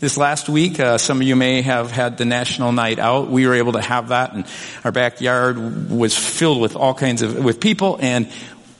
This 0.00 0.16
last 0.16 0.48
week, 0.48 0.78
uh, 0.78 0.96
some 0.96 1.20
of 1.20 1.26
you 1.26 1.34
may 1.34 1.60
have 1.62 1.90
had 1.90 2.18
the 2.18 2.24
National 2.24 2.70
Night 2.70 3.00
Out. 3.00 3.30
We 3.30 3.48
were 3.48 3.54
able 3.54 3.72
to 3.72 3.80
have 3.80 4.10
that, 4.10 4.32
and 4.32 4.46
our 4.84 4.92
backyard 4.92 5.90
was 5.90 6.16
filled 6.16 6.60
with 6.60 6.76
all 6.76 6.94
kinds 6.94 7.22
of 7.22 7.44
with 7.44 7.58
people. 7.58 7.98
And 8.00 8.30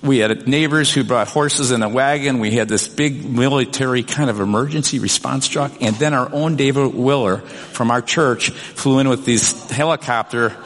we 0.01 0.19
had 0.19 0.47
neighbors 0.47 0.93
who 0.93 1.03
brought 1.03 1.27
horses 1.27 1.73
in 1.73 1.83
a 1.83 1.89
wagon. 1.89 2.39
We 2.39 2.53
had 2.53 2.69
this 2.69 2.87
big 2.87 3.29
military 3.29 4.05
kind 4.05 4.31
of 4.31 4.39
emergency 4.39 5.01
response 5.01 5.49
truck, 5.49 5.73
and 5.81 5.97
then 5.97 6.15
our 6.15 6.33
own 6.33 6.55
David 6.55 6.95
Willer 6.95 7.39
from 7.39 7.91
our 7.91 8.01
church 8.01 8.51
flew 8.51 9.01
in 9.01 9.09
with 9.09 9.27
this 9.27 9.69
helicopter 9.73 10.57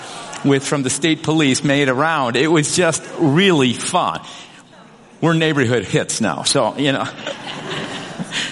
with 0.44 0.66
from 0.66 0.82
the 0.82 0.90
state 0.90 1.22
police 1.22 1.64
made 1.64 1.88
around. 1.88 2.36
It 2.36 2.48
was 2.48 2.76
just 2.76 3.02
really 3.18 3.72
fun. 3.72 4.20
We're 5.22 5.32
neighborhood 5.32 5.86
hits 5.86 6.20
now, 6.20 6.42
so 6.42 6.76
you 6.76 6.92
know 6.92 7.08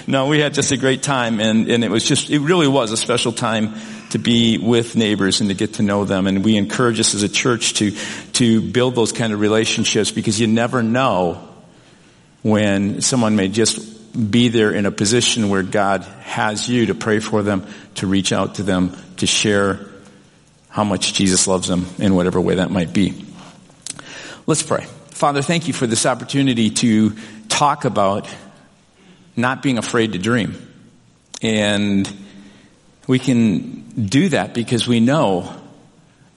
no, 0.07 0.27
we 0.27 0.39
had 0.39 0.53
just 0.53 0.71
a 0.71 0.77
great 0.77 1.03
time 1.03 1.39
and, 1.39 1.69
and 1.69 1.83
it 1.83 1.91
was 1.91 2.05
just, 2.05 2.29
it 2.29 2.39
really 2.39 2.67
was 2.67 2.91
a 2.91 2.97
special 2.97 3.31
time 3.31 3.73
to 4.11 4.19
be 4.19 4.57
with 4.57 4.95
neighbors 4.95 5.41
and 5.41 5.49
to 5.49 5.55
get 5.55 5.75
to 5.75 5.83
know 5.83 6.05
them. 6.05 6.27
And 6.27 6.43
we 6.43 6.57
encourage 6.57 6.99
us 6.99 7.13
as 7.13 7.23
a 7.23 7.29
church 7.29 7.75
to, 7.75 7.91
to 8.33 8.61
build 8.61 8.95
those 8.95 9.11
kind 9.11 9.33
of 9.33 9.39
relationships 9.39 10.11
because 10.11 10.39
you 10.39 10.47
never 10.47 10.83
know 10.83 11.47
when 12.41 13.01
someone 13.01 13.35
may 13.35 13.47
just 13.47 14.29
be 14.29 14.49
there 14.49 14.71
in 14.71 14.85
a 14.85 14.91
position 14.91 15.49
where 15.49 15.63
God 15.63 16.03
has 16.23 16.67
you 16.67 16.87
to 16.87 16.95
pray 16.95 17.19
for 17.19 17.43
them, 17.43 17.65
to 17.95 18.07
reach 18.07 18.33
out 18.33 18.55
to 18.55 18.63
them, 18.63 18.95
to 19.17 19.27
share 19.27 19.79
how 20.69 20.83
much 20.83 21.13
Jesus 21.13 21.47
loves 21.47 21.67
them 21.67 21.85
in 21.97 22.15
whatever 22.15 22.39
way 22.39 22.55
that 22.55 22.71
might 22.71 22.93
be. 22.93 23.25
Let's 24.47 24.63
pray. 24.63 24.85
Father, 25.09 25.41
thank 25.41 25.67
you 25.67 25.73
for 25.73 25.87
this 25.87 26.05
opportunity 26.05 26.71
to 26.71 27.15
talk 27.47 27.85
about 27.85 28.27
not 29.35 29.61
being 29.61 29.77
afraid 29.77 30.13
to 30.13 30.19
dream. 30.19 30.67
And 31.41 32.11
we 33.07 33.19
can 33.19 33.81
do 33.91 34.29
that 34.29 34.53
because 34.53 34.87
we 34.87 34.99
know 34.99 35.53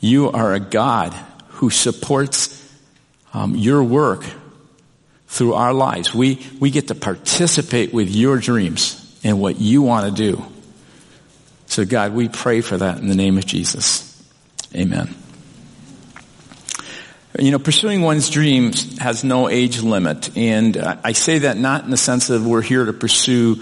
you 0.00 0.30
are 0.30 0.54
a 0.54 0.60
God 0.60 1.12
who 1.48 1.70
supports 1.70 2.60
um, 3.32 3.54
your 3.54 3.82
work 3.82 4.24
through 5.26 5.54
our 5.54 5.72
lives. 5.72 6.14
We, 6.14 6.44
we 6.60 6.70
get 6.70 6.88
to 6.88 6.94
participate 6.94 7.92
with 7.92 8.08
your 8.08 8.38
dreams 8.38 9.00
and 9.24 9.40
what 9.40 9.60
you 9.60 9.82
want 9.82 10.14
to 10.14 10.22
do. 10.30 10.44
So 11.66 11.84
God, 11.84 12.12
we 12.12 12.28
pray 12.28 12.60
for 12.60 12.76
that 12.76 12.98
in 12.98 13.08
the 13.08 13.16
name 13.16 13.38
of 13.38 13.46
Jesus. 13.46 14.10
Amen. 14.74 15.14
You 17.36 17.50
know, 17.50 17.58
pursuing 17.58 18.02
one's 18.02 18.30
dreams 18.30 18.96
has 18.98 19.24
no 19.24 19.48
age 19.48 19.82
limit. 19.82 20.36
And 20.36 20.76
I 20.76 21.12
say 21.12 21.40
that 21.40 21.56
not 21.56 21.82
in 21.84 21.90
the 21.90 21.96
sense 21.96 22.28
that 22.28 22.40
we're 22.40 22.62
here 22.62 22.84
to 22.84 22.92
pursue 22.92 23.60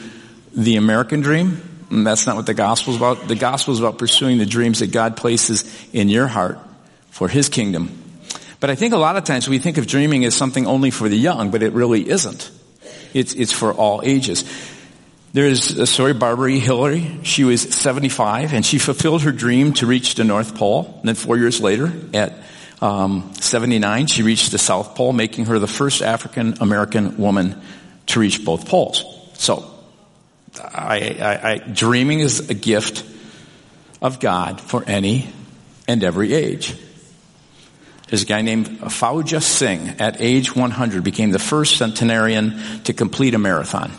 the 0.54 0.76
American 0.76 1.22
dream. 1.22 1.62
That's 1.90 2.26
not 2.26 2.36
what 2.36 2.44
the 2.44 2.52
gospel 2.52 2.92
is 2.92 2.98
about. 2.98 3.28
The 3.28 3.34
gospel 3.34 3.72
is 3.72 3.80
about 3.80 3.96
pursuing 3.96 4.36
the 4.36 4.44
dreams 4.44 4.80
that 4.80 4.92
God 4.92 5.16
places 5.16 5.64
in 5.94 6.10
your 6.10 6.26
heart 6.26 6.58
for 7.10 7.28
His 7.28 7.48
kingdom. 7.48 7.98
But 8.60 8.68
I 8.68 8.74
think 8.74 8.92
a 8.92 8.98
lot 8.98 9.16
of 9.16 9.24
times 9.24 9.48
we 9.48 9.58
think 9.58 9.78
of 9.78 9.86
dreaming 9.86 10.26
as 10.26 10.34
something 10.34 10.66
only 10.66 10.90
for 10.90 11.08
the 11.08 11.16
young, 11.16 11.50
but 11.50 11.62
it 11.62 11.72
really 11.72 12.08
isn't. 12.08 12.50
It's, 13.14 13.32
it's 13.32 13.52
for 13.52 13.72
all 13.72 14.02
ages. 14.04 14.44
There's 15.32 15.78
a 15.78 15.86
story, 15.86 16.12
Barbara 16.12 16.52
Hillary. 16.52 17.20
She 17.22 17.44
was 17.44 17.62
75 17.62 18.52
and 18.52 18.66
she 18.66 18.78
fulfilled 18.78 19.22
her 19.22 19.32
dream 19.32 19.72
to 19.74 19.86
reach 19.86 20.14
the 20.14 20.24
North 20.24 20.54
Pole. 20.56 20.94
And 20.98 21.08
then 21.08 21.14
four 21.14 21.38
years 21.38 21.58
later, 21.58 21.90
at 22.12 22.41
um, 22.82 23.32
79, 23.34 24.08
she 24.08 24.24
reached 24.24 24.50
the 24.50 24.58
South 24.58 24.96
Pole, 24.96 25.12
making 25.12 25.46
her 25.46 25.60
the 25.60 25.68
first 25.68 26.02
African 26.02 26.54
American 26.60 27.16
woman 27.16 27.62
to 28.06 28.20
reach 28.20 28.44
both 28.44 28.68
poles. 28.68 29.04
So, 29.34 29.72
I, 30.60 31.16
I, 31.20 31.50
I, 31.52 31.58
dreaming 31.58 32.18
is 32.18 32.50
a 32.50 32.54
gift 32.54 33.04
of 34.02 34.18
God 34.18 34.60
for 34.60 34.84
any 34.84 35.28
and 35.86 36.02
every 36.02 36.34
age. 36.34 36.74
There's 38.08 38.24
a 38.24 38.26
guy 38.26 38.42
named 38.42 38.66
Fauja 38.66 39.40
Singh 39.40 40.00
at 40.00 40.20
age 40.20 40.54
100 40.54 41.04
became 41.04 41.30
the 41.30 41.38
first 41.38 41.78
centenarian 41.78 42.82
to 42.84 42.92
complete 42.92 43.34
a 43.34 43.38
marathon. 43.38 43.92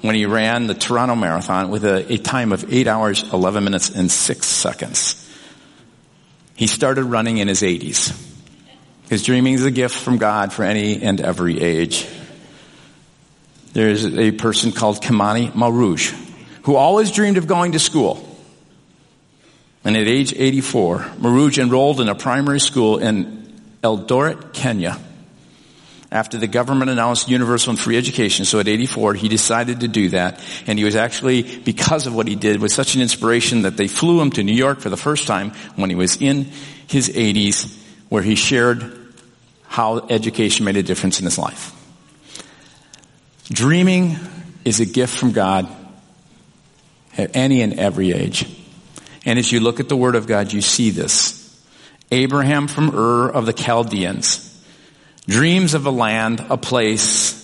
When 0.00 0.16
he 0.16 0.26
ran 0.26 0.66
the 0.66 0.74
Toronto 0.74 1.14
Marathon 1.14 1.70
with 1.70 1.84
a, 1.84 2.14
a 2.14 2.16
time 2.16 2.50
of 2.50 2.72
8 2.72 2.88
hours, 2.88 3.22
11 3.32 3.62
minutes, 3.62 3.90
and 3.90 4.10
6 4.10 4.46
seconds. 4.46 5.21
He 6.54 6.66
started 6.66 7.04
running 7.04 7.38
in 7.38 7.48
his 7.48 7.62
80s. 7.62 8.18
His 9.08 9.22
dreaming 9.22 9.54
is 9.54 9.64
a 9.64 9.70
gift 9.70 9.96
from 9.96 10.18
God 10.18 10.52
for 10.52 10.62
any 10.62 11.02
and 11.02 11.20
every 11.20 11.60
age. 11.60 12.06
There's 13.72 14.04
a 14.06 14.32
person 14.32 14.72
called 14.72 15.02
Kamani 15.02 15.50
Maruge 15.52 16.18
who 16.62 16.76
always 16.76 17.10
dreamed 17.10 17.38
of 17.38 17.46
going 17.46 17.72
to 17.72 17.78
school. 17.78 18.28
And 19.84 19.96
at 19.96 20.06
age 20.06 20.32
84, 20.34 20.98
Maruge 21.18 21.60
enrolled 21.60 22.00
in 22.00 22.08
a 22.08 22.14
primary 22.14 22.60
school 22.60 22.98
in 22.98 23.60
Eldoret, 23.82 24.52
Kenya 24.52 24.98
after 26.12 26.36
the 26.36 26.46
government 26.46 26.90
announced 26.90 27.28
universal 27.28 27.70
and 27.70 27.80
free 27.80 27.96
education. 27.96 28.44
So 28.44 28.60
at 28.60 28.68
84, 28.68 29.14
he 29.14 29.28
decided 29.28 29.80
to 29.80 29.88
do 29.88 30.10
that. 30.10 30.44
And 30.66 30.78
he 30.78 30.84
was 30.84 30.94
actually, 30.94 31.42
because 31.60 32.06
of 32.06 32.14
what 32.14 32.28
he 32.28 32.36
did, 32.36 32.60
was 32.60 32.74
such 32.74 32.94
an 32.94 33.00
inspiration 33.00 33.62
that 33.62 33.78
they 33.78 33.88
flew 33.88 34.20
him 34.20 34.30
to 34.32 34.42
New 34.42 34.54
York 34.54 34.80
for 34.80 34.90
the 34.90 34.96
first 34.96 35.26
time 35.26 35.52
when 35.74 35.88
he 35.88 35.96
was 35.96 36.20
in 36.20 36.44
his 36.86 37.08
80s, 37.08 37.74
where 38.10 38.22
he 38.22 38.34
shared 38.34 39.14
how 39.66 40.06
education 40.10 40.66
made 40.66 40.76
a 40.76 40.82
difference 40.82 41.18
in 41.18 41.24
his 41.24 41.38
life. 41.38 41.74
Dreaming 43.50 44.16
is 44.66 44.80
a 44.80 44.86
gift 44.86 45.16
from 45.16 45.32
God 45.32 45.66
at 47.16 47.34
any 47.34 47.62
and 47.62 47.80
every 47.80 48.12
age. 48.12 48.46
And 49.24 49.38
as 49.38 49.50
you 49.50 49.60
look 49.60 49.80
at 49.80 49.88
the 49.88 49.96
Word 49.96 50.14
of 50.14 50.26
God, 50.26 50.52
you 50.52 50.60
see 50.60 50.90
this. 50.90 51.38
Abraham 52.10 52.68
from 52.68 52.94
Ur 52.94 53.30
of 53.30 53.46
the 53.46 53.54
Chaldeans 53.54 54.51
dreams 55.26 55.74
of 55.74 55.86
a 55.86 55.90
land, 55.90 56.44
a 56.48 56.56
place 56.56 57.38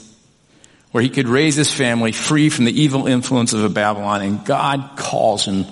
where 0.90 1.02
he 1.02 1.08
could 1.08 1.28
raise 1.28 1.54
his 1.54 1.72
family 1.72 2.12
free 2.12 2.48
from 2.48 2.64
the 2.64 2.80
evil 2.80 3.06
influence 3.06 3.52
of 3.52 3.62
a 3.62 3.68
Babylon, 3.68 4.22
and 4.22 4.44
God 4.44 4.92
calls 4.96 5.44
him 5.44 5.66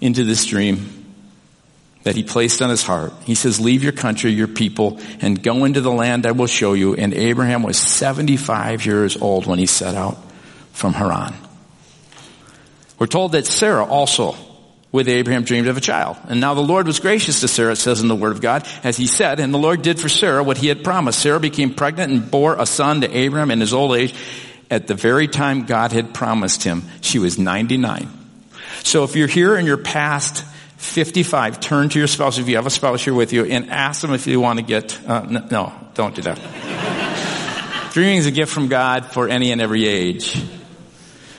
into 0.00 0.24
this 0.24 0.44
dream 0.44 1.04
that 2.02 2.14
he 2.14 2.22
placed 2.22 2.62
on 2.62 2.70
his 2.70 2.82
heart. 2.82 3.12
He 3.24 3.34
says, 3.34 3.58
leave 3.58 3.82
your 3.82 3.92
country, 3.92 4.30
your 4.30 4.48
people, 4.48 5.00
and 5.20 5.42
go 5.42 5.64
into 5.64 5.80
the 5.80 5.90
land 5.90 6.26
I 6.26 6.32
will 6.32 6.46
show 6.46 6.72
you. 6.74 6.94
And 6.94 7.12
Abraham 7.12 7.62
was 7.62 7.78
75 7.78 8.86
years 8.86 9.16
old 9.16 9.46
when 9.46 9.58
he 9.58 9.66
set 9.66 9.94
out 9.94 10.16
from 10.72 10.92
Haran. 10.92 11.34
We're 12.98 13.08
told 13.08 13.32
that 13.32 13.46
Sarah 13.46 13.84
also 13.84 14.36
with 14.92 15.08
Abraham 15.08 15.44
dreamed 15.44 15.68
of 15.68 15.76
a 15.76 15.80
child. 15.80 16.16
And 16.28 16.40
now 16.40 16.54
the 16.54 16.62
Lord 16.62 16.86
was 16.86 17.00
gracious 17.00 17.40
to 17.40 17.48
Sarah, 17.48 17.72
it 17.72 17.76
says 17.76 18.00
in 18.00 18.08
the 18.08 18.16
Word 18.16 18.32
of 18.32 18.40
God, 18.40 18.66
as 18.82 18.96
he 18.96 19.06
said, 19.06 19.40
and 19.40 19.52
the 19.52 19.58
Lord 19.58 19.82
did 19.82 20.00
for 20.00 20.08
Sarah 20.08 20.42
what 20.42 20.56
he 20.56 20.68
had 20.68 20.84
promised. 20.84 21.20
Sarah 21.20 21.40
became 21.40 21.74
pregnant 21.74 22.12
and 22.12 22.30
bore 22.30 22.56
a 22.58 22.66
son 22.66 23.00
to 23.02 23.16
Abraham 23.16 23.50
in 23.50 23.60
his 23.60 23.74
old 23.74 23.96
age 23.96 24.14
at 24.70 24.86
the 24.86 24.94
very 24.94 25.28
time 25.28 25.66
God 25.66 25.92
had 25.92 26.14
promised 26.14 26.62
him. 26.62 26.82
She 27.00 27.18
was 27.18 27.38
99. 27.38 28.08
So 28.82 29.04
if 29.04 29.16
you're 29.16 29.28
here 29.28 29.56
and 29.56 29.66
you're 29.66 29.76
past 29.76 30.44
55, 30.76 31.60
turn 31.60 31.88
to 31.90 31.98
your 31.98 32.08
spouse 32.08 32.38
if 32.38 32.48
you 32.48 32.56
have 32.56 32.66
a 32.66 32.70
spouse 32.70 33.02
here 33.02 33.14
with 33.14 33.32
you 33.32 33.44
and 33.44 33.70
ask 33.70 34.02
them 34.02 34.12
if 34.12 34.26
you 34.26 34.40
want 34.40 34.58
to 34.58 34.64
get, 34.64 34.98
uh, 35.08 35.22
no, 35.22 35.46
no, 35.50 35.72
don't 35.94 36.14
do 36.14 36.22
that. 36.22 37.90
Dreaming 37.92 38.18
is 38.18 38.26
a 38.26 38.30
gift 38.30 38.52
from 38.52 38.68
God 38.68 39.06
for 39.06 39.28
any 39.28 39.52
and 39.52 39.60
every 39.60 39.86
age. 39.86 40.42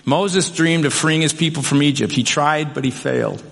Moses 0.07 0.49
dreamed 0.49 0.85
of 0.85 0.93
freeing 0.93 1.19
his 1.19 1.33
people 1.33 1.61
from 1.61 1.83
Egypt. 1.83 2.13
He 2.13 2.23
tried, 2.23 2.73
but 2.73 2.85
he 2.85 2.91
failed. 2.91 3.43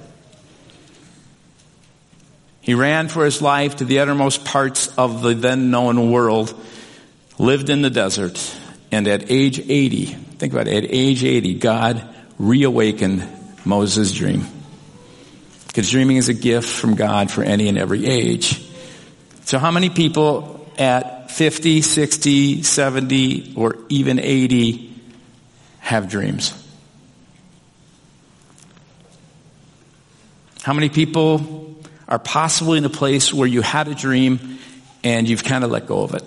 He 2.62 2.74
ran 2.74 3.10
for 3.10 3.26
his 3.26 3.42
life 3.42 3.76
to 3.76 3.86
the 3.86 4.00
uttermost 4.00 4.46
parts 4.46 4.88
of 4.98 5.22
the 5.22 5.34
then 5.34 5.70
known 5.70 6.12
world, 6.12 6.58
lived 7.38 7.70
in 7.70 7.82
the 7.82 7.90
desert, 7.90 8.40
and 8.90 9.06
at 9.06 9.30
age 9.30 9.60
80, 9.60 10.06
think 10.06 10.54
about 10.54 10.70
it, 10.70 10.86
at 10.86 10.90
age 10.94 11.26
80, 11.26 11.56
God 11.56 12.08
reawakened 12.40 13.28
Moses' 13.66 14.14
dream. 14.14 14.48
Because 15.68 15.92
dreaming 15.92 16.16
is 16.16 16.30
a 16.30 16.34
gift 16.34 16.70
from 16.70 16.96
God 16.96 17.32
for 17.32 17.44
any 17.44 17.68
and 17.68 17.78
every 17.78 18.06
age. 18.06 18.66
So 19.44 19.60
how 19.60 19.72
many 19.72 19.90
people 19.90 20.66
at 20.78 21.32
50, 21.32 21.82
60, 21.82 22.64
70, 22.64 23.56
or 23.58 23.76
even 23.90 24.20
80 24.20 24.95
have 25.86 26.10
dreams? 26.10 26.52
How 30.64 30.74
many 30.74 30.90
people 30.90 31.76
are 32.08 32.18
possibly 32.18 32.80
in 32.80 32.86
a 32.86 32.90
place 32.90 33.32
where 33.32 33.48
you 33.48 33.62
had 33.62 33.88
a 33.88 33.94
dream 33.94 34.58
and 35.04 35.30
you've 35.30 35.44
kind 35.44 35.64
of 35.64 35.70
let 35.70 35.86
go 35.86 36.02
of 36.02 36.16
it? 36.16 36.24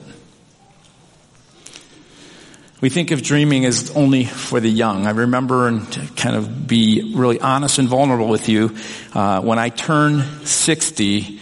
We 2.80 2.88
think 2.88 3.10
of 3.10 3.20
dreaming 3.20 3.64
as 3.64 3.90
only 3.96 4.24
for 4.26 4.60
the 4.60 4.70
young. 4.70 5.08
I 5.08 5.10
remember 5.10 5.66
and 5.66 5.90
to 5.90 6.06
kind 6.14 6.36
of 6.36 6.68
be 6.68 7.12
really 7.16 7.40
honest 7.40 7.80
and 7.80 7.88
vulnerable 7.88 8.28
with 8.28 8.48
you, 8.48 8.76
uh, 9.12 9.40
when 9.40 9.58
I 9.58 9.70
turned 9.70 10.22
60, 10.46 11.40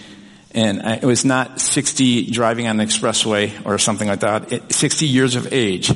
and 0.53 0.81
it 0.81 1.05
was 1.05 1.27
not 1.27 1.61
60 1.61 2.31
driving 2.31 2.67
on 2.67 2.79
the 2.79 2.85
expressway 2.85 3.53
or 3.67 3.77
something 3.77 4.09
like 4.09 4.21
that, 4.21 4.53
it, 4.53 4.73
60 4.73 5.07
years 5.07 5.35
of 5.37 5.53
age. 5.53 5.93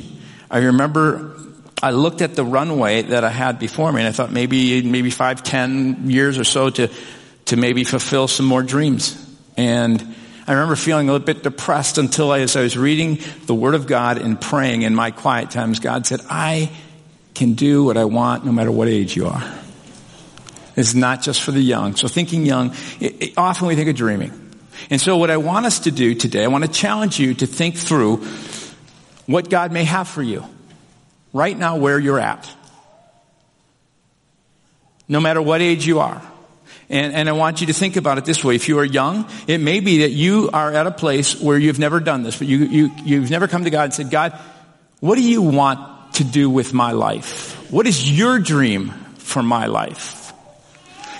I 0.51 0.59
remember 0.59 1.35
I 1.81 1.91
looked 1.91 2.21
at 2.21 2.35
the 2.35 2.45
runway 2.45 3.01
that 3.01 3.23
I 3.23 3.29
had 3.29 3.57
before 3.57 3.91
me 3.91 4.01
and 4.01 4.07
I 4.07 4.11
thought 4.11 4.31
maybe, 4.31 4.83
maybe 4.83 5.09
five, 5.09 5.41
ten 5.41 6.09
years 6.09 6.37
or 6.37 6.43
so 6.43 6.69
to, 6.69 6.89
to 7.45 7.55
maybe 7.55 7.83
fulfill 7.83 8.27
some 8.27 8.45
more 8.45 8.61
dreams. 8.61 9.17
And 9.57 10.15
I 10.47 10.53
remember 10.53 10.75
feeling 10.75 11.09
a 11.09 11.11
little 11.11 11.25
bit 11.25 11.41
depressed 11.41 11.97
until 11.97 12.31
I, 12.31 12.41
as 12.41 12.55
I 12.55 12.61
was 12.61 12.77
reading 12.77 13.19
the 13.47 13.55
Word 13.55 13.73
of 13.73 13.87
God 13.87 14.19
and 14.19 14.39
praying 14.39 14.83
in 14.83 14.93
my 14.93 15.09
quiet 15.09 15.49
times, 15.49 15.79
God 15.79 16.05
said, 16.05 16.21
I 16.29 16.71
can 17.33 17.53
do 17.53 17.83
what 17.83 17.97
I 17.97 18.05
want 18.05 18.45
no 18.45 18.51
matter 18.51 18.71
what 18.71 18.87
age 18.87 19.15
you 19.15 19.27
are. 19.27 19.43
It's 20.75 20.93
not 20.93 21.21
just 21.23 21.41
for 21.41 21.51
the 21.51 21.61
young. 21.61 21.95
So 21.95 22.07
thinking 22.07 22.45
young, 22.45 22.75
it, 22.99 23.23
it, 23.23 23.33
often 23.37 23.67
we 23.67 23.75
think 23.75 23.89
of 23.89 23.95
dreaming. 23.95 24.31
And 24.89 25.01
so 25.01 25.17
what 25.17 25.31
I 25.31 25.37
want 25.37 25.65
us 25.65 25.79
to 25.79 25.91
do 25.91 26.13
today, 26.13 26.43
I 26.43 26.47
want 26.47 26.63
to 26.63 26.71
challenge 26.71 27.19
you 27.19 27.33
to 27.35 27.47
think 27.47 27.75
through 27.75 28.17
what 29.25 29.49
God 29.49 29.71
may 29.71 29.83
have 29.83 30.07
for 30.07 30.21
you 30.21 30.45
right 31.33 31.57
now 31.57 31.77
where 31.77 31.99
you're 31.99 32.19
at. 32.19 32.49
No 35.07 35.19
matter 35.19 35.41
what 35.41 35.61
age 35.61 35.85
you 35.85 35.99
are. 35.99 36.21
And, 36.89 37.13
and 37.13 37.29
I 37.29 37.31
want 37.31 37.61
you 37.61 37.67
to 37.67 37.73
think 37.73 37.95
about 37.95 38.17
it 38.17 38.25
this 38.25 38.43
way. 38.43 38.55
If 38.55 38.67
you 38.67 38.79
are 38.79 38.85
young, 38.85 39.29
it 39.47 39.59
may 39.59 39.79
be 39.79 39.99
that 39.99 40.11
you 40.11 40.49
are 40.51 40.73
at 40.73 40.87
a 40.87 40.91
place 40.91 41.39
where 41.39 41.57
you've 41.57 41.79
never 41.79 42.01
done 42.01 42.23
this, 42.23 42.37
but 42.37 42.47
you, 42.47 42.57
you, 42.57 42.91
you've 43.05 43.29
never 43.29 43.47
come 43.47 43.63
to 43.63 43.69
God 43.69 43.85
and 43.85 43.93
said, 43.93 44.09
God, 44.09 44.37
what 44.99 45.15
do 45.15 45.21
you 45.21 45.41
want 45.41 46.15
to 46.15 46.25
do 46.25 46.49
with 46.49 46.73
my 46.73 46.91
life? 46.91 47.71
What 47.71 47.87
is 47.87 48.11
your 48.11 48.39
dream 48.39 48.89
for 49.17 49.41
my 49.41 49.67
life? 49.67 50.20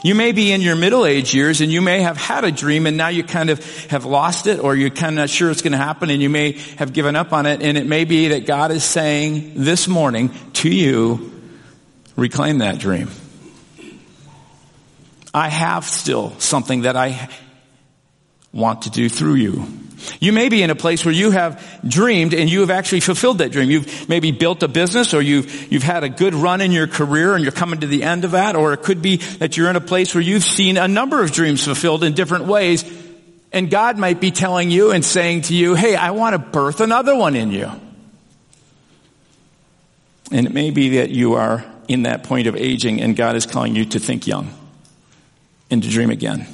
You 0.04 0.16
may 0.16 0.32
be 0.32 0.52
in 0.52 0.62
your 0.62 0.76
middle 0.76 1.06
age 1.06 1.34
years 1.34 1.62
and 1.62 1.72
you 1.72 1.80
may 1.80 2.02
have 2.02 2.18
had 2.18 2.44
a 2.44 2.52
dream 2.52 2.88
and 2.88 2.98
now 2.98 3.10
you 3.10 3.24
kind 3.24 3.52
of 3.52 3.64
have 3.86 4.04
lost 4.04 4.48
it 4.48 4.60
or 4.60 4.76
you're 4.76 4.90
kind 4.90 5.10
of 5.10 5.16
not 5.16 5.30
sure 5.30 5.52
it's 5.52 5.62
going 5.62 5.74
to 5.74 5.78
happen 5.78 6.10
and 6.10 6.22
you 6.22 6.30
may 6.30 6.54
have 6.78 6.92
given 6.92 7.16
up 7.16 7.34
on 7.34 7.46
it 7.46 7.62
and 7.62 7.78
it 7.78 7.86
may 7.86 8.04
be 8.04 8.30
that 8.30 8.48
God 8.48 8.72
is 8.72 8.84
saying 8.84 9.54
this 9.64 9.88
morning 9.88 10.32
to 10.54 10.70
you, 10.70 11.32
reclaim 12.16 12.60
that 12.60 12.80
dream. 12.80 13.10
I 15.34 15.50
have 15.50 15.86
still 15.86 16.34
something 16.40 16.82
that 16.82 16.96
I 16.96 17.30
want 18.52 18.84
to 18.84 18.90
do 18.90 19.08
through 19.08 19.36
you. 19.36 19.81
You 20.20 20.32
may 20.32 20.50
be 20.50 20.64
in 20.64 20.70
a 20.70 20.76
place 20.76 21.06
where 21.06 21.14
you 21.14 21.32
have 21.32 21.64
dreamed 21.88 22.34
and 22.34 22.50
you 22.50 22.62
have 22.62 22.70
actually 22.70 23.02
fulfilled 23.02 23.40
that 23.40 23.52
dream. 23.52 23.70
You've 23.70 24.10
maybe 24.10 24.32
built 24.32 24.64
a 24.64 24.68
business 24.68 25.14
or 25.14 25.22
you've, 25.22 25.72
you've 25.72 25.84
had 25.84 26.04
a 26.04 26.10
good 26.10 26.34
run 26.34 26.62
in 26.62 26.72
your 26.72 26.88
career 26.88 27.36
and 27.36 27.44
you're 27.44 27.52
coming 27.52 27.82
to 27.82 27.88
the 27.88 28.04
end 28.04 28.26
of 28.26 28.32
that. 28.32 28.56
Or 28.56 28.74
it 28.74 28.84
could 28.84 29.02
be 29.02 29.18
that 29.18 29.58
you're 29.58 29.70
in 29.70 29.76
a 29.76 29.82
place 29.82 30.14
where 30.14 30.24
you've 30.24 30.44
seen 30.44 30.78
a 30.78 30.88
number 30.88 31.24
of 31.24 31.32
dreams 31.32 31.64
fulfilled 31.64 32.04
in 32.04 32.14
different 32.14 32.46
ways. 32.46 32.86
And 33.52 33.70
God 33.70 33.98
might 33.98 34.20
be 34.20 34.32
telling 34.32 34.72
you 34.72 34.92
and 34.92 35.04
saying 35.04 35.42
to 35.44 35.56
you, 35.56 35.76
hey, 35.76 35.96
I 35.96 36.12
want 36.12 36.34
to 36.34 36.40
birth 36.40 36.80
another 36.80 37.16
one 37.16 37.36
in 37.36 37.52
you. 37.52 37.70
And 40.32 40.46
it 40.48 40.54
may 40.54 40.72
be 40.72 40.98
that 40.98 41.10
you 41.10 41.34
are 41.34 41.66
in 41.88 42.04
that 42.04 42.24
point 42.24 42.48
of 42.48 42.56
aging 42.56 43.02
and 43.02 43.16
God 43.16 43.36
is 43.36 43.46
calling 43.46 43.76
you 43.76 43.86
to 43.86 44.00
think 44.00 44.26
young 44.26 44.54
and 45.70 45.84
to 45.84 45.90
dream 45.90 46.10
again. 46.10 46.48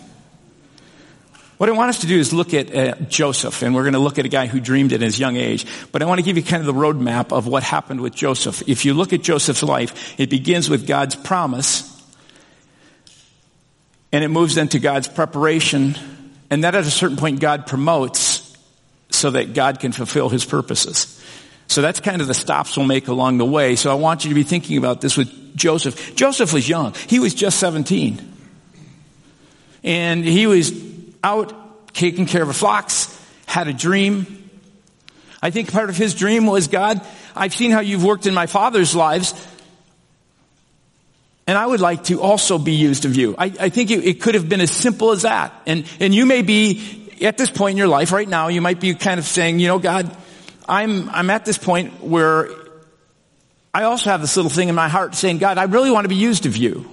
What 1.58 1.70
I 1.70 1.72
want 1.72 1.90
us 1.90 2.02
to 2.02 2.08
do 2.08 2.20
is 2.20 2.34
look 2.34 2.54
at 2.54 2.76
uh, 2.76 2.96
Joseph, 3.08 3.64
and 3.64 3.74
we're 3.74 3.82
going 3.82 3.94
to 3.94 4.00
look 4.00 4.20
at 4.20 4.26
a 4.26 4.30
guy 4.30 4.46
who 4.46 4.60
dreamed 4.60 4.94
at 4.94 5.02
his 5.02 5.20
young 5.20 5.38
age. 5.38 5.66
But 5.92 6.04
I 6.04 6.06
want 6.06 6.20
to 6.20 6.24
give 6.24 6.38
you 6.38 6.44
kind 6.44 6.62
of 6.62 6.68
the 6.68 6.80
roadmap 6.80 7.36
of 7.36 7.48
what 7.48 7.64
happened 7.64 8.00
with 8.00 8.14
Joseph. 8.14 8.62
If 8.68 8.86
you 8.86 8.94
look 8.94 9.12
at 9.12 9.24
Joseph's 9.24 9.64
life, 9.64 10.20
it 10.20 10.30
begins 10.30 10.70
with 10.70 10.86
God's 10.86 11.16
promise, 11.16 11.84
and 14.12 14.24
it 14.24 14.28
moves 14.28 14.58
into 14.58 14.78
God's 14.78 15.08
preparation, 15.08 15.96
and 16.52 16.64
then 16.64 16.76
at 16.76 16.84
a 16.84 16.92
certain 16.92 17.18
point 17.18 17.40
God 17.40 17.66
promotes 17.66 18.56
so 19.10 19.32
that 19.32 19.56
God 19.56 19.80
can 19.80 19.92
fulfill 19.92 20.30
his 20.30 20.46
purposes. 20.46 21.14
So 21.68 21.82
that's 21.82 22.00
kind 22.00 22.22
of 22.22 22.28
the 22.28 22.36
stops 22.36 22.78
we'll 22.78 22.86
make 22.86 23.08
along 23.08 23.40
the 23.40 23.46
way. 23.46 23.76
So 23.76 23.92
I 23.92 23.96
want 23.96 24.24
you 24.24 24.30
to 24.30 24.36
be 24.36 24.44
thinking 24.44 24.78
about 24.78 25.02
this 25.02 25.18
with 25.18 25.58
Joseph. 25.58 26.16
Joseph 26.16 26.54
was 26.54 26.70
young. 26.70 26.94
He 27.08 27.20
was 27.20 27.34
just 27.34 27.60
17. 27.60 28.34
And 29.84 30.24
he 30.24 30.46
was 30.46 30.72
out 31.24 31.94
taking 31.94 32.26
care 32.26 32.44
of 32.44 32.56
flocks, 32.56 33.14
had 33.46 33.68
a 33.68 33.74
dream. 33.74 34.50
I 35.42 35.52
think 35.52 35.72
part 35.72 35.90
of 35.90 35.98
his 35.98 36.16
dream 36.16 36.46
was, 36.46 36.68
God, 36.68 37.02
I've 37.36 37.54
seen 37.54 37.72
how 37.72 37.80
you've 37.80 38.04
worked 38.04 38.26
in 38.26 38.34
my 38.34 38.48
father's 38.48 38.96
lives, 38.96 39.34
and 41.46 41.58
I 41.58 41.66
would 41.66 41.80
like 41.80 42.06
to 42.06 42.22
also 42.22 42.58
be 42.58 42.74
used 42.74 43.06
of 43.06 43.16
you. 43.16 43.36
I, 43.38 43.46
I 43.46 43.70
think 43.70 43.90
it, 43.92 44.04
it 44.04 44.22
could 44.22 44.36
have 44.36 44.50
been 44.50 44.62
as 44.62 44.72
simple 44.72 45.12
as 45.12 45.22
that. 45.22 45.54
And, 45.66 45.86
and 46.00 46.14
you 46.14 46.26
may 46.26 46.42
be 46.42 47.10
at 47.22 47.38
this 47.38 47.50
point 47.50 47.72
in 47.72 47.78
your 47.78 47.88
life 47.88 48.12
right 48.12 48.28
now, 48.28 48.50
you 48.50 48.62
might 48.62 48.80
be 48.80 48.94
kind 48.96 49.20
of 49.20 49.26
saying, 49.26 49.60
you 49.60 49.68
know, 49.68 49.80
God, 49.80 50.16
I'm, 50.68 51.10
I'm 51.10 51.30
at 51.30 51.46
this 51.46 51.58
point 51.58 52.04
where 52.04 52.50
I 53.74 53.84
also 53.84 54.10
have 54.10 54.22
this 54.22 54.36
little 54.36 54.52
thing 54.52 54.70
in 54.70 54.76
my 54.76 54.90
heart 54.90 55.16
saying, 55.16 55.38
God, 55.38 55.58
I 55.58 55.64
really 55.64 55.92
want 55.92 56.06
to 56.06 56.10
be 56.10 56.16
used 56.16 56.46
of 56.46 56.58
you. 56.58 56.90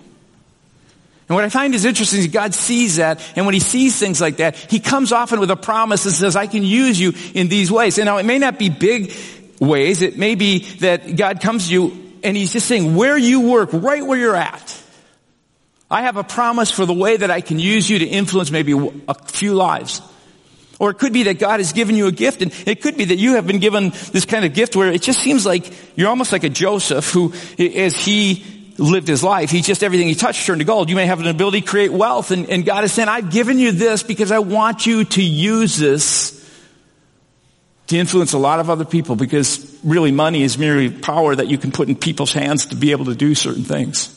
And 1.29 1.35
what 1.35 1.45
I 1.45 1.49
find 1.49 1.75
is 1.75 1.85
interesting 1.85 2.21
is 2.21 2.27
God 2.29 2.55
sees 2.55 2.97
that, 2.97 3.21
and 3.35 3.47
when 3.47 3.55
He 3.55 3.61
sees 3.61 3.99
things 3.99 4.21
like 4.21 4.37
that, 4.37 4.57
He 4.57 4.79
comes 4.79 5.11
often 5.11 5.41
with 5.41 5.51
a 5.51 5.57
promise 5.57 6.05
and 6.05 6.15
says, 6.15 6.37
I 6.37 6.47
can 6.47 6.63
use 6.63 7.01
you 7.01 7.15
in 7.33 7.49
these 7.49 7.73
ways. 7.73 7.99
And 7.99 8.07
now 8.07 8.19
it 8.19 8.27
may 8.27 8.39
not 8.39 8.59
be 8.59 8.69
big 8.69 9.13
ways, 9.59 10.03
it 10.03 10.19
may 10.19 10.35
be 10.35 10.59
that 10.81 11.17
God 11.17 11.41
comes 11.41 11.69
to 11.69 11.73
you 11.73 12.05
and 12.23 12.37
He's 12.37 12.53
just 12.53 12.67
saying, 12.67 12.95
where 12.95 13.17
you 13.17 13.41
work, 13.41 13.71
right 13.73 14.05
where 14.05 14.19
you're 14.19 14.37
at, 14.37 14.83
I 15.91 16.03
have 16.03 16.17
a 16.17 16.25
promise 16.25 16.71
for 16.71 16.87
the 16.87 16.95
way 16.95 17.17
that 17.17 17.31
I 17.31 17.41
can 17.41 17.59
use 17.59 17.89
you 17.89 18.01
to 18.01 18.07
influence 18.07 18.51
maybe 18.51 18.73
a 19.07 19.15
few 19.15 19.55
lives. 19.55 20.03
Or 20.81 20.91
it 20.91 20.99
could 20.99 21.13
be 21.13 21.25
that 21.25 21.39
God 21.39 21.61
has 21.61 21.73
given 21.73 21.95
you 21.95 22.09
a 22.09 22.13
gift, 22.13 22.43
and 22.43 22.53
it 22.67 22.83
could 22.83 22.97
be 22.97 23.05
that 23.07 23.17
you 23.17 23.37
have 23.37 23.47
been 23.47 23.61
given 23.61 23.91
this 24.13 24.25
kind 24.25 24.45
of 24.45 24.55
gift 24.55 24.75
where 24.75 24.91
it 24.91 25.03
just 25.03 25.21
seems 25.21 25.47
like 25.47 25.73
you're 25.97 26.09
almost 26.09 26.33
like 26.33 26.43
a 26.43 26.49
Joseph 26.49 27.11
who, 27.11 27.33
as 27.59 27.97
he 27.97 28.45
lived 28.79 29.09
his 29.09 29.23
life. 29.23 29.51
He 29.51 29.61
just 29.61 29.83
everything 29.83 30.09
he 30.09 30.15
touched 30.15 30.47
turned 30.47 30.61
to 30.61 30.65
gold. 30.65 30.91
You 30.91 30.97
may 30.97 31.07
have 31.07 31.21
an 31.21 31.27
ability 31.27 31.61
to 31.61 31.67
create 31.67 31.93
wealth 31.93 32.31
and, 32.31 32.49
and 32.49 32.65
God 32.65 32.85
is 32.85 32.93
saying, 32.93 33.09
I've 33.09 33.31
given 33.31 33.59
you 33.59 33.73
this 33.73 34.03
because 34.03 34.33
I 34.33 34.41
want 34.41 34.87
you 34.87 35.05
to 35.05 35.23
use 35.23 35.77
this 35.77 36.41
to 37.89 37.97
influence 37.97 38.33
a 38.33 38.39
lot 38.39 38.61
of 38.61 38.71
other 38.71 38.85
people 38.85 39.15
because 39.15 39.79
really 39.85 40.11
money 40.11 40.43
is 40.43 40.57
merely 40.57 40.91
power 40.91 41.35
that 41.35 41.49
you 41.49 41.59
can 41.59 41.71
put 41.71 41.89
in 41.89 41.97
people's 41.97 42.33
hands 42.33 42.67
to 42.67 42.77
be 42.77 42.93
able 42.93 43.07
to 43.07 43.15
do 43.15 43.35
certain 43.35 43.65
things. 43.65 44.11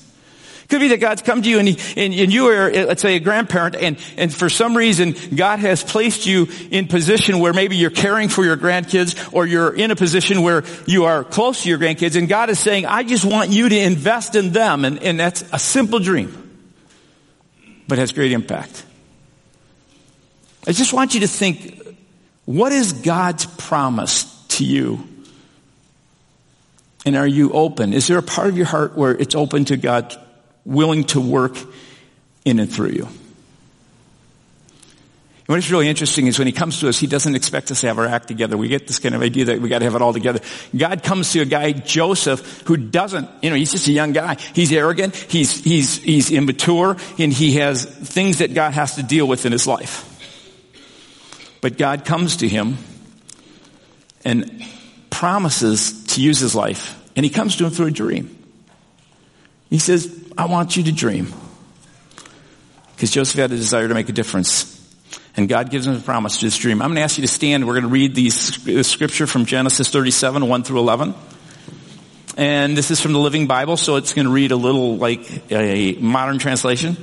Could 0.68 0.82
be 0.82 0.90
that 0.90 1.00
God's 1.00 1.22
come 1.22 1.42
to 1.42 1.50
you 1.50 1.60
and, 1.60 1.68
he, 1.68 2.02
and, 2.02 2.14
and, 2.14 2.34
you 2.34 2.48
are, 2.48 2.70
uh, 2.70 2.86
let's 2.88 3.02
say, 3.02 3.16
a 3.16 3.22
grandparent 3.22 3.76
and, 3.76 3.98
and 4.18 4.34
for 4.34 4.50
some 4.50 4.76
reason 4.76 5.16
God 5.34 5.60
has 5.60 5.82
placed 5.82 6.26
you 6.26 6.48
in 6.72 6.88
position 6.88 7.40
where 7.40 7.54
maybe 7.54 7.78
you're 7.78 7.90
caring 7.90 8.28
for 8.28 8.44
your 8.44 8.58
grandkids 8.58 9.34
or 9.34 9.46
you're 9.46 9.74
in 9.74 9.92
a 9.92 9.96
position 9.96 10.42
where 10.42 10.66
you 10.86 11.06
are 11.06 11.24
close 11.24 11.64
to 11.64 11.70
your 11.70 11.78
grandkids 11.78 12.18
and 12.18 12.28
God 12.28 12.50
is 12.50 12.60
saying, 12.60 12.86
I 12.86 13.04
just 13.04 13.24
want 13.24 13.50
you 13.50 13.70
to 13.70 13.80
invest 13.80 14.36
in 14.36 14.52
them. 14.52 14.84
And, 14.84 15.02
and 15.02 15.18
that's 15.18 15.46
a 15.54 15.60
simple 15.60 16.00
dream, 16.00 16.60
but 17.88 17.98
has 17.98 18.12
great 18.12 18.34
impact. 18.34 18.86
I 20.68 20.74
just 20.74 20.92
want 20.92 21.14
you 21.14 21.22
to 21.22 21.30
think, 21.30 21.82
what 22.44 22.74
is 22.74 22.92
God's 22.92 23.46
promise 23.46 24.26
to 24.50 24.66
you? 24.66 25.08
And 27.06 27.16
are 27.16 27.28
you 27.28 27.54
open? 27.54 27.94
Is 27.94 28.08
there 28.08 28.18
a 28.18 28.24
part 28.24 28.50
of 28.50 28.58
your 28.58 28.66
heart 28.66 28.98
where 28.98 29.16
it's 29.16 29.34
open 29.34 29.64
to 29.66 29.78
God 29.78 30.14
willing 30.68 31.06
to 31.06 31.22
work 31.22 31.58
in 32.46 32.60
and 32.60 32.72
through 32.72 32.90
you. 32.90 33.08
And 35.48 35.56
what's 35.56 35.72
really 35.72 35.88
interesting 35.88 36.28
is 36.28 36.38
when 36.38 36.46
he 36.46 36.52
comes 36.52 36.82
to 36.82 36.90
us, 36.90 37.00
he 37.00 37.08
doesn't 37.08 37.34
expect 37.34 37.72
us 37.72 37.80
to 37.80 37.88
have 37.88 37.98
our 38.00 38.06
act 38.06 38.28
together. 38.28 38.58
We 38.58 38.68
get 38.68 38.86
this 38.86 39.00
kind 39.00 39.16
of 39.16 39.22
idea 39.22 39.46
that 39.46 39.62
we 39.62 39.70
got 39.70 39.80
to 39.80 39.86
have 39.86 39.96
it 39.96 40.02
all 40.02 40.12
together. 40.12 40.42
God 40.76 41.04
comes 41.04 41.32
to 41.32 41.40
a 41.40 41.46
guy, 41.46 41.72
Joseph, 41.72 42.64
who 42.64 42.76
doesn't, 42.76 43.30
you 43.42 43.50
know, 43.50 43.56
he's 43.56 43.72
just 43.72 43.88
a 43.88 43.94
young 43.94 44.12
guy. 44.12 44.36
He's 44.54 44.74
arrogant. 44.74 45.16
He's, 45.16 45.64
he's, 45.64 46.00
he's 46.00 46.32
immature 46.32 46.98
and 47.18 47.32
he 47.32 47.54
has 47.56 47.86
things 47.86 48.40
that 48.40 48.54
God 48.54 48.74
has 48.74 48.96
to 48.96 49.04
deal 49.04 49.26
with 49.26 49.46
in 49.46 49.54
his 49.54 49.66
life. 49.66 50.04
But 51.62 51.78
God 51.78 52.04
comes 52.04 52.38
to 52.38 52.48
him 52.48 52.78
and 54.26 54.66
promises 55.10 56.04
to 56.08 56.22
use 56.22 56.40
his 56.40 56.56
life. 56.56 57.02
And 57.16 57.26
he 57.26 57.30
comes 57.30 57.56
to 57.56 57.66
him 57.66 57.72
through 57.72 57.88
a 57.88 57.92
dream. 57.92 58.38
He 59.70 59.80
says, 59.80 60.27
I 60.38 60.46
want 60.46 60.78
you 60.78 60.84
to 60.84 60.92
dream. 60.92 61.34
Because 62.96 63.12
Joseph 63.12 63.40
had 63.40 63.52
a 63.52 63.56
desire 63.56 63.88
to 63.88 63.94
make 63.94 64.10
a 64.10 64.14
difference. 64.14 64.74
And 65.36 65.48
God 65.48 65.70
gives 65.70 65.86
him 65.86 65.96
a 65.96 66.00
promise 66.00 66.38
to 66.40 66.46
this 66.46 66.58
dream. 66.58 66.82
I'm 66.82 66.90
going 66.90 66.96
to 66.98 67.02
ask 67.02 67.18
you 67.18 67.22
to 67.24 67.28
stand. 67.28 67.66
We're 67.68 67.74
going 67.74 67.84
to 67.84 67.90
read 67.90 68.16
these, 68.16 68.64
this 68.64 68.88
scripture 68.88 69.28
from 69.28 69.46
Genesis 69.46 69.90
37, 69.90 70.48
1 70.48 70.64
through 70.64 70.80
11. 70.80 71.14
And 72.38 72.78
this 72.78 72.92
is 72.92 73.02
from 73.02 73.14
the 73.14 73.20
Living 73.20 73.48
Bible, 73.48 73.78
so 73.78 73.96
it's 73.96 74.14
going 74.14 74.26
to 74.26 74.32
read 74.32 74.52
a 74.52 74.56
little 74.56 74.98
like 74.98 75.52
a 75.52 75.94
modern 75.94 76.38
translation. 76.38 76.98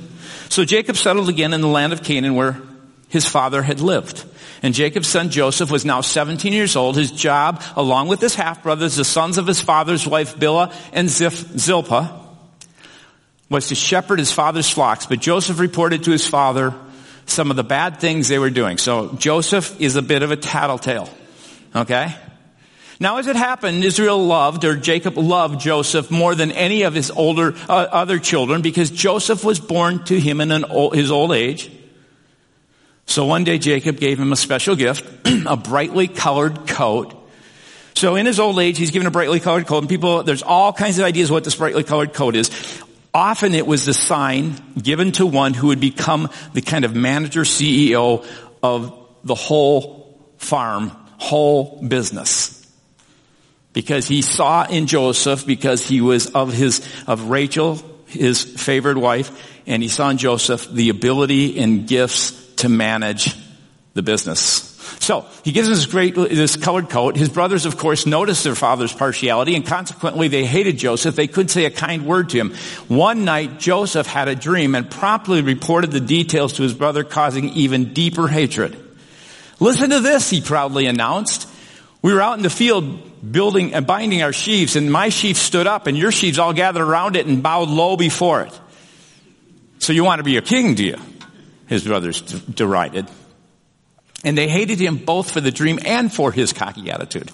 So 0.49 0.63
Jacob 0.63 0.95
settled 0.95 1.27
again 1.27 1.53
in 1.53 1.59
the 1.59 1.67
land 1.67 1.91
of 1.91 2.03
Canaan 2.03 2.35
where 2.35 2.61
his 3.09 3.27
father 3.27 3.61
had 3.61 3.81
lived. 3.81 4.23
And 4.63 4.73
Jacob's 4.73 5.07
son 5.07 5.29
Joseph 5.29 5.69
was 5.69 5.83
now 5.83 6.01
17 6.01 6.53
years 6.53 6.75
old. 6.75 6.95
His 6.95 7.11
job, 7.11 7.61
along 7.75 8.07
with 8.07 8.21
his 8.21 8.35
half-brothers, 8.35 8.95
the 8.95 9.05
sons 9.05 9.37
of 9.37 9.45
his 9.45 9.61
father's 9.61 10.07
wife 10.07 10.37
Bilhah 10.37 10.73
and 10.93 11.09
Zilpah, 11.09 12.24
was 13.49 13.67
to 13.67 13.75
shepherd 13.75 14.19
his 14.19 14.31
father's 14.31 14.69
flocks, 14.69 15.05
but 15.05 15.19
Joseph 15.19 15.59
reported 15.59 16.03
to 16.03 16.11
his 16.11 16.27
father 16.27 16.73
some 17.25 17.49
of 17.49 17.57
the 17.57 17.63
bad 17.63 17.99
things 17.99 18.27
they 18.27 18.39
were 18.39 18.49
doing. 18.49 18.77
So 18.77 19.13
Joseph 19.13 19.79
is 19.79 19.95
a 19.95 20.01
bit 20.01 20.23
of 20.23 20.31
a 20.31 20.35
tattletale. 20.35 21.09
Okay? 21.75 22.15
Now 22.99 23.17
as 23.17 23.27
it 23.27 23.35
happened, 23.35 23.83
Israel 23.83 24.25
loved, 24.25 24.63
or 24.63 24.75
Jacob 24.75 25.17
loved 25.17 25.59
Joseph 25.59 26.09
more 26.09 26.33
than 26.33 26.51
any 26.51 26.83
of 26.83 26.93
his 26.93 27.11
older, 27.11 27.55
uh, 27.67 27.87
other 27.91 28.19
children 28.19 28.61
because 28.61 28.89
Joseph 28.89 29.43
was 29.43 29.59
born 29.59 30.03
to 30.05 30.19
him 30.19 30.39
in 30.39 30.63
old, 30.63 30.95
his 30.95 31.11
old 31.11 31.33
age. 31.33 31.71
So 33.05 33.25
one 33.25 33.43
day 33.43 33.57
Jacob 33.57 33.97
gave 33.99 34.19
him 34.19 34.31
a 34.31 34.35
special 34.35 34.75
gift, 34.75 35.05
a 35.45 35.57
brightly 35.57 36.07
colored 36.07 36.67
coat. 36.67 37.13
So 37.95 38.15
in 38.15 38.25
his 38.25 38.39
old 38.39 38.59
age, 38.59 38.77
he's 38.77 38.91
given 38.91 39.07
a 39.07 39.11
brightly 39.11 39.39
colored 39.39 39.67
coat 39.67 39.79
and 39.79 39.89
people, 39.89 40.23
there's 40.23 40.43
all 40.43 40.73
kinds 40.73 40.97
of 40.97 41.05
ideas 41.05 41.29
what 41.29 41.43
this 41.43 41.55
brightly 41.55 41.83
colored 41.83 42.13
coat 42.13 42.35
is. 42.35 42.49
Often 43.15 43.55
it 43.55 43.65
was 43.65 43.85
the 43.85 43.93
sign 43.93 44.55
given 44.77 45.13
to 45.13 45.25
one 45.25 45.53
who 45.53 45.67
would 45.67 45.79
become 45.79 46.29
the 46.53 46.61
kind 46.61 46.83
of 46.83 46.93
manager 46.93 47.41
CEO 47.41 48.25
of 48.61 48.93
the 49.23 49.35
whole 49.35 50.19
farm, 50.37 50.89
whole 51.17 51.81
business 51.81 52.55
because 53.75 54.07
he 54.07 54.21
saw 54.21 54.65
in 54.65 54.87
Joseph 54.87 55.45
because 55.45 55.85
he 55.85 55.99
was 55.99 56.27
of 56.27 56.53
his, 56.53 56.87
of 57.07 57.29
Rachel, 57.29 57.77
his 58.05 58.41
favored 58.41 58.97
wife, 58.97 59.31
and 59.67 59.83
he 59.83 59.89
saw 59.89 60.09
in 60.09 60.17
Joseph 60.17 60.69
the 60.71 60.87
ability 60.87 61.59
and 61.59 61.85
gifts 61.85 62.31
to 62.55 62.69
manage 62.69 63.35
the 63.93 64.01
business. 64.01 64.74
So, 64.99 65.25
he 65.43 65.51
gives 65.51 65.67
this 65.67 65.85
great, 65.85 66.15
this 66.15 66.55
colored 66.55 66.89
coat. 66.89 67.15
His 67.15 67.29
brothers, 67.29 67.65
of 67.65 67.77
course, 67.77 68.05
noticed 68.05 68.43
their 68.43 68.55
father's 68.55 68.93
partiality 68.93 69.55
and 69.55 69.65
consequently 69.65 70.27
they 70.27 70.45
hated 70.45 70.77
Joseph. 70.77 71.15
They 71.15 71.27
couldn't 71.27 71.49
say 71.49 71.65
a 71.65 71.71
kind 71.71 72.05
word 72.05 72.29
to 72.29 72.37
him. 72.37 72.53
One 72.87 73.25
night, 73.25 73.59
Joseph 73.59 74.07
had 74.07 74.27
a 74.27 74.35
dream 74.35 74.75
and 74.75 74.89
promptly 74.89 75.41
reported 75.41 75.91
the 75.91 75.99
details 75.99 76.53
to 76.53 76.63
his 76.63 76.73
brother, 76.73 77.03
causing 77.03 77.49
even 77.49 77.93
deeper 77.93 78.27
hatred. 78.27 78.77
Listen 79.59 79.89
to 79.89 79.99
this, 79.99 80.29
he 80.29 80.41
proudly 80.41 80.85
announced. 80.85 81.49
We 82.01 82.13
were 82.13 82.21
out 82.21 82.37
in 82.37 82.43
the 82.43 82.49
field 82.49 83.31
building 83.31 83.73
and 83.73 83.87
binding 83.87 84.21
our 84.21 84.33
sheaves 84.33 84.75
and 84.75 84.91
my 84.91 85.09
sheaf 85.09 85.37
stood 85.37 85.65
up 85.67 85.87
and 85.87 85.97
your 85.97 86.11
sheaves 86.11 86.37
all 86.37 86.53
gathered 86.53 86.83
around 86.83 87.15
it 87.15 87.25
and 87.25 87.41
bowed 87.41 87.69
low 87.69 87.97
before 87.97 88.41
it. 88.41 88.59
So 89.79 89.93
you 89.93 90.03
want 90.03 90.19
to 90.19 90.23
be 90.23 90.37
a 90.37 90.41
king, 90.41 90.75
do 90.75 90.83
you? 90.83 90.97
His 91.67 91.83
brothers 91.83 92.21
derided. 92.21 93.07
And 94.25 94.37
they 94.37 94.49
hated 94.49 94.79
him 94.79 94.97
both 94.97 95.31
for 95.31 95.39
the 95.39 95.51
dream 95.51 95.79
and 95.85 96.13
for 96.13 96.33
his 96.33 96.51
cocky 96.51 96.91
attitude. 96.91 97.31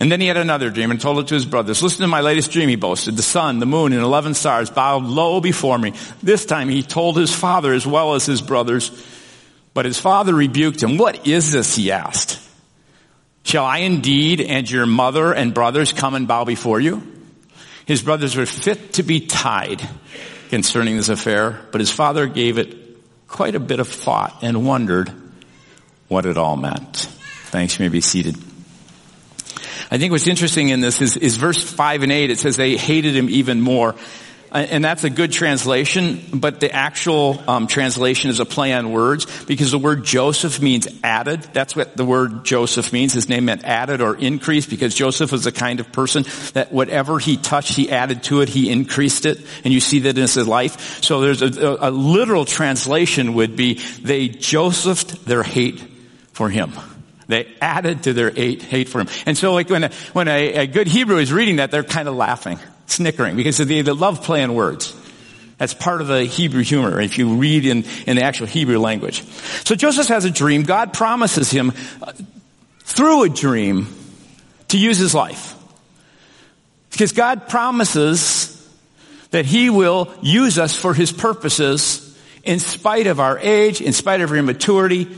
And 0.00 0.10
then 0.10 0.20
he 0.20 0.26
had 0.26 0.36
another 0.36 0.70
dream 0.70 0.90
and 0.90 1.00
told 1.00 1.20
it 1.20 1.28
to 1.28 1.34
his 1.34 1.46
brothers. 1.46 1.82
Listen 1.82 2.00
to 2.02 2.08
my 2.08 2.20
latest 2.20 2.50
dream, 2.50 2.68
he 2.68 2.76
boasted. 2.76 3.16
The 3.16 3.22
sun, 3.22 3.60
the 3.60 3.66
moon, 3.66 3.92
and 3.92 4.02
eleven 4.02 4.34
stars 4.34 4.68
bowed 4.68 5.04
low 5.04 5.40
before 5.40 5.78
me. 5.78 5.92
This 6.22 6.44
time 6.44 6.68
he 6.68 6.82
told 6.82 7.16
his 7.16 7.32
father 7.32 7.72
as 7.72 7.86
well 7.86 8.14
as 8.14 8.26
his 8.26 8.42
brothers. 8.42 8.90
But 9.74 9.84
his 9.84 9.98
father 9.98 10.34
rebuked 10.34 10.82
him. 10.82 10.98
What 10.98 11.26
is 11.26 11.52
this? 11.52 11.76
he 11.76 11.92
asked. 11.92 12.40
Shall 13.42 13.64
I 13.64 13.78
indeed 13.78 14.40
and 14.40 14.68
your 14.68 14.86
mother 14.86 15.32
and 15.32 15.54
brothers 15.54 15.92
come 15.92 16.14
and 16.14 16.26
bow 16.26 16.44
before 16.44 16.80
you? 16.80 17.02
His 17.86 18.02
brothers 18.02 18.34
were 18.34 18.46
fit 18.46 18.94
to 18.94 19.02
be 19.02 19.20
tied 19.20 19.86
concerning 20.48 20.96
this 20.96 21.08
affair, 21.08 21.60
but 21.70 21.80
his 21.80 21.90
father 21.90 22.26
gave 22.26 22.58
it 22.58 22.76
quite 23.28 23.54
a 23.54 23.60
bit 23.60 23.78
of 23.78 23.88
thought 23.88 24.42
and 24.42 24.66
wondered 24.66 25.12
what 26.08 26.26
it 26.26 26.36
all 26.36 26.56
meant. 26.56 26.96
Thanks, 27.50 27.78
you 27.78 27.84
may 27.84 27.88
be 27.88 28.00
seated. 28.00 28.36
I 29.90 29.98
think 29.98 30.10
what's 30.10 30.26
interesting 30.26 30.70
in 30.70 30.80
this 30.80 31.00
is, 31.00 31.16
is 31.16 31.36
verse 31.36 31.62
5 31.62 32.02
and 32.02 32.12
8, 32.12 32.30
it 32.30 32.38
says 32.38 32.56
they 32.56 32.76
hated 32.76 33.14
him 33.14 33.28
even 33.30 33.60
more. 33.60 33.94
And 34.52 34.82
that's 34.82 35.04
a 35.04 35.10
good 35.10 35.32
translation, 35.32 36.22
but 36.32 36.60
the 36.60 36.72
actual 36.72 37.42
um, 37.46 37.66
translation 37.66 38.30
is 38.30 38.40
a 38.40 38.46
play 38.46 38.72
on 38.72 38.90
words 38.90 39.44
because 39.44 39.70
the 39.70 39.78
word 39.78 40.04
Joseph 40.04 40.62
means 40.62 40.88
added. 41.02 41.42
That's 41.52 41.76
what 41.76 41.96
the 41.96 42.04
word 42.04 42.44
Joseph 42.44 42.92
means. 42.92 43.12
His 43.12 43.28
name 43.28 43.46
meant 43.46 43.64
added 43.64 44.00
or 44.00 44.16
increased 44.16 44.70
because 44.70 44.94
Joseph 44.94 45.32
was 45.32 45.44
the 45.44 45.52
kind 45.52 45.80
of 45.80 45.92
person 45.92 46.24
that 46.54 46.72
whatever 46.72 47.18
he 47.18 47.36
touched, 47.36 47.74
he 47.74 47.90
added 47.90 48.22
to 48.24 48.40
it, 48.40 48.48
he 48.48 48.70
increased 48.70 49.26
it, 49.26 49.38
and 49.64 49.74
you 49.74 49.80
see 49.80 50.00
that 50.00 50.16
in 50.16 50.22
his 50.22 50.36
life. 50.48 51.02
So 51.02 51.20
there's 51.20 51.42
a, 51.42 51.66
a, 51.66 51.88
a 51.88 51.90
literal 51.90 52.44
translation 52.44 53.34
would 53.34 53.56
be 53.56 53.74
they 54.00 54.28
Josephed 54.28 55.24
their 55.24 55.42
hate 55.42 55.95
for 56.36 56.50
him. 56.50 56.70
They 57.28 57.50
added 57.62 58.02
to 58.02 58.12
their 58.12 58.30
hate, 58.30 58.90
for 58.90 59.00
him. 59.00 59.08
And 59.24 59.38
so 59.38 59.54
like 59.54 59.70
when 59.70 59.84
a, 59.84 59.90
when 60.12 60.28
a, 60.28 60.52
a 60.52 60.66
good 60.66 60.86
Hebrew 60.86 61.16
is 61.16 61.32
reading 61.32 61.56
that, 61.56 61.70
they're 61.70 61.82
kind 61.82 62.08
of 62.08 62.14
laughing 62.14 62.58
snickering 62.84 63.36
because 63.36 63.56
they, 63.56 63.80
they 63.80 63.90
love 63.90 64.22
playing 64.22 64.54
words. 64.54 64.94
That's 65.56 65.72
part 65.72 66.02
of 66.02 66.08
the 66.08 66.24
Hebrew 66.24 66.62
humor 66.62 67.00
if 67.00 67.16
you 67.16 67.36
read 67.36 67.64
in, 67.64 67.84
in 68.06 68.16
the 68.16 68.22
actual 68.22 68.46
Hebrew 68.46 68.78
language. 68.78 69.24
So 69.64 69.74
Joseph 69.74 70.08
has 70.08 70.26
a 70.26 70.30
dream. 70.30 70.64
God 70.64 70.92
promises 70.92 71.50
him 71.50 71.72
uh, 72.02 72.12
through 72.80 73.22
a 73.22 73.28
dream 73.30 73.88
to 74.68 74.78
use 74.78 74.98
his 74.98 75.14
life. 75.14 75.54
Because 76.90 77.12
God 77.12 77.48
promises 77.48 78.52
that 79.30 79.46
he 79.46 79.70
will 79.70 80.12
use 80.20 80.58
us 80.58 80.76
for 80.76 80.92
his 80.92 81.12
purposes 81.12 82.02
in 82.44 82.58
spite 82.58 83.06
of 83.06 83.20
our 83.20 83.38
age, 83.38 83.80
in 83.80 83.94
spite 83.94 84.20
of 84.20 84.30
our 84.30 84.36
immaturity, 84.36 85.08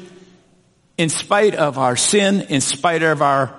in 0.98 1.08
spite 1.08 1.54
of 1.54 1.78
our 1.78 1.96
sin, 1.96 2.42
in 2.42 2.60
spite 2.60 3.02
of 3.02 3.22
our 3.22 3.54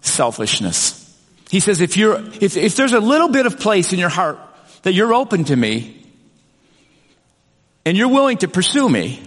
selfishness. 0.00 1.04
He 1.50 1.60
says, 1.60 1.80
if 1.80 1.96
you're, 1.96 2.18
if, 2.40 2.56
if 2.56 2.76
there's 2.76 2.94
a 2.94 3.00
little 3.00 3.28
bit 3.28 3.46
of 3.46 3.60
place 3.60 3.92
in 3.92 3.98
your 3.98 4.08
heart 4.08 4.38
that 4.82 4.94
you're 4.94 5.14
open 5.14 5.44
to 5.44 5.56
me 5.56 6.02
and 7.84 7.96
you're 7.96 8.08
willing 8.08 8.38
to 8.38 8.48
pursue 8.48 8.88
me, 8.88 9.22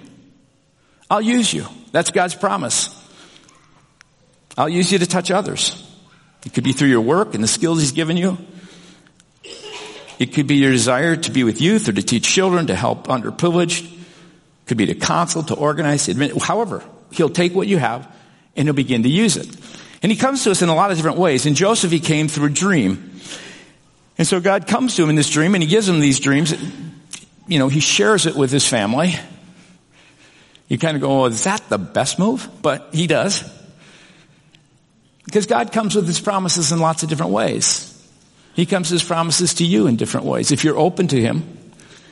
I'll 1.09 1.21
use 1.21 1.53
you. 1.53 1.65
That's 1.91 2.11
God's 2.11 2.35
promise. 2.35 2.97
I'll 4.57 4.69
use 4.69 4.91
you 4.91 4.99
to 4.99 5.05
touch 5.05 5.31
others. 5.31 5.87
It 6.45 6.53
could 6.53 6.63
be 6.63 6.73
through 6.73 6.89
your 6.89 7.01
work 7.01 7.35
and 7.35 7.43
the 7.43 7.47
skills 7.47 7.79
He's 7.79 7.91
given 7.91 8.17
you. 8.17 8.37
It 10.17 10.33
could 10.33 10.47
be 10.47 10.55
your 10.55 10.71
desire 10.71 11.15
to 11.15 11.31
be 11.31 11.43
with 11.43 11.61
youth 11.61 11.89
or 11.89 11.93
to 11.93 12.01
teach 12.03 12.23
children, 12.23 12.67
to 12.67 12.75
help 12.75 13.07
underprivileged. 13.07 13.85
It 13.85 14.67
could 14.67 14.77
be 14.77 14.85
to 14.87 14.95
counsel, 14.95 15.43
to 15.43 15.55
organize, 15.55 16.07
admit. 16.07 16.39
However, 16.41 16.83
He'll 17.11 17.29
take 17.29 17.53
what 17.53 17.67
you 17.67 17.77
have 17.77 18.07
and 18.55 18.67
He'll 18.67 18.73
begin 18.73 19.03
to 19.03 19.09
use 19.09 19.37
it. 19.37 19.47
And 20.01 20.11
he 20.11 20.17
comes 20.17 20.43
to 20.45 20.51
us 20.51 20.61
in 20.61 20.69
a 20.69 20.75
lot 20.75 20.91
of 20.91 20.97
different 20.97 21.17
ways. 21.17 21.45
In 21.45 21.53
Joseph, 21.53 21.91
he 21.91 21.99
came 21.99 22.27
through 22.27 22.47
a 22.47 22.49
dream. 22.49 23.19
And 24.17 24.27
so 24.27 24.39
God 24.39 24.67
comes 24.67 24.95
to 24.95 25.03
him 25.03 25.09
in 25.09 25.15
this 25.15 25.29
dream 25.29 25.53
and 25.53 25.63
he 25.63 25.69
gives 25.69 25.87
him 25.87 25.99
these 25.99 26.19
dreams. 26.19 26.53
You 27.47 27.59
know, 27.59 27.67
he 27.67 27.79
shares 27.79 28.25
it 28.25 28.35
with 28.35 28.51
his 28.51 28.67
family. 28.67 29.13
You 30.67 30.77
kind 30.77 30.95
of 30.95 31.01
go, 31.01 31.17
well, 31.17 31.25
is 31.27 31.43
that 31.43 31.67
the 31.69 31.77
best 31.77 32.17
move? 32.17 32.49
But 32.61 32.89
he 32.93 33.05
does. 33.05 33.43
Because 35.25 35.45
God 35.45 35.71
comes 35.71 35.95
with 35.95 36.07
his 36.07 36.19
promises 36.19 36.71
in 36.71 36.79
lots 36.79 37.03
of 37.03 37.09
different 37.09 37.31
ways. 37.31 37.87
He 38.55 38.65
comes 38.65 38.91
with 38.91 39.01
his 39.01 39.07
promises 39.07 39.55
to 39.55 39.65
you 39.65 39.87
in 39.87 39.97
different 39.97 40.25
ways. 40.25 40.51
If 40.51 40.63
you're 40.63 40.77
open 40.77 41.07
to 41.09 41.21
him, 41.21 41.57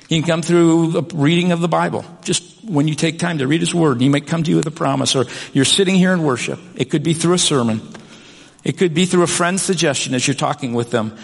he 0.09 0.19
can 0.19 0.27
come 0.27 0.41
through 0.41 0.91
the 0.91 1.03
reading 1.13 1.51
of 1.51 1.61
the 1.61 1.67
Bible. 1.67 2.03
Just 2.23 2.63
when 2.63 2.87
you 2.87 2.95
take 2.95 3.19
time 3.19 3.37
to 3.37 3.47
read 3.47 3.59
His 3.59 3.75
Word, 3.75 4.01
He 4.01 4.09
might 4.09 4.25
come 4.25 4.41
to 4.41 4.49
you 4.49 4.57
with 4.57 4.65
a 4.65 4.71
promise. 4.71 5.15
Or 5.15 5.25
you're 5.53 5.65
sitting 5.65 5.93
here 5.93 6.11
in 6.11 6.23
worship. 6.23 6.59
It 6.75 6.89
could 6.89 7.03
be 7.03 7.13
through 7.13 7.35
a 7.35 7.37
sermon. 7.37 7.79
It 8.63 8.79
could 8.79 8.95
be 8.95 9.05
through 9.05 9.21
a 9.21 9.27
friend's 9.27 9.61
suggestion 9.61 10.15
as 10.15 10.27
you're 10.27 10.33
talking 10.33 10.73
with 10.73 10.89
them. 10.89 11.15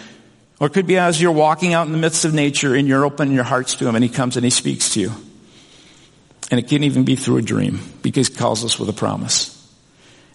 Or 0.60 0.68
it 0.68 0.72
could 0.72 0.86
be 0.86 0.98
as 0.98 1.20
you're 1.20 1.32
walking 1.32 1.74
out 1.74 1.86
in 1.86 1.92
the 1.92 1.98
midst 1.98 2.24
of 2.24 2.32
nature 2.32 2.76
and 2.76 2.86
you're 2.86 3.04
opening 3.04 3.34
your 3.34 3.42
hearts 3.42 3.74
to 3.74 3.88
Him 3.88 3.96
and 3.96 4.04
He 4.04 4.08
comes 4.08 4.36
and 4.36 4.44
He 4.44 4.50
speaks 4.50 4.94
to 4.94 5.00
you. 5.00 5.10
And 6.52 6.60
it 6.60 6.68
can 6.68 6.84
even 6.84 7.04
be 7.04 7.16
through 7.16 7.38
a 7.38 7.42
dream 7.42 7.80
because 8.02 8.28
He 8.28 8.34
calls 8.36 8.64
us 8.64 8.78
with 8.78 8.88
a 8.88 8.92
promise. 8.92 9.52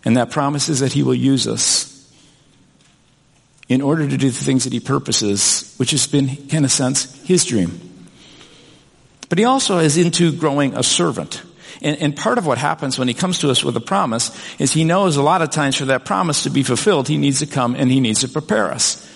And 0.03 0.17
that 0.17 0.29
promise 0.29 0.67
is 0.67 0.81
that 0.81 0.91
He 0.91 1.03
will 1.03 1.15
use 1.15 1.47
us 1.47 1.87
in 3.69 3.81
order 3.81 4.05
to 4.05 4.17
do 4.17 4.29
the 4.29 4.43
things 4.43 4.65
that 4.65 4.73
He 4.73 4.81
purposes, 4.81 5.73
which 5.77 5.91
has 5.91 6.05
been, 6.05 6.27
in 6.49 6.65
a 6.65 6.69
sense, 6.69 7.15
His 7.23 7.45
dream. 7.45 7.90
But 9.31 9.37
he 9.37 9.45
also 9.45 9.77
is 9.77 9.95
into 9.95 10.33
growing 10.33 10.75
a 10.75 10.83
servant. 10.83 11.41
And, 11.81 11.97
and, 12.01 12.17
part 12.17 12.37
of 12.37 12.45
what 12.45 12.57
happens 12.57 12.99
when 12.99 13.07
he 13.07 13.13
comes 13.13 13.39
to 13.39 13.49
us 13.49 13.63
with 13.63 13.77
a 13.77 13.79
promise 13.79 14.29
is 14.59 14.73
he 14.73 14.83
knows 14.83 15.15
a 15.15 15.21
lot 15.21 15.41
of 15.41 15.51
times 15.51 15.77
for 15.77 15.85
that 15.85 16.03
promise 16.03 16.43
to 16.43 16.49
be 16.49 16.63
fulfilled, 16.63 17.07
he 17.07 17.17
needs 17.17 17.39
to 17.39 17.45
come 17.45 17.73
and 17.73 17.89
he 17.89 18.01
needs 18.01 18.19
to 18.19 18.27
prepare 18.27 18.73
us. 18.73 19.09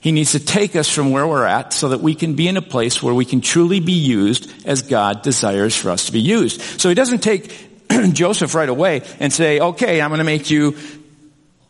He 0.00 0.10
needs 0.10 0.32
to 0.32 0.40
take 0.40 0.74
us 0.74 0.90
from 0.90 1.12
where 1.12 1.24
we're 1.24 1.46
at 1.46 1.72
so 1.72 1.90
that 1.90 2.00
we 2.00 2.16
can 2.16 2.34
be 2.34 2.48
in 2.48 2.56
a 2.56 2.62
place 2.62 3.00
where 3.00 3.14
we 3.14 3.24
can 3.24 3.40
truly 3.40 3.78
be 3.78 3.92
used 3.92 4.52
as 4.66 4.82
God 4.82 5.22
desires 5.22 5.76
for 5.76 5.90
us 5.90 6.06
to 6.06 6.12
be 6.12 6.20
used. 6.20 6.60
So 6.80 6.88
he 6.88 6.96
doesn't 6.96 7.20
take 7.20 7.54
Joseph 8.12 8.56
right 8.56 8.68
away 8.68 9.02
and 9.20 9.32
say, 9.32 9.60
okay, 9.60 10.02
I'm 10.02 10.10
going 10.10 10.18
to 10.18 10.24
make 10.24 10.50
you 10.50 10.76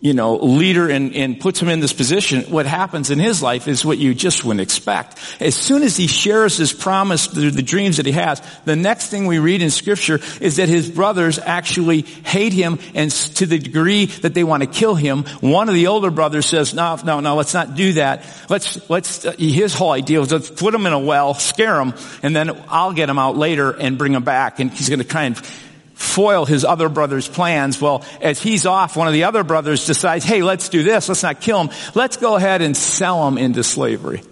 you 0.05 0.13
know, 0.13 0.37
leader 0.37 0.91
and, 0.91 1.15
and 1.15 1.41
puts 1.41 1.63
him 1.63 1.71
in 1.71 1.81
this 1.81 1.95
position, 1.95 2.43
what 2.51 2.67
happens 2.67 3.11
in 3.11 3.19
his 3.19 3.43
life 3.43 3.67
is 3.67 3.87
what 3.87 3.97
you 3.97 4.15
just 4.15 4.45
wouldn't 4.45 4.61
expect. 4.61 5.19
As 5.41 5.55
soon 5.55 5.83
as 5.83 5.97
he 5.97 6.09
shares 6.09 6.59
his 6.59 6.75
promise 6.75 7.27
through 7.27 7.53
the 7.53 7.63
dreams 7.63 7.97
that 7.97 8.05
he 8.05 8.13
has, 8.13 8.43
the 8.67 8.77
next 8.77 9.09
thing 9.09 9.27
we 9.27 9.39
read 9.39 9.63
in 9.63 9.71
scripture 9.71 10.21
is 10.43 10.57
that 10.57 10.69
his 10.69 10.91
brothers 10.91 11.39
actually 11.39 12.03
hate 12.03 12.53
him 12.53 12.81
and 12.95 13.11
to 13.11 13.47
the 13.47 13.59
degree 13.59 14.05
that 14.05 14.35
they 14.35 14.45
want 14.45 14.63
to 14.63 14.69
kill 14.69 14.95
him. 14.95 15.25
One 15.41 15.71
of 15.71 15.75
the 15.75 15.87
older 15.87 16.11
brothers 16.11 16.45
says, 16.45 16.75
no, 16.75 16.99
no, 17.03 17.21
no, 17.21 17.35
let's 17.37 17.55
not 17.55 17.75
do 17.75 17.95
that. 17.95 18.27
Let's, 18.51 18.91
let's, 18.91 19.25
uh, 19.25 19.33
his 19.39 19.73
whole 19.73 19.93
idea 19.93 20.21
was 20.21 20.31
let's 20.31 20.51
put 20.51 20.75
him 20.75 20.85
in 20.85 20.93
a 20.93 20.99
well, 20.99 21.33
scare 21.33 21.81
him, 21.81 21.95
and 22.23 22.37
then 22.37 22.63
I'll 22.69 22.93
get 22.93 23.09
him 23.09 23.19
out 23.19 23.39
later 23.39 23.71
and 23.71 23.97
bring 23.97 24.13
him 24.13 24.23
back. 24.23 24.61
And 24.61 24.71
he's 24.71 24.91
going 24.91 24.99
to 24.99 25.09
try 25.09 25.23
and 25.23 25.43
foil 25.95 26.45
his 26.45 26.65
other 26.65 26.89
brother's 26.89 27.29
plans. 27.29 27.81
Well, 27.81 28.05
as 28.21 28.43
he's 28.43 28.67
off, 28.67 28.97
one 28.97 29.07
of 29.07 29.15
the 29.15 29.25
other 29.25 29.45
brothers 29.45 29.87
decides, 29.87 30.25
hey, 30.25 30.43
let's 30.43 30.69
do 30.69 30.83
this. 30.83 31.09
Let's 31.09 31.23
not 31.23 31.41
kill 31.41 31.63
him. 31.63 31.71
Let's 31.95 32.17
go 32.17 32.37
ahead 32.37 32.63
and 32.63 32.77
sell 32.77 33.27
him 33.27 33.39
into 33.39 33.65
slavery. 33.65 34.23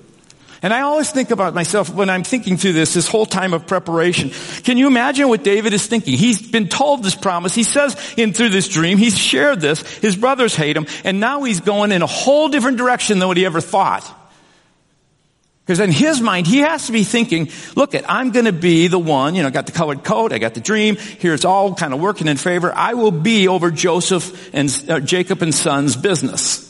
And 0.64 0.72
I 0.72 0.82
always 0.82 1.10
think 1.10 1.32
about 1.32 1.54
myself 1.54 1.92
when 1.92 2.08
I'm 2.08 2.22
thinking 2.22 2.56
through 2.56 2.74
this, 2.74 2.94
this 2.94 3.08
whole 3.08 3.26
time 3.26 3.52
of 3.52 3.66
preparation. 3.66 4.30
Can 4.62 4.78
you 4.78 4.86
imagine 4.86 5.28
what 5.28 5.42
David 5.42 5.72
is 5.72 5.84
thinking? 5.84 6.16
He's 6.16 6.40
been 6.40 6.68
told 6.68 7.02
this 7.02 7.16
promise. 7.16 7.52
He 7.52 7.64
says 7.64 7.96
in 8.16 8.32
through 8.32 8.50
this 8.50 8.68
dream, 8.68 8.96
he's 8.96 9.18
shared 9.18 9.60
this. 9.60 9.82
His 9.98 10.14
brothers 10.14 10.54
hate 10.54 10.76
him. 10.76 10.86
And 11.02 11.18
now 11.18 11.42
he's 11.42 11.60
going 11.60 11.90
in 11.90 12.02
a 12.02 12.06
whole 12.06 12.48
different 12.48 12.78
direction 12.78 13.18
than 13.18 13.26
what 13.26 13.36
he 13.36 13.44
ever 13.44 13.60
thought. 13.60 14.08
Because 15.64 15.78
in 15.78 15.92
his 15.92 16.20
mind, 16.20 16.48
he 16.48 16.58
has 16.58 16.86
to 16.86 16.92
be 16.92 17.04
thinking, 17.04 17.48
look 17.76 17.94
at, 17.94 18.10
I'm 18.10 18.32
going 18.32 18.46
to 18.46 18.52
be 18.52 18.88
the 18.88 18.98
one, 18.98 19.36
you 19.36 19.42
know, 19.42 19.48
I 19.48 19.52
got 19.52 19.66
the 19.66 19.72
colored 19.72 20.02
coat, 20.02 20.32
I 20.32 20.38
got 20.38 20.54
the 20.54 20.60
dream, 20.60 20.96
here 20.96 21.34
it's 21.34 21.44
all 21.44 21.74
kind 21.74 21.94
of 21.94 22.00
working 22.00 22.26
in 22.26 22.36
favor. 22.36 22.74
I 22.74 22.94
will 22.94 23.12
be 23.12 23.46
over 23.46 23.70
Joseph 23.70 24.52
and 24.52 24.84
uh, 24.88 24.98
Jacob 24.98 25.40
and 25.40 25.54
sons 25.54 25.96
business. 25.96 26.68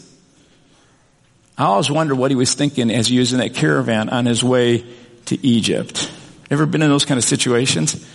I 1.57 1.65
always 1.65 1.91
wonder 1.91 2.15
what 2.15 2.31
he 2.31 2.35
was 2.35 2.55
thinking 2.55 2.91
as 2.91 3.07
he 3.09 3.19
was 3.19 3.33
in 3.33 3.39
that 3.39 3.55
caravan 3.55 4.11
on 4.11 4.27
his 4.27 4.45
way 4.45 4.85
to 5.27 5.47
Egypt. 5.47 6.11
Ever 6.51 6.67
been 6.67 6.83
in 6.83 6.91
those 6.91 7.07
kind 7.07 7.17
of 7.17 7.25
situations? 7.25 8.07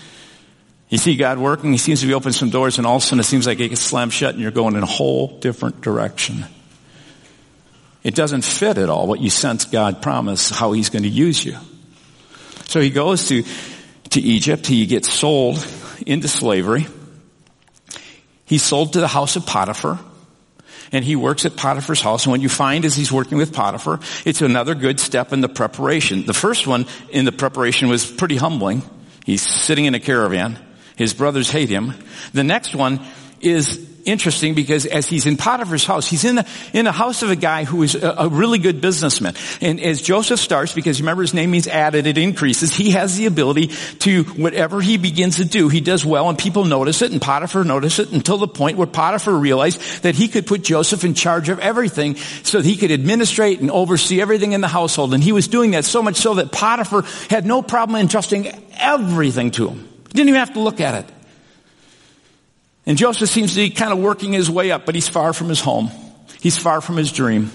You 0.89 0.99
see 0.99 1.15
God 1.15 1.39
working, 1.39 1.71
he 1.71 1.77
seems 1.79 2.01
to 2.01 2.07
be 2.07 2.13
opening 2.13 2.33
some 2.33 2.49
doors 2.51 2.77
and 2.77 2.85
all 2.85 2.97
of 2.97 3.03
a 3.03 3.05
sudden 3.05 3.19
it 3.19 3.23
seems 3.23 3.47
like 3.47 3.59
it 3.59 3.69
gets 3.69 3.81
slammed 3.81 4.13
shut 4.13 4.35
and 4.35 4.43
you're 4.43 4.51
going 4.51 4.75
in 4.75 4.83
a 4.83 4.87
whole 4.87 5.39
different 5.39 5.81
direction. 5.81 6.45
It 8.03 8.15
doesn't 8.15 8.43
fit 8.43 8.77
at 8.77 8.89
all 8.89 9.07
what 9.07 9.19
you 9.19 9.29
sense 9.29 9.65
God 9.65 10.01
promised 10.01 10.53
how 10.53 10.71
he's 10.71 10.89
going 10.89 11.03
to 11.03 11.09
use 11.09 11.43
you. 11.43 11.57
So 12.67 12.79
he 12.79 12.89
goes 12.89 13.27
to, 13.29 13.43
to 14.11 14.21
Egypt. 14.21 14.67
He 14.67 14.85
gets 14.85 15.11
sold 15.11 15.65
into 16.05 16.27
slavery. 16.27 16.87
He's 18.45 18.63
sold 18.63 18.93
to 18.93 18.99
the 18.99 19.07
house 19.07 19.35
of 19.35 19.45
Potiphar. 19.45 19.99
And 20.91 21.03
he 21.03 21.17
works 21.17 21.45
at 21.45 21.57
Potiphar's 21.57 21.99
house. 21.99 22.25
And 22.25 22.31
what 22.31 22.39
you 22.39 22.47
find 22.47 22.85
is 22.85 22.95
he's 22.95 23.11
working 23.11 23.37
with 23.37 23.53
Potiphar. 23.53 23.99
It's 24.25 24.41
another 24.41 24.73
good 24.73 24.99
step 24.99 25.33
in 25.33 25.41
the 25.41 25.49
preparation. 25.49 26.25
The 26.25 26.33
first 26.33 26.65
one 26.65 26.85
in 27.09 27.25
the 27.25 27.33
preparation 27.33 27.89
was 27.89 28.09
pretty 28.09 28.37
humbling. 28.37 28.83
He's 29.25 29.41
sitting 29.41 29.83
in 29.83 29.95
a 29.95 29.99
caravan. 29.99 30.57
His 30.95 31.13
brothers 31.13 31.49
hate 31.49 31.69
him. 31.69 31.93
The 32.31 32.45
next 32.45 32.73
one 32.73 33.01
is 33.41 33.87
interesting 34.07 34.53
because 34.53 34.85
as 34.85 35.07
he's 35.07 35.25
in 35.25 35.37
Potiphar's 35.37 35.85
house, 35.85 36.09
he's 36.09 36.23
in 36.23 36.35
the, 36.35 36.47
in 36.73 36.85
the 36.85 36.91
house 36.91 37.21
of 37.23 37.29
a 37.29 37.35
guy 37.35 37.65
who 37.65 37.83
is 37.83 37.93
a, 37.93 38.15
a, 38.19 38.29
really 38.29 38.57
good 38.57 38.79
businessman. 38.79 39.35
And 39.61 39.79
as 39.81 40.01
Joseph 40.01 40.39
starts, 40.39 40.73
because 40.73 41.01
remember 41.01 41.23
his 41.23 41.33
name 41.33 41.51
means 41.51 41.67
added, 41.67 42.07
it 42.07 42.17
increases, 42.17 42.73
he 42.73 42.91
has 42.91 43.17
the 43.17 43.25
ability 43.25 43.67
to, 43.99 44.23
whatever 44.23 44.79
he 44.79 44.97
begins 44.97 45.37
to 45.37 45.45
do, 45.45 45.67
he 45.67 45.81
does 45.81 46.05
well 46.05 46.29
and 46.29 46.37
people 46.37 46.63
notice 46.63 47.01
it 47.01 47.11
and 47.11 47.21
Potiphar 47.21 47.65
notice 47.65 47.99
it 47.99 48.11
until 48.11 48.37
the 48.37 48.47
point 48.47 48.77
where 48.77 48.87
Potiphar 48.87 49.33
realized 49.33 50.03
that 50.03 50.15
he 50.15 50.29
could 50.29 50.47
put 50.47 50.63
Joseph 50.63 51.03
in 51.03 51.13
charge 51.13 51.49
of 51.49 51.59
everything 51.59 52.15
so 52.15 52.59
that 52.59 52.65
he 52.65 52.77
could 52.77 52.91
administrate 52.91 53.59
and 53.59 53.69
oversee 53.69 54.21
everything 54.21 54.53
in 54.53 54.61
the 54.61 54.67
household. 54.67 55.13
And 55.13 55.23
he 55.23 55.33
was 55.33 55.49
doing 55.49 55.71
that 55.71 55.83
so 55.83 56.01
much 56.01 56.15
so 56.15 56.35
that 56.35 56.51
Potiphar 56.51 57.03
had 57.29 57.45
no 57.45 57.61
problem 57.61 57.99
entrusting 57.99 58.47
everything 58.77 59.51
to 59.51 59.67
him. 59.67 59.79
He 60.07 60.13
didn't 60.13 60.29
even 60.29 60.39
have 60.39 60.53
to 60.53 60.61
look 60.61 60.79
at 60.79 61.03
it. 61.03 61.16
And 62.87 62.97
Joseph 62.97 63.29
seems 63.29 63.53
to 63.53 63.57
be 63.57 63.69
kind 63.69 63.91
of 63.91 63.99
working 63.99 64.31
his 64.31 64.49
way 64.49 64.71
up, 64.71 64.85
but 64.85 64.95
he's 64.95 65.09
far 65.09 65.33
from 65.33 65.49
his 65.49 65.59
home. 65.59 65.91
He's 66.39 66.57
far 66.57 66.79
from 66.79 66.95
his 66.95 67.11
dream. 67.11 67.51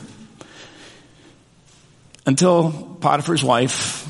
Until 2.26 2.70
Potiphar's 3.00 3.42
wife 3.42 4.06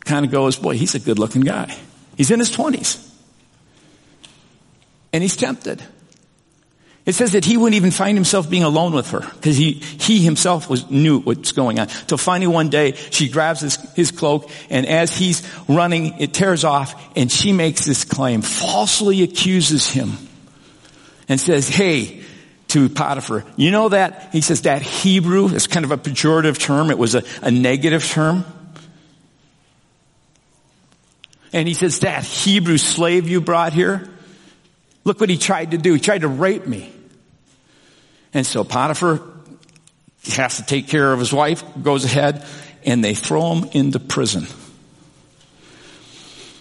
kind 0.00 0.24
of 0.24 0.32
goes, 0.32 0.56
boy, 0.56 0.76
he's 0.76 0.94
a 0.94 1.00
good 1.00 1.18
looking 1.18 1.42
guy. 1.42 1.76
He's 2.16 2.30
in 2.30 2.38
his 2.38 2.50
twenties. 2.50 3.04
And 5.12 5.22
he's 5.22 5.36
tempted. 5.36 5.82
It 7.04 7.14
says 7.14 7.32
that 7.32 7.44
he 7.44 7.58
wouldn't 7.58 7.76
even 7.76 7.90
find 7.90 8.16
himself 8.16 8.48
being 8.48 8.64
alone 8.64 8.92
with 8.92 9.10
her 9.10 9.20
because 9.20 9.56
he, 9.56 9.72
he 9.72 10.20
himself 10.20 10.70
was 10.70 10.90
knew 10.90 11.20
what's 11.20 11.52
going 11.52 11.78
on. 11.78 11.88
Till 11.88 12.18
finally 12.18 12.46
one 12.46 12.70
day 12.70 12.92
she 12.92 13.28
grabs 13.28 13.60
his, 13.60 13.76
his 13.92 14.10
cloak 14.10 14.50
and 14.70 14.86
as 14.86 15.16
he's 15.16 15.46
running, 15.68 16.20
it 16.20 16.32
tears 16.32 16.64
off 16.64 17.16
and 17.16 17.30
she 17.30 17.52
makes 17.52 17.84
this 17.84 18.04
claim, 18.04 18.40
falsely 18.42 19.22
accuses 19.22 19.88
him 19.88 20.18
and 21.28 21.40
says, 21.40 21.68
hey, 21.68 22.22
to 22.68 22.88
Potiphar, 22.88 23.44
you 23.56 23.70
know 23.70 23.88
that, 23.88 24.28
he 24.32 24.40
says 24.40 24.62
that 24.62 24.82
Hebrew 24.82 25.48
is 25.48 25.66
kind 25.66 25.84
of 25.84 25.90
a 25.90 25.96
pejorative 25.96 26.58
term. 26.58 26.90
It 26.90 26.98
was 26.98 27.14
a, 27.14 27.22
a 27.42 27.50
negative 27.50 28.04
term. 28.04 28.44
And 31.52 31.66
he 31.66 31.74
says, 31.74 32.00
that 32.00 32.24
Hebrew 32.24 32.76
slave 32.76 33.28
you 33.28 33.40
brought 33.40 33.72
here, 33.72 34.08
look 35.04 35.18
what 35.18 35.30
he 35.30 35.38
tried 35.38 35.70
to 35.70 35.78
do. 35.78 35.94
He 35.94 36.00
tried 36.00 36.20
to 36.20 36.28
rape 36.28 36.66
me. 36.66 36.92
And 38.34 38.46
so 38.46 38.64
Potiphar 38.64 39.22
has 40.26 40.58
to 40.58 40.62
take 40.62 40.88
care 40.88 41.10
of 41.10 41.18
his 41.18 41.32
wife, 41.32 41.64
goes 41.82 42.04
ahead, 42.04 42.44
and 42.84 43.02
they 43.02 43.14
throw 43.14 43.54
him 43.54 43.70
into 43.72 43.98
prison. 43.98 44.46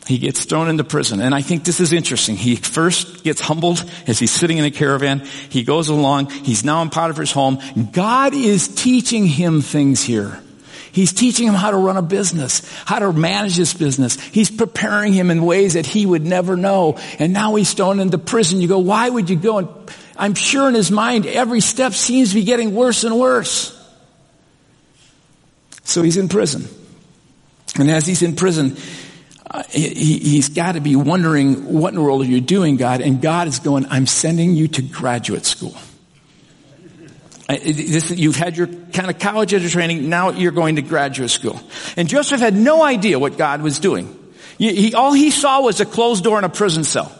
He 0.07 0.17
gets 0.17 0.45
thrown 0.45 0.69
into 0.69 0.85
prison. 0.85 1.19
And 1.19 1.35
I 1.35 1.41
think 1.41 1.65
this 1.65 1.79
is 1.79 1.91
interesting. 1.91 2.37
He 2.37 2.55
first 2.55 3.23
gets 3.23 3.41
humbled 3.41 3.83
as 4.07 4.17
he's 4.17 4.31
sitting 4.31 4.57
in 4.57 4.63
a 4.63 4.71
caravan. 4.71 5.19
He 5.49 5.63
goes 5.63 5.89
along. 5.89 6.29
He's 6.29 6.63
now 6.63 6.81
in 6.81 6.89
Potiphar's 6.89 7.31
home. 7.31 7.59
God 7.91 8.33
is 8.33 8.69
teaching 8.69 9.25
him 9.25 9.61
things 9.61 10.01
here. 10.01 10.41
He's 10.93 11.11
teaching 11.13 11.47
him 11.47 11.53
how 11.53 11.71
to 11.71 11.77
run 11.77 11.97
a 11.97 12.01
business, 12.01 12.61
how 12.85 12.99
to 12.99 13.11
manage 13.11 13.55
his 13.57 13.73
business. 13.73 14.19
He's 14.19 14.49
preparing 14.49 15.13
him 15.13 15.29
in 15.29 15.45
ways 15.45 15.73
that 15.73 15.85
he 15.85 16.05
would 16.05 16.25
never 16.25 16.55
know. 16.55 16.97
And 17.19 17.33
now 17.33 17.55
he's 17.55 17.73
thrown 17.73 17.99
into 17.99 18.17
prison. 18.17 18.61
You 18.61 18.67
go, 18.67 18.79
why 18.79 19.09
would 19.09 19.29
you 19.29 19.35
go? 19.35 19.59
And 19.59 19.69
I'm 20.15 20.33
sure 20.33 20.69
in 20.69 20.73
his 20.73 20.89
mind, 20.89 21.25
every 21.25 21.61
step 21.61 21.93
seems 21.93 22.29
to 22.29 22.35
be 22.35 22.45
getting 22.45 22.73
worse 22.73 23.03
and 23.03 23.19
worse. 23.19 23.73
So 25.83 26.01
he's 26.01 26.17
in 26.17 26.29
prison. 26.29 26.67
And 27.77 27.91
as 27.91 28.07
he's 28.07 28.23
in 28.23 28.35
prison, 28.35 28.77
uh, 29.49 29.63
he, 29.69 30.35
has 30.35 30.49
got 30.49 30.73
to 30.73 30.81
be 30.81 30.95
wondering 30.95 31.73
what 31.73 31.89
in 31.89 31.95
the 31.95 32.01
world 32.01 32.21
are 32.21 32.25
you 32.25 32.41
doing, 32.41 32.75
God? 32.75 33.01
And 33.01 33.21
God 33.21 33.47
is 33.47 33.59
going, 33.59 33.85
I'm 33.89 34.05
sending 34.05 34.55
you 34.55 34.67
to 34.69 34.81
graduate 34.81 35.45
school. 35.45 35.75
This, 37.47 38.11
you've 38.11 38.35
had 38.35 38.57
your 38.57 38.67
kind 38.67 39.09
of 39.09 39.19
college 39.19 39.71
training, 39.71 40.09
now 40.09 40.31
you're 40.31 40.51
going 40.51 40.75
to 40.75 40.81
graduate 40.81 41.29
school. 41.29 41.59
And 41.95 42.09
Joseph 42.09 42.41
had 42.41 42.55
no 42.55 42.83
idea 42.83 43.19
what 43.19 43.37
God 43.37 43.61
was 43.61 43.79
doing. 43.79 44.13
He, 44.57 44.93
all 44.93 45.13
he 45.13 45.31
saw 45.31 45.61
was 45.61 45.79
a 45.79 45.85
closed 45.85 46.25
door 46.25 46.37
in 46.39 46.43
a 46.43 46.49
prison 46.49 46.83
cell. 46.83 47.11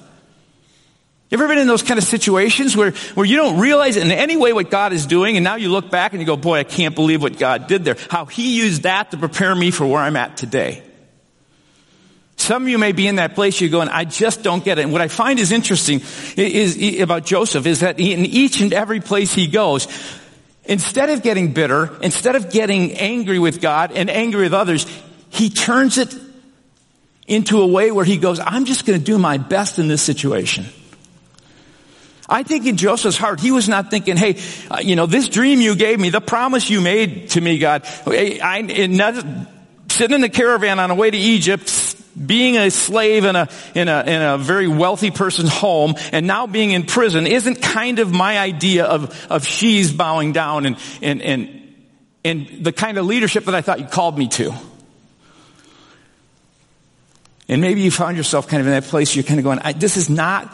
You 1.30 1.38
ever 1.38 1.48
been 1.48 1.60
in 1.60 1.68
those 1.68 1.84
kind 1.84 1.98
of 1.98 2.04
situations 2.04 2.76
where, 2.76 2.92
where 3.14 3.26
you 3.26 3.38
don't 3.38 3.60
realize 3.60 3.96
in 3.96 4.12
any 4.12 4.38
way 4.38 4.54
what 4.54 4.70
God 4.70 4.92
is 4.92 5.06
doing 5.06 5.38
and 5.38 5.44
now 5.44 5.56
you 5.56 5.70
look 5.70 5.92
back 5.92 6.14
and 6.14 6.22
you 6.22 6.26
go, 6.26 6.38
boy, 6.38 6.60
I 6.60 6.64
can't 6.64 6.96
believe 6.96 7.22
what 7.22 7.38
God 7.38 7.68
did 7.68 7.86
there. 7.86 7.98
How 8.10 8.26
he 8.26 8.58
used 8.58 8.84
that 8.84 9.12
to 9.12 9.18
prepare 9.18 9.54
me 9.54 9.72
for 9.72 9.86
where 9.86 10.02
I'm 10.02 10.16
at 10.16 10.38
today. 10.38 10.84
Some 12.38 12.64
of 12.64 12.70
you 12.70 12.78
may 12.78 12.92
be 12.92 13.08
in 13.08 13.16
that 13.16 13.34
place 13.34 13.60
you're 13.60 13.72
going, 13.72 13.90
I 13.90 14.06
just 14.06 14.44
don't 14.44 14.64
get 14.64 14.78
it. 14.78 14.84
And 14.84 14.94
what 14.94 15.02
I 15.02 15.08
find 15.08 15.40
is 15.40 15.52
interesting 15.52 16.02
is, 16.38 16.78
is 16.78 17.02
about 17.02 17.26
Joseph 17.26 17.66
is 17.66 17.82
that 17.82 18.00
in 18.00 18.26
each 18.26 18.62
and 18.62 18.74
every 18.74 19.00
place 19.00 19.34
he 19.34 19.48
goes, 19.48 19.88
instead 20.64 21.10
of 21.10 21.24
getting 21.24 21.54
bitter, 21.54 21.98
instead 22.02 22.36
of 22.36 22.52
getting 22.52 22.94
angry 22.94 23.40
with 23.40 23.60
God 23.60 23.92
and 23.92 24.10
angry 24.10 24.44
with 24.44 24.54
others, 24.54 24.86
he 25.30 25.50
turns 25.50 25.98
it 25.98 26.16
into 27.28 27.62
a 27.62 27.68
way 27.68 27.92
where 27.92 28.06
he 28.06 28.18
goes, 28.18 28.40
I'm 28.40 28.66
just 28.66 28.86
going 28.86 28.98
to 28.98 29.04
do 29.04 29.18
my 29.18 29.38
best 29.38 29.80
in 29.80 29.88
this 29.88 30.02
situation. 30.02 30.66
I 32.30 32.44
think 32.44 32.66
in 32.66 32.78
Joseph's 32.78 33.18
heart, 33.18 33.40
he 33.40 33.52
was 33.52 33.68
not 33.68 33.90
thinking, 33.90 34.16
hey, 34.16 34.40
uh, 34.70 34.80
you 34.80 34.96
know, 34.96 35.06
this 35.06 35.28
dream 35.30 35.60
you 35.60 35.76
gave 35.76 36.00
me, 36.00 36.10
the 36.10 36.22
promise 36.22 36.70
you 36.70 36.82
made 36.82 37.32
to 37.32 37.42
me, 37.42 37.58
God, 37.58 37.84
I, 38.06 38.40
I, 38.44 39.24
sitting 39.90 40.16
in 40.16 40.22
the 40.22 40.30
caravan 40.30 40.80
on 40.80 40.90
the 40.90 40.96
way 40.96 41.10
to 41.10 41.18
Egypt, 41.18 41.70
being 42.26 42.58
a 42.58 42.72
slave 42.72 43.26
in 43.26 43.36
a, 43.36 43.48
in 43.76 43.88
a, 43.88 44.02
in 44.02 44.22
a 44.22 44.38
very 44.38 44.68
wealthy 44.68 45.12
person's 45.12 45.52
home 45.52 45.96
and 46.12 46.26
now 46.26 46.48
being 46.48 46.72
in 46.72 46.84
prison 46.84 47.28
isn't 47.28 47.62
kind 47.62 48.00
of 48.00 48.12
my 48.12 48.40
idea 48.40 48.86
of, 48.86 49.28
of 49.30 49.46
she's 49.46 49.92
bowing 49.92 50.32
down 50.32 50.66
and, 50.66 50.78
and, 51.02 51.22
and, 51.22 51.76
and 52.24 52.66
the 52.66 52.72
kind 52.72 52.98
of 52.98 53.06
leadership 53.06 53.46
that 53.46 53.56
I 53.56 53.62
thought 53.62 53.80
you 53.80 53.86
called 53.86 54.18
me 54.18 54.28
to. 54.30 54.54
And 57.50 57.62
maybe 57.62 57.82
you 57.82 57.92
found 57.92 58.18
yourself 58.18 58.48
kind 58.48 58.62
of 58.62 58.68
in 58.68 58.74
that 58.74 58.84
place, 58.84 59.16
you're 59.16 59.24
kind 59.24 59.40
of 59.40 59.44
going, 59.44 59.60
this 59.78 59.96
is 59.96 60.10
not 60.10 60.54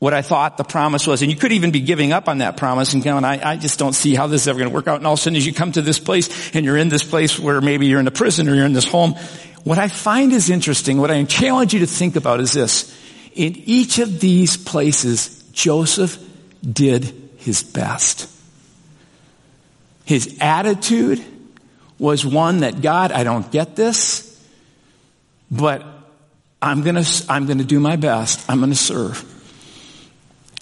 what 0.00 0.12
I 0.12 0.20
thought 0.20 0.58
the 0.58 0.64
promise 0.64 1.06
was. 1.06 1.22
And 1.22 1.30
you 1.30 1.36
could 1.36 1.52
even 1.52 1.70
be 1.70 1.80
giving 1.80 2.12
up 2.12 2.28
on 2.28 2.38
that 2.38 2.58
promise 2.58 2.92
and 2.92 3.02
going, 3.02 3.24
I, 3.24 3.52
I 3.52 3.56
just 3.56 3.78
don't 3.78 3.94
see 3.94 4.14
how 4.14 4.26
this 4.26 4.42
is 4.42 4.48
ever 4.48 4.58
going 4.58 4.68
to 4.68 4.74
work 4.74 4.86
out. 4.86 4.96
And 4.96 5.06
all 5.06 5.14
of 5.14 5.18
a 5.18 5.22
sudden 5.22 5.36
as 5.36 5.46
you 5.46 5.54
come 5.54 5.72
to 5.72 5.80
this 5.80 5.98
place 5.98 6.54
and 6.54 6.62
you're 6.62 6.76
in 6.76 6.90
this 6.90 7.04
place 7.04 7.38
where 7.38 7.62
maybe 7.62 7.86
you're 7.86 8.00
in 8.00 8.06
a 8.06 8.10
prison 8.10 8.46
or 8.48 8.54
you're 8.54 8.66
in 8.66 8.74
this 8.74 8.86
home 8.86 9.14
what 9.64 9.78
I 9.78 9.88
find 9.88 10.32
is 10.32 10.50
interesting, 10.50 10.98
what 10.98 11.10
I 11.10 11.24
challenge 11.24 11.74
you 11.74 11.80
to 11.80 11.86
think 11.86 12.16
about 12.16 12.40
is 12.40 12.52
this. 12.52 12.94
In 13.34 13.56
each 13.56 13.98
of 13.98 14.20
these 14.20 14.56
places, 14.56 15.42
Joseph 15.52 16.18
did 16.62 17.12
his 17.38 17.62
best. 17.62 18.30
His 20.04 20.36
attitude 20.40 21.24
was 21.98 22.26
one 22.26 22.60
that 22.60 22.82
God, 22.82 23.10
I 23.10 23.24
don't 23.24 23.50
get 23.50 23.74
this, 23.74 24.30
but 25.50 25.84
I'm 26.60 26.82
gonna, 26.82 27.04
I'm 27.28 27.46
gonna 27.46 27.64
do 27.64 27.80
my 27.80 27.96
best. 27.96 28.44
I'm 28.48 28.60
gonna 28.60 28.74
serve. 28.74 29.33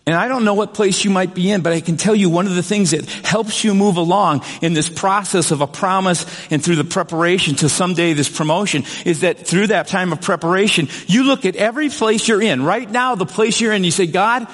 And 0.04 0.16
I 0.16 0.26
don't 0.26 0.44
know 0.44 0.54
what 0.54 0.74
place 0.74 1.04
you 1.04 1.10
might 1.10 1.32
be 1.32 1.50
in, 1.50 1.60
but 1.60 1.72
I 1.72 1.80
can 1.80 1.96
tell 1.96 2.14
you 2.14 2.28
one 2.28 2.48
of 2.48 2.56
the 2.56 2.62
things 2.62 2.90
that 2.90 3.04
helps 3.06 3.62
you 3.62 3.72
move 3.72 3.96
along 3.96 4.42
in 4.60 4.72
this 4.72 4.88
process 4.88 5.52
of 5.52 5.60
a 5.60 5.66
promise 5.68 6.26
and 6.50 6.62
through 6.62 6.76
the 6.76 6.84
preparation 6.84 7.54
to 7.56 7.68
someday 7.68 8.12
this 8.12 8.28
promotion 8.28 8.82
is 9.04 9.20
that 9.20 9.46
through 9.46 9.68
that 9.68 9.86
time 9.86 10.12
of 10.12 10.20
preparation, 10.20 10.88
you 11.06 11.22
look 11.22 11.46
at 11.46 11.54
every 11.54 11.88
place 11.88 12.26
you're 12.26 12.42
in. 12.42 12.64
Right 12.64 12.90
now, 12.90 13.14
the 13.14 13.26
place 13.26 13.60
you're 13.60 13.72
in, 13.72 13.84
you 13.84 13.92
say, 13.92 14.08
God, 14.08 14.48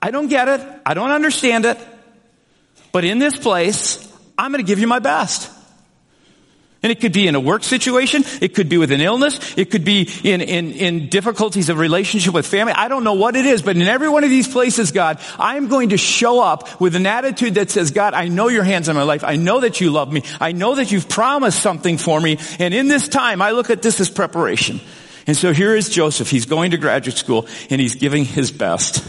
I 0.00 0.10
don't 0.10 0.28
get 0.28 0.48
it. 0.48 0.66
I 0.86 0.94
don't 0.94 1.10
understand 1.10 1.66
it. 1.66 1.78
But 2.90 3.04
in 3.04 3.18
this 3.18 3.36
place, 3.36 4.10
I'm 4.38 4.52
going 4.52 4.64
to 4.64 4.66
give 4.66 4.78
you 4.78 4.86
my 4.86 5.00
best. 5.00 5.50
And 6.84 6.92
it 6.92 7.00
could 7.00 7.14
be 7.14 7.26
in 7.26 7.34
a 7.34 7.40
work 7.40 7.64
situation. 7.64 8.24
It 8.42 8.54
could 8.54 8.68
be 8.68 8.76
with 8.76 8.92
an 8.92 9.00
illness. 9.00 9.54
It 9.56 9.70
could 9.70 9.86
be 9.86 10.06
in, 10.22 10.42
in, 10.42 10.72
in 10.72 11.08
difficulties 11.08 11.70
of 11.70 11.78
relationship 11.78 12.34
with 12.34 12.46
family. 12.46 12.74
I 12.74 12.88
don't 12.88 13.04
know 13.04 13.14
what 13.14 13.36
it 13.36 13.46
is, 13.46 13.62
but 13.62 13.74
in 13.74 13.80
every 13.80 14.10
one 14.10 14.22
of 14.22 14.28
these 14.28 14.46
places, 14.46 14.92
God, 14.92 15.18
I'm 15.38 15.68
going 15.68 15.88
to 15.88 15.96
show 15.96 16.42
up 16.42 16.82
with 16.82 16.94
an 16.94 17.06
attitude 17.06 17.54
that 17.54 17.70
says, 17.70 17.90
God, 17.90 18.12
I 18.12 18.28
know 18.28 18.48
your 18.48 18.64
hands 18.64 18.90
on 18.90 18.96
my 18.96 19.02
life. 19.02 19.24
I 19.24 19.36
know 19.36 19.60
that 19.60 19.80
you 19.80 19.92
love 19.92 20.12
me. 20.12 20.24
I 20.38 20.52
know 20.52 20.74
that 20.74 20.92
you've 20.92 21.08
promised 21.08 21.62
something 21.62 21.96
for 21.96 22.20
me. 22.20 22.36
And 22.58 22.74
in 22.74 22.86
this 22.86 23.08
time, 23.08 23.40
I 23.40 23.52
look 23.52 23.70
at 23.70 23.80
this 23.80 23.98
as 23.98 24.10
preparation. 24.10 24.78
And 25.26 25.34
so 25.34 25.54
here 25.54 25.74
is 25.74 25.88
Joseph. 25.88 26.28
He's 26.28 26.44
going 26.44 26.72
to 26.72 26.76
graduate 26.76 27.16
school 27.16 27.48
and 27.70 27.80
he's 27.80 27.94
giving 27.94 28.26
his 28.26 28.52
best. 28.52 29.02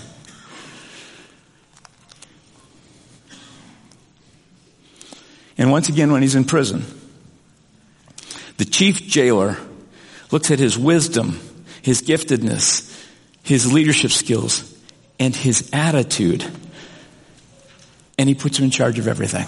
And 5.58 5.72
once 5.72 5.90
again, 5.90 6.14
when 6.14 6.22
he's 6.22 6.36
in 6.36 6.46
prison, 6.46 6.86
the 8.58 8.66
chief 8.66 9.06
jailer 9.08 9.58
looks 10.32 10.52
at 10.52 10.60
his 10.60 10.78
wisdom, 10.78 11.40
his 11.82 12.02
giftedness, 12.02 12.92
his 13.44 13.72
leadership 13.72 14.12
skills, 14.12 14.72
and 15.20 15.36
his 15.36 15.70
attitude, 15.72 16.46
and 18.18 18.28
he 18.30 18.36
puts 18.36 18.58
him 18.58 18.66
in 18.66 18.72
charge 18.72 19.00
of 19.00 19.08
everything. 19.08 19.48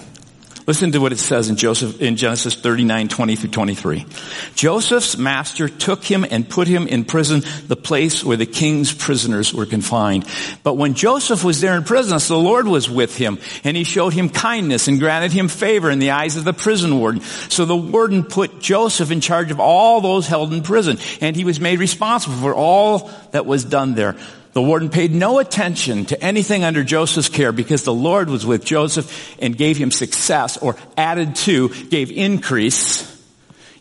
Listen 0.67 0.91
to 0.91 0.99
what 0.99 1.13
it 1.13 1.17
says 1.17 1.49
in 1.49 1.55
Joseph, 1.55 2.01
in 2.01 2.17
Genesis 2.17 2.53
39, 2.53 3.07
20 3.07 3.35
through 3.37 3.51
23. 3.51 4.05
Joseph's 4.53 5.17
master 5.17 5.69
took 5.69 6.03
him 6.03 6.25
and 6.29 6.47
put 6.47 6.67
him 6.67 6.87
in 6.87 7.05
prison, 7.05 7.41
the 7.67 7.77
place 7.77 8.21
where 8.21 8.35
the 8.35 8.45
king's 8.45 8.93
prisoners 8.93 9.53
were 9.53 9.65
confined. 9.65 10.27
But 10.63 10.73
when 10.73 10.93
Joseph 10.93 11.45
was 11.45 11.61
there 11.61 11.77
in 11.77 11.85
prison, 11.85 12.17
the 12.17 12.37
Lord 12.37 12.67
was 12.67 12.89
with 12.89 13.15
him, 13.15 13.39
and 13.63 13.77
he 13.77 13.85
showed 13.85 14.11
him 14.11 14.27
kindness 14.27 14.89
and 14.89 14.99
granted 14.99 15.31
him 15.31 15.47
favor 15.47 15.89
in 15.89 15.99
the 15.99 16.11
eyes 16.11 16.35
of 16.35 16.43
the 16.43 16.51
prison 16.51 16.99
warden. 16.99 17.21
So 17.21 17.63
the 17.63 17.77
warden 17.77 18.25
put 18.25 18.59
Joseph 18.59 19.09
in 19.09 19.21
charge 19.21 19.51
of 19.51 19.61
all 19.61 20.01
those 20.01 20.27
held 20.27 20.51
in 20.51 20.63
prison, 20.63 20.97
and 21.21 21.33
he 21.33 21.45
was 21.45 21.61
made 21.61 21.79
responsible 21.79 22.35
for 22.35 22.53
all 22.53 23.09
that 23.31 23.45
was 23.45 23.63
done 23.63 23.95
there. 23.95 24.17
The 24.57 24.63
warden 24.63 24.89
paid 24.89 25.13
no 25.13 25.37
attention 25.37 26.05
to 26.05 26.19
anything 26.19 26.63
under 26.63 26.83
Joseph's 26.83 27.29
care 27.29 27.51
because 27.51 27.83
the 27.83 27.93
Lord 27.93 28.27
was 28.27 28.43
with 28.43 28.65
Joseph 28.65 29.37
and 29.39 29.55
gave 29.55 29.77
him 29.77 29.91
success 29.91 30.57
or 30.57 30.75
added 30.97 31.35
to, 31.35 31.69
gave 31.69 32.09
increase 32.09 33.05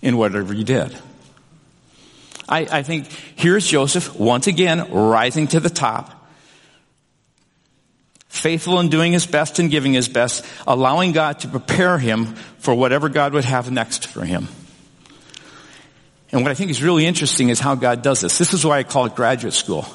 in 0.03 0.19
whatever 0.19 0.53
he 0.53 0.65
did. 0.65 0.95
I, 2.47 2.67
I 2.71 2.83
think 2.83 3.07
here's 3.37 3.67
Joseph 3.67 4.17
once 4.21 4.49
again 4.49 4.93
rising 4.93 5.47
to 5.47 5.61
the 5.61 5.71
top 5.71 6.13
faithful 8.29 8.79
in 8.79 8.91
doing 8.91 9.15
his 9.15 9.27
best 9.27 9.59
and 9.59 9.71
giving 9.71 9.95
his 9.95 10.09
best, 10.09 10.45
allowing 10.67 11.13
God 11.13 11.39
to 11.39 11.49
prepare 11.49 11.97
him 11.97 12.35
for 12.59 12.75
whatever 12.75 13.09
God 13.09 13.33
would 13.33 13.47
have 13.47 13.71
next 13.71 14.09
for 14.09 14.27
him. 14.27 14.47
And 16.33 16.43
what 16.43 16.51
I 16.51 16.55
think 16.55 16.71
is 16.71 16.83
really 16.83 17.07
interesting 17.07 17.49
is 17.49 17.61
how 17.61 17.77
God 17.77 18.03
does 18.03 18.21
this. 18.21 18.37
This 18.37 18.53
is 18.53 18.63
why 18.63 18.77
I 18.77 18.83
call 18.83 19.07
it 19.07 19.15
graduate 19.15 19.55
school. 19.55 19.87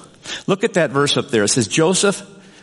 Look 0.48 0.64
at 0.64 0.74
that 0.74 0.92
verse 0.92 1.18
up 1.18 1.30
there. 1.30 1.44
It 1.44 1.50
says, 1.50 1.68
Joseph, 1.68 2.22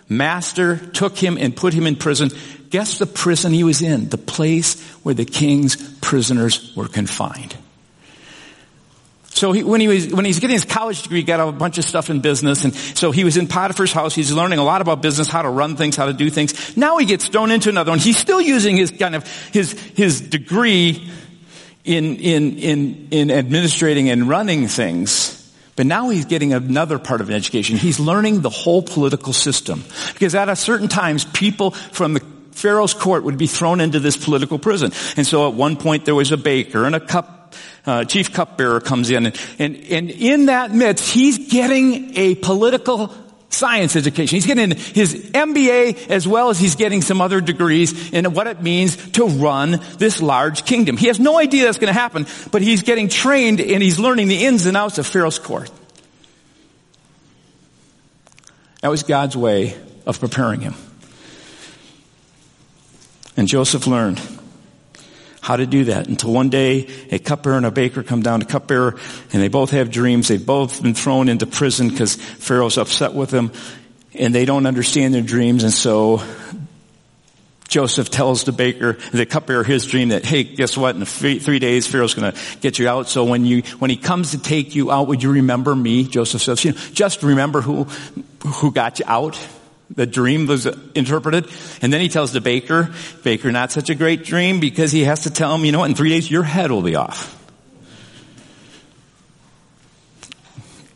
master, 0.09 0.77
took 0.77 1.17
him 1.17 1.37
and 1.39 1.55
put 1.55 1.73
him 1.75 1.87
in 1.87 1.97
prison. 1.97 2.31
Guess 2.71 2.99
the 2.99 3.07
prison 3.07 3.53
he 3.53 3.65
was 3.65 3.83
in? 3.83 4.09
The 4.09 4.19
place 4.19 4.83
where 5.03 5.15
the 5.15 5.25
king's 5.25 5.77
prisoners 6.01 6.75
were 6.77 6.89
confined. 6.89 7.57
So 9.39 9.53
he, 9.53 9.63
when 9.63 9.81
he 9.81 9.87
was, 9.87 10.09
when 10.09 10.25
he's 10.25 10.41
getting 10.41 10.55
his 10.55 10.65
college 10.65 11.03
degree, 11.03 11.21
he 11.21 11.25
got 11.25 11.39
a 11.39 11.53
bunch 11.53 11.79
of 11.79 11.85
stuff 11.85 12.11
in 12.11 12.21
business. 12.21 12.65
And 12.65 12.75
so 12.75 13.13
he 13.13 13.23
was 13.23 13.37
in 13.37 13.47
Potiphar's 13.47 13.93
house. 13.93 14.13
He's 14.13 14.33
learning 14.33 14.59
a 14.59 14.65
lot 14.65 14.81
about 14.81 15.01
business, 15.01 15.29
how 15.29 15.43
to 15.43 15.49
run 15.49 15.77
things, 15.77 15.95
how 15.95 16.07
to 16.07 16.13
do 16.13 16.29
things. 16.29 16.77
Now 16.77 16.99
he 16.99 17.07
gets 17.07 17.29
thrown 17.29 17.53
into 17.53 17.69
another 17.69 17.93
one. 17.93 18.01
He's 18.01 18.19
still 18.19 18.41
using 18.41 18.77
his 18.77 18.91
kind 18.91 19.15
of, 19.15 19.25
his, 19.53 19.73
his 19.73 20.21
degree 20.21 21.09
in, 21.85 22.17
in, 22.17 22.59
in, 22.59 23.09
in 23.13 23.31
administrating 23.31 24.11
and 24.11 24.29
running 24.29 24.67
things. 24.67 25.38
But 25.79 25.87
now 25.87 26.09
he's 26.09 26.25
getting 26.25 26.53
another 26.53 26.99
part 26.99 27.21
of 27.21 27.29
an 27.29 27.37
education. 27.37 27.77
He's 27.77 28.01
learning 28.01 28.41
the 28.41 28.51
whole 28.51 28.83
political 28.83 29.33
system. 29.33 29.85
Because 30.13 30.35
at 30.35 30.49
a 30.49 30.57
certain 30.57 30.89
times, 30.89 31.25
people 31.25 31.71
from 31.71 32.15
the 32.15 32.21
Pharaoh's 32.51 32.95
court 32.95 33.23
would 33.23 33.39
be 33.39 33.47
thrown 33.47 33.81
into 33.81 34.01
this 34.01 34.17
political 34.17 34.59
prison. 34.59 34.91
And 35.17 35.25
so 35.25 35.47
at 35.47 35.55
one 35.55 35.77
point 35.77 36.05
there 36.05 36.17
was 36.17 36.33
a 36.33 36.37
baker 36.37 36.85
and 36.85 36.97
a 36.97 37.01
cup, 37.01 37.55
uh, 37.87 38.03
chief 38.05 38.33
cupbearer 38.33 38.81
comes 38.81 39.13
in 39.13 39.27
and, 39.27 39.41
and, 39.61 39.77
and 39.77 40.11
in 40.11 40.47
that 40.47 40.73
midst, 40.73 41.13
he's 41.13 41.49
getting 41.49 42.17
a 42.17 42.35
political 42.35 43.15
science 43.59 43.97
education. 43.97 44.37
He's 44.37 44.47
getting 44.47 44.71
his 44.71 45.31
MBA 45.33 46.09
as 46.09 46.27
well 46.27 46.51
as 46.51 46.59
he's 46.59 46.77
getting 46.77 47.03
some 47.03 47.21
other 47.21 47.41
degrees 47.41 48.13
in 48.13 48.33
what 48.33 48.47
it 48.47 48.63
means 48.63 48.97
to 49.13 49.27
run 49.27 49.81
this 49.99 50.23
large 50.23 50.65
kingdom. 50.65 50.97
He 50.97 51.09
has 51.09 51.19
no 51.19 51.39
idea 51.39 51.65
that's 51.65 51.79
going 51.79 51.93
to 51.93 51.99
happen, 51.99 52.27
but 52.51 52.63
he's 52.63 52.83
getting 52.83 53.09
trained 53.09 53.61
and 53.61 53.83
he's 53.83 53.99
learning 53.99 54.29
the 54.29 54.45
ins 54.45 54.67
and 54.67 54.77
outs 54.77 54.99
of 54.99 55.07
Pharaoh's 55.07 55.39
court. 55.39 55.71
That 58.81 58.89
was 58.89 59.03
God's 59.03 59.37
way 59.37 59.77
of 60.07 60.21
preparing 60.21 60.61
him. 60.61 60.75
And 63.37 63.49
Joseph 63.49 63.87
learned 63.87 64.21
how 65.49 65.57
to 65.57 65.65
do 65.65 65.85
that 65.85 66.07
until 66.09 66.31
one 66.31 66.51
day 66.51 66.87
a 67.11 67.19
cupbearer 67.19 67.57
and 67.57 67.65
a 67.65 67.71
baker 67.71 68.03
come 68.03 68.21
down 68.21 68.41
to 68.41 68.45
cupbearer 68.45 68.99
and 69.33 69.43
they 69.43 69.49
both 69.49 69.71
have 69.71 69.91
dreams. 69.91 70.29
They've 70.29 70.45
both 70.45 70.83
been 70.83 70.93
thrown 70.93 71.31
into 71.31 71.47
prison 71.47 71.89
because 71.89 72.17
Pharaoh's 72.17 72.77
upset 72.77 73.15
with 73.15 73.31
them 73.31 73.53
and 74.13 74.35
they 74.35 74.45
don't 74.45 74.67
understand 74.67 75.15
their 75.15 75.23
dreams 75.23 75.65
and 75.65 75.73
so 75.73 76.23
Joseph 77.67 78.11
tells 78.11 78.45
the 78.45 78.53
baker, 78.53 78.99
the 79.13 79.25
cupbearer, 79.25 79.65
his 79.65 79.87
dream 79.87 80.11
that, 80.11 80.27
hey, 80.27 80.45
guess 80.45 80.77
what? 80.77 80.97
In 80.97 81.05
three, 81.07 81.39
three 81.39 81.59
days, 81.59 81.87
Pharaoh's 81.87 82.13
going 82.13 82.33
to 82.33 82.39
get 82.61 82.79
you 82.79 82.87
out. 82.87 83.09
So 83.09 83.25
when 83.25 83.47
you, 83.47 83.63
when 83.79 83.91
he 83.91 83.97
comes 83.97 84.33
to 84.33 84.39
take 84.39 84.75
you 84.75 84.91
out, 84.91 85.09
would 85.09 85.23
you 85.23 85.33
remember 85.33 85.75
me? 85.75 86.05
Joseph 86.05 86.43
says, 86.43 86.63
you 86.65 86.73
know, 86.73 86.79
just 86.93 87.23
remember 87.23 87.63
who, 87.63 87.85
who 88.45 88.71
got 88.71 88.99
you 88.99 89.07
out 89.09 89.39
the 89.91 90.07
dream 90.07 90.47
was 90.47 90.67
interpreted. 90.95 91.49
And 91.83 91.93
then 91.93 92.01
he 92.01 92.09
tells 92.09 92.33
the 92.33 92.41
baker, 92.41 92.93
baker, 93.25 93.51
not 93.51 93.73
such 93.73 93.91
a 93.91 93.95
great 93.95 94.25
dream 94.25 94.61
because 94.61 94.93
he 94.93 95.05
has 95.05 95.23
to 95.23 95.31
tell 95.31 95.55
him, 95.55 95.65
you 95.65 95.73
know 95.73 95.81
what, 95.81 95.91
in 95.91 95.97
three 95.97 96.11
days 96.11 96.31
your 96.31 96.43
head 96.43 96.71
will 96.71 96.83
be 96.83 96.97
off. 96.97 97.35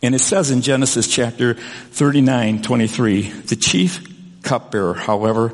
And 0.01 0.13
it 0.13 0.19
says 0.19 0.51
in 0.51 0.61
Genesis 0.61 1.07
chapter 1.07 1.53
39, 1.53 2.61
23, 2.61 3.21
the 3.21 3.55
chief 3.55 4.41
cupbearer, 4.43 4.93
however, 4.93 5.53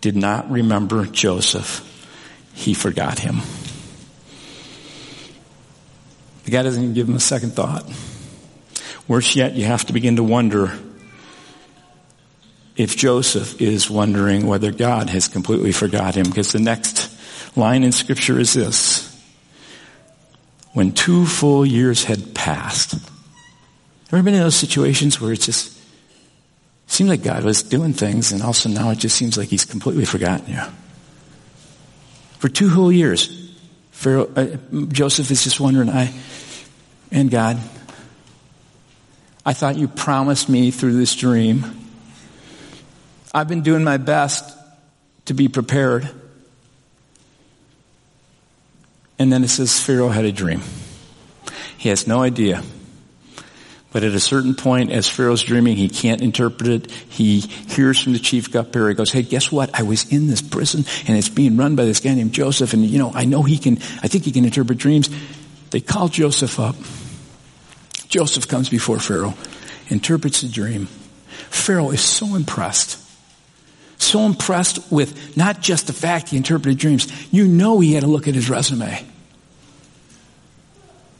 did 0.00 0.16
not 0.16 0.50
remember 0.50 1.04
Joseph. 1.04 1.86
He 2.54 2.72
forgot 2.72 3.18
him. 3.18 3.40
The 6.44 6.50
guy 6.50 6.62
doesn't 6.62 6.82
even 6.82 6.94
give 6.94 7.08
him 7.08 7.14
a 7.14 7.20
second 7.20 7.52
thought. 7.52 7.84
Worse 9.06 9.36
yet, 9.36 9.54
you 9.54 9.66
have 9.66 9.84
to 9.86 9.92
begin 9.92 10.16
to 10.16 10.24
wonder 10.24 10.78
if 12.80 12.96
Joseph 12.96 13.60
is 13.60 13.90
wondering 13.90 14.46
whether 14.46 14.72
God 14.72 15.10
has 15.10 15.28
completely 15.28 15.70
forgot 15.70 16.14
him, 16.14 16.24
because 16.24 16.52
the 16.52 16.58
next 16.58 17.10
line 17.54 17.84
in 17.84 17.92
scripture 17.92 18.38
is 18.40 18.54
this. 18.54 19.06
When 20.72 20.92
two 20.92 21.26
full 21.26 21.66
years 21.66 22.04
had 22.04 22.34
passed. 22.34 22.94
Ever 24.10 24.22
been 24.22 24.32
in 24.32 24.40
those 24.40 24.56
situations 24.56 25.20
where 25.20 25.32
it 25.32 25.40
just 25.42 25.78
seemed 26.86 27.10
like 27.10 27.22
God 27.22 27.44
was 27.44 27.62
doing 27.62 27.92
things 27.92 28.32
and 28.32 28.42
also 28.42 28.70
now 28.70 28.90
it 28.90 28.98
just 28.98 29.14
seems 29.14 29.36
like 29.36 29.48
he's 29.48 29.66
completely 29.66 30.06
forgotten 30.06 30.54
you? 30.54 30.62
For 32.38 32.48
two 32.48 32.70
whole 32.70 32.90
years, 32.90 33.52
Pharaoh, 33.90 34.30
uh, 34.34 34.56
Joseph 34.86 35.30
is 35.30 35.44
just 35.44 35.60
wondering, 35.60 35.90
I, 35.90 36.14
and 37.12 37.30
God, 37.30 37.60
I 39.44 39.52
thought 39.52 39.76
you 39.76 39.86
promised 39.86 40.48
me 40.48 40.70
through 40.70 40.94
this 40.94 41.14
dream 41.14 41.79
I've 43.32 43.48
been 43.48 43.62
doing 43.62 43.84
my 43.84 43.96
best 43.96 44.56
to 45.26 45.34
be 45.34 45.48
prepared. 45.48 46.08
And 49.18 49.32
then 49.32 49.44
it 49.44 49.48
says 49.48 49.80
Pharaoh 49.80 50.08
had 50.08 50.24
a 50.24 50.32
dream. 50.32 50.62
He 51.76 51.90
has 51.90 52.06
no 52.06 52.22
idea. 52.22 52.62
But 53.92 54.04
at 54.04 54.12
a 54.12 54.20
certain 54.20 54.54
point, 54.54 54.92
as 54.92 55.08
Pharaoh's 55.08 55.42
dreaming, 55.42 55.76
he 55.76 55.88
can't 55.88 56.22
interpret 56.22 56.68
it. 56.68 56.90
He 56.90 57.40
hears 57.40 58.00
from 58.00 58.12
the 58.12 58.18
chief 58.18 58.52
cupbearer. 58.52 58.88
He 58.88 58.94
goes, 58.94 59.10
hey, 59.10 59.22
guess 59.22 59.50
what? 59.50 59.70
I 59.74 59.82
was 59.82 60.10
in 60.12 60.28
this 60.28 60.42
prison 60.42 60.84
and 61.08 61.18
it's 61.18 61.28
being 61.28 61.56
run 61.56 61.74
by 61.74 61.84
this 61.84 62.00
guy 62.00 62.14
named 62.14 62.32
Joseph. 62.32 62.72
And 62.72 62.84
you 62.84 62.98
know, 62.98 63.10
I 63.12 63.24
know 63.24 63.42
he 63.42 63.58
can, 63.58 63.78
I 64.02 64.08
think 64.08 64.24
he 64.24 64.32
can 64.32 64.44
interpret 64.44 64.78
dreams. 64.78 65.10
They 65.70 65.80
call 65.80 66.08
Joseph 66.08 66.58
up, 66.58 66.76
Joseph 68.08 68.48
comes 68.48 68.68
before 68.68 68.98
Pharaoh, 68.98 69.34
interprets 69.88 70.40
the 70.40 70.48
dream. 70.48 70.86
Pharaoh 71.48 71.90
is 71.90 72.00
so 72.00 72.34
impressed. 72.34 72.99
So 74.00 74.20
impressed 74.20 74.90
with 74.90 75.36
not 75.36 75.60
just 75.60 75.86
the 75.86 75.92
fact 75.92 76.30
he 76.30 76.36
interpreted 76.38 76.78
dreams. 76.78 77.06
You 77.30 77.46
know 77.46 77.80
he 77.80 77.92
had 77.92 78.00
to 78.00 78.08
look 78.08 78.26
at 78.26 78.34
his 78.34 78.48
resume. 78.48 79.06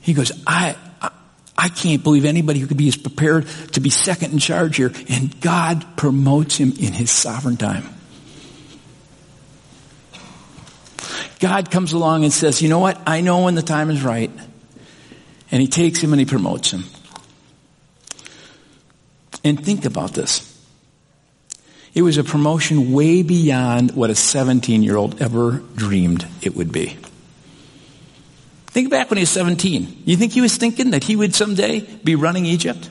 He 0.01 0.15
goes, 0.15 0.33
I, 0.47 0.77
I, 1.01 1.11
I 1.57 1.69
can't 1.69 2.03
believe 2.03 2.25
anybody 2.25 2.59
who 2.59 2.67
could 2.67 2.79
be 2.79 2.89
as 2.89 2.97
prepared 2.97 3.47
to 3.73 3.81
be 3.81 3.91
second 3.91 4.33
in 4.33 4.39
charge 4.39 4.77
here. 4.77 4.93
And 5.11 5.39
God 5.43 5.85
promotes 5.97 6.57
him 6.57 6.73
in 6.73 6.95
his 6.95 7.11
sovereign 7.11 7.59
time. 7.59 7.85
God 11.39 11.71
comes 11.71 11.93
along 11.93 12.25
and 12.25 12.33
says, 12.33 12.63
you 12.63 12.71
know 12.71 12.79
what? 12.79 12.99
I 13.07 13.21
know 13.21 13.45
when 13.45 13.55
the 13.55 13.63
time 13.63 13.91
is 13.91 14.03
right. 14.03 14.31
And 15.51 15.61
he 15.61 15.69
takes 15.69 16.01
him 16.01 16.15
and 16.15 16.21
he 16.21 16.27
promotes 16.27 16.71
him. 16.71 16.85
And 19.45 19.63
think 19.63 19.85
about 19.85 20.13
this. 20.13 20.50
It 21.93 22.03
was 22.03 22.19
a 22.19 22.25
promotion 22.25 22.93
way 22.93 23.23
beyond 23.23 23.93
what 23.97 24.11
a 24.11 24.15
17 24.15 24.83
year 24.83 24.97
old 24.97 25.21
ever 25.21 25.63
dreamed 25.75 26.27
it 26.41 26.55
would 26.55 26.73
be. 26.73 26.97
Think 28.69 28.91
back 28.91 29.11
when 29.11 29.17
he 29.17 29.23
was 29.23 29.31
17. 29.31 30.05
You 30.05 30.17
think 30.17 30.33
he 30.33 30.41
was 30.41 30.57
thinking 30.57 30.91
that 30.91 31.03
he 31.03 31.17
would 31.17 31.35
someday 31.35 31.81
be 31.81 32.15
running 32.15 32.47
Egypt? 32.47 32.89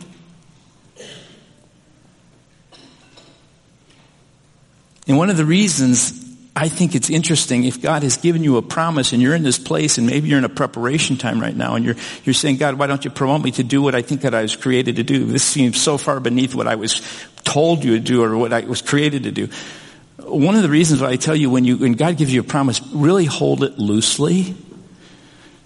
And 5.07 5.17
one 5.17 5.29
of 5.29 5.37
the 5.37 5.45
reasons 5.45 6.29
I 6.55 6.67
think 6.67 6.93
it's 6.93 7.09
interesting 7.09 7.63
if 7.63 7.81
God 7.81 8.03
has 8.03 8.17
given 8.17 8.43
you 8.43 8.57
a 8.57 8.61
promise 8.61 9.13
and 9.13 9.21
you're 9.21 9.33
in 9.33 9.43
this 9.43 9.57
place 9.57 9.97
and 9.97 10.05
maybe 10.05 10.27
you're 10.27 10.37
in 10.37 10.43
a 10.43 10.49
preparation 10.49 11.15
time 11.15 11.39
right 11.39 11.55
now 11.55 11.75
and 11.75 11.85
you're, 11.85 11.95
you're 12.25 12.33
saying, 12.33 12.57
God, 12.57 12.75
why 12.75 12.85
don't 12.85 13.05
you 13.05 13.09
promote 13.09 13.41
me 13.41 13.51
to 13.51 13.63
do 13.63 13.81
what 13.81 13.95
I 13.95 14.01
think 14.01 14.21
that 14.21 14.35
I 14.35 14.41
was 14.41 14.57
created 14.57 14.97
to 14.97 15.03
do? 15.03 15.23
This 15.23 15.43
seems 15.43 15.79
so 15.79 15.97
far 15.97 16.19
beneath 16.19 16.53
what 16.53 16.67
I 16.67 16.75
was 16.75 16.99
told 17.43 17.83
you 17.83 17.93
to 17.93 17.99
do 17.99 18.23
or 18.23 18.37
what 18.37 18.53
I 18.53 18.61
was 18.61 18.81
created 18.81 19.23
to 19.23 19.31
do. 19.31 19.49
One 20.17 20.55
of 20.55 20.61
the 20.61 20.69
reasons 20.69 21.01
why 21.01 21.09
I 21.09 21.15
tell 21.15 21.35
you 21.35 21.49
when 21.49 21.65
you, 21.65 21.77
when 21.77 21.93
God 21.93 22.17
gives 22.17 22.33
you 22.33 22.41
a 22.41 22.43
promise, 22.43 22.81
really 22.93 23.25
hold 23.25 23.63
it 23.63 23.79
loosely. 23.79 24.55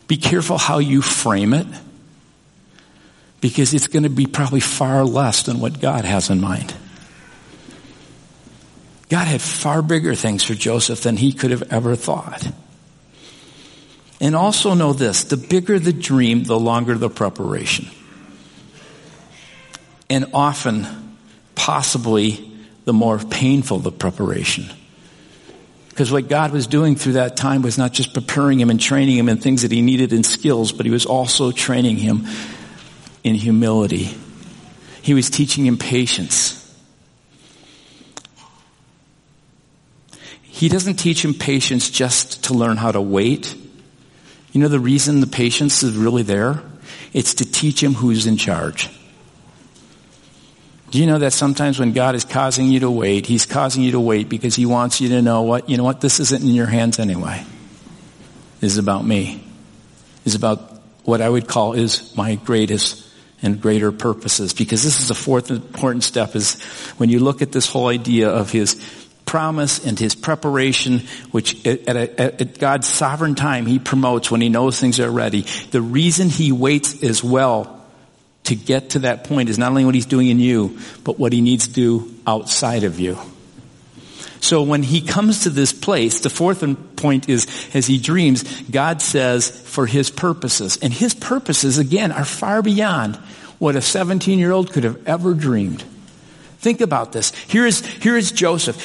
Be 0.07 0.17
careful 0.17 0.57
how 0.57 0.79
you 0.79 1.01
frame 1.01 1.53
it 1.53 1.67
because 3.41 3.73
it's 3.73 3.87
going 3.87 4.03
to 4.03 4.09
be 4.09 4.25
probably 4.25 4.61
far 4.61 5.03
less 5.03 5.43
than 5.43 5.59
what 5.59 5.81
God 5.81 6.05
has 6.05 6.29
in 6.29 6.39
mind. 6.39 6.73
God 9.09 9.27
had 9.27 9.41
far 9.41 9.81
bigger 9.81 10.15
things 10.15 10.43
for 10.43 10.53
Joseph 10.53 11.01
than 11.01 11.17
he 11.17 11.33
could 11.33 11.51
have 11.51 11.63
ever 11.71 11.95
thought. 11.95 12.49
And 14.21 14.35
also 14.35 14.73
know 14.73 14.93
this, 14.93 15.25
the 15.25 15.35
bigger 15.35 15.77
the 15.77 15.91
dream, 15.91 16.45
the 16.45 16.57
longer 16.57 16.95
the 16.95 17.09
preparation. 17.09 17.87
And 20.09 20.27
often, 20.33 20.87
possibly, 21.55 22.51
the 22.85 22.93
more 22.93 23.17
painful 23.17 23.79
the 23.79 23.91
preparation. 23.91 24.65
Because 25.89 26.11
what 26.11 26.27
God 26.27 26.51
was 26.51 26.65
doing 26.65 26.95
through 26.95 27.13
that 27.13 27.37
time 27.37 27.61
was 27.61 27.77
not 27.77 27.93
just 27.93 28.13
preparing 28.15 28.59
him 28.59 28.71
and 28.71 28.79
training 28.79 29.15
him 29.15 29.29
in 29.29 29.37
things 29.37 29.61
that 29.61 29.71
he 29.71 29.81
needed 29.81 30.11
in 30.11 30.23
skills, 30.23 30.71
but 30.71 30.87
he 30.87 30.91
was 30.91 31.05
also 31.05 31.51
training 31.51 31.97
him 31.97 32.25
in 33.23 33.35
humility. 33.35 34.09
He 35.03 35.13
was 35.13 35.29
teaching 35.29 35.65
him 35.65 35.77
patience. 35.77 36.59
He 40.41 40.69
doesn't 40.69 40.95
teach 40.95 41.23
him 41.23 41.33
patience 41.33 41.89
just 41.89 42.45
to 42.45 42.53
learn 42.53 42.77
how 42.77 42.91
to 42.91 43.01
wait. 43.01 43.55
You 44.51 44.61
know 44.61 44.67
the 44.67 44.79
reason 44.79 45.19
the 45.19 45.27
patience 45.27 45.83
is 45.83 45.95
really 45.95 46.23
there? 46.23 46.63
It's 47.11 47.35
to 47.35 47.45
teach 47.45 47.83
him 47.83 47.93
who's 47.93 48.25
in 48.25 48.37
charge. 48.37 48.89
Do 50.93 50.99
you 50.99 51.07
know 51.07 51.17
that 51.17 51.33
sometimes 51.33 51.79
when 51.79 51.91
God 51.91 52.13
is 52.13 52.23
causing 52.23 52.67
you 52.67 52.81
to 52.81 52.91
wait, 52.91 53.25
He's 53.25 53.47
causing 53.47 53.81
you 53.81 53.93
to 53.93 53.99
wait 53.99 54.29
because 54.29 54.53
He 54.53 54.67
wants 54.67 55.01
you 55.01 55.09
to 55.09 55.23
know 55.23 55.41
what, 55.41 55.67
you 55.67 55.75
know 55.75 55.83
what, 55.83 56.01
this 56.01 56.19
isn't 56.19 56.43
in 56.43 56.49
your 56.49 56.67
hands 56.67 56.99
anyway. 56.99 57.43
This 58.59 58.73
is 58.73 58.77
about 58.77 59.03
me. 59.03 59.43
This 60.23 60.33
is 60.33 60.35
about 60.35 60.83
what 61.03 61.19
I 61.19 61.27
would 61.27 61.47
call 61.47 61.73
is 61.73 62.15
my 62.15 62.35
greatest 62.35 63.03
and 63.41 63.59
greater 63.59 63.91
purposes 63.91 64.53
because 64.53 64.83
this 64.83 64.99
is 64.99 65.07
the 65.07 65.15
fourth 65.15 65.49
important 65.49 66.03
step 66.03 66.35
is 66.35 66.61
when 66.97 67.09
you 67.09 67.17
look 67.17 67.41
at 67.41 67.51
this 67.51 67.67
whole 67.67 67.87
idea 67.87 68.29
of 68.29 68.51
His 68.51 68.79
promise 69.25 69.83
and 69.83 69.97
his 69.97 70.13
preparation, 70.13 70.99
which 71.31 71.65
at, 71.65 71.95
a, 71.95 72.21
at, 72.21 72.59
God's 72.59 72.87
sovereign 72.87 73.33
time 73.33 73.65
he 73.65 73.79
promotes 73.79 74.29
when 74.29 74.41
he 74.41 74.49
knows 74.49 74.79
things 74.79 74.99
are 74.99 75.09
ready. 75.09 75.41
The 75.71 75.81
reason 75.81 76.29
he 76.29 76.51
waits 76.51 77.01
as 77.01 77.23
well 77.23 77.82
to 78.45 78.55
get 78.55 78.91
to 78.91 78.99
that 78.99 79.23
point 79.23 79.49
is 79.49 79.57
not 79.57 79.69
only 79.69 79.85
what 79.85 79.95
he's 79.95 80.05
doing 80.05 80.27
in 80.27 80.39
you, 80.39 80.77
but 81.03 81.17
what 81.17 81.33
he 81.33 81.41
needs 81.41 81.67
to 81.67 81.73
do 81.73 82.13
outside 82.27 82.83
of 82.83 82.99
you. 82.99 83.17
So 84.43 84.61
when 84.61 84.83
he 84.83 84.99
comes 84.99 85.43
to 85.43 85.49
this 85.49 85.71
place, 85.71 86.19
the 86.19 86.29
fourth 86.29 86.63
point 86.97 87.29
is, 87.29 87.47
as 87.73 87.87
he 87.87 87.97
dreams, 87.97 88.43
God 88.63 89.01
says 89.01 89.49
for 89.49 89.85
his 89.85 90.11
purposes. 90.11 90.77
And 90.81 90.91
his 90.91 91.13
purposes, 91.13 91.77
again, 91.77 92.11
are 92.11 92.25
far 92.25 92.61
beyond 92.61 93.15
what 93.57 93.77
a 93.77 93.81
17 93.81 94.39
year 94.39 94.51
old 94.51 94.73
could 94.73 94.83
have 94.83 95.07
ever 95.07 95.33
dreamed. 95.33 95.81
Think 96.57 96.81
about 96.81 97.13
this. 97.13 97.33
Here 97.45 97.65
is, 97.65 97.85
here 97.85 98.17
is 98.17 98.33
Joseph. 98.33 98.77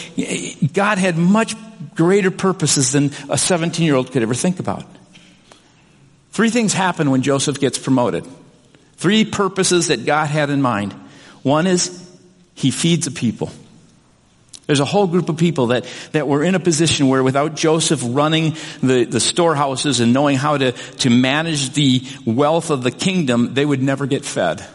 God 0.72 0.98
had 0.98 1.18
much 1.18 1.56
greater 1.96 2.30
purposes 2.30 2.92
than 2.92 3.10
a 3.28 3.36
17 3.36 3.84
year 3.84 3.96
old 3.96 4.12
could 4.12 4.22
ever 4.22 4.34
think 4.34 4.60
about. 4.60 4.84
Three 6.30 6.50
things 6.50 6.72
happen 6.72 7.10
when 7.10 7.22
Joseph 7.22 7.58
gets 7.58 7.78
promoted. 7.78 8.24
Three 8.98 9.24
purposes 9.24 9.88
that 9.88 10.04
God 10.04 10.26
had 10.26 10.50
in 10.50 10.60
mind. 10.60 10.92
One 11.42 11.66
is 11.66 12.04
he 12.54 12.70
feeds 12.70 13.06
a 13.06 13.12
people. 13.12 13.50
There's 14.66 14.80
a 14.80 14.84
whole 14.84 15.06
group 15.06 15.30
of 15.30 15.38
people 15.38 15.68
that, 15.68 15.86
that 16.12 16.28
were 16.28 16.44
in 16.44 16.54
a 16.54 16.60
position 16.60 17.08
where 17.08 17.22
without 17.22 17.54
Joseph 17.54 18.02
running 18.04 18.54
the, 18.82 19.04
the 19.04 19.20
storehouses 19.20 20.00
and 20.00 20.12
knowing 20.12 20.36
how 20.36 20.58
to, 20.58 20.72
to 20.72 21.10
manage 21.10 21.70
the 21.70 22.02
wealth 22.26 22.70
of 22.70 22.82
the 22.82 22.90
kingdom, 22.90 23.54
they 23.54 23.64
would 23.64 23.82
never 23.82 24.04
get 24.04 24.26
fed. 24.26 24.66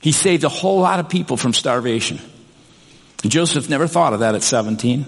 He 0.00 0.12
saved 0.12 0.44
a 0.44 0.50
whole 0.50 0.80
lot 0.80 1.00
of 1.00 1.08
people 1.08 1.38
from 1.38 1.54
starvation. 1.54 2.18
Joseph 3.22 3.70
never 3.70 3.86
thought 3.86 4.12
of 4.12 4.20
that 4.20 4.34
at 4.34 4.42
17. 4.42 5.06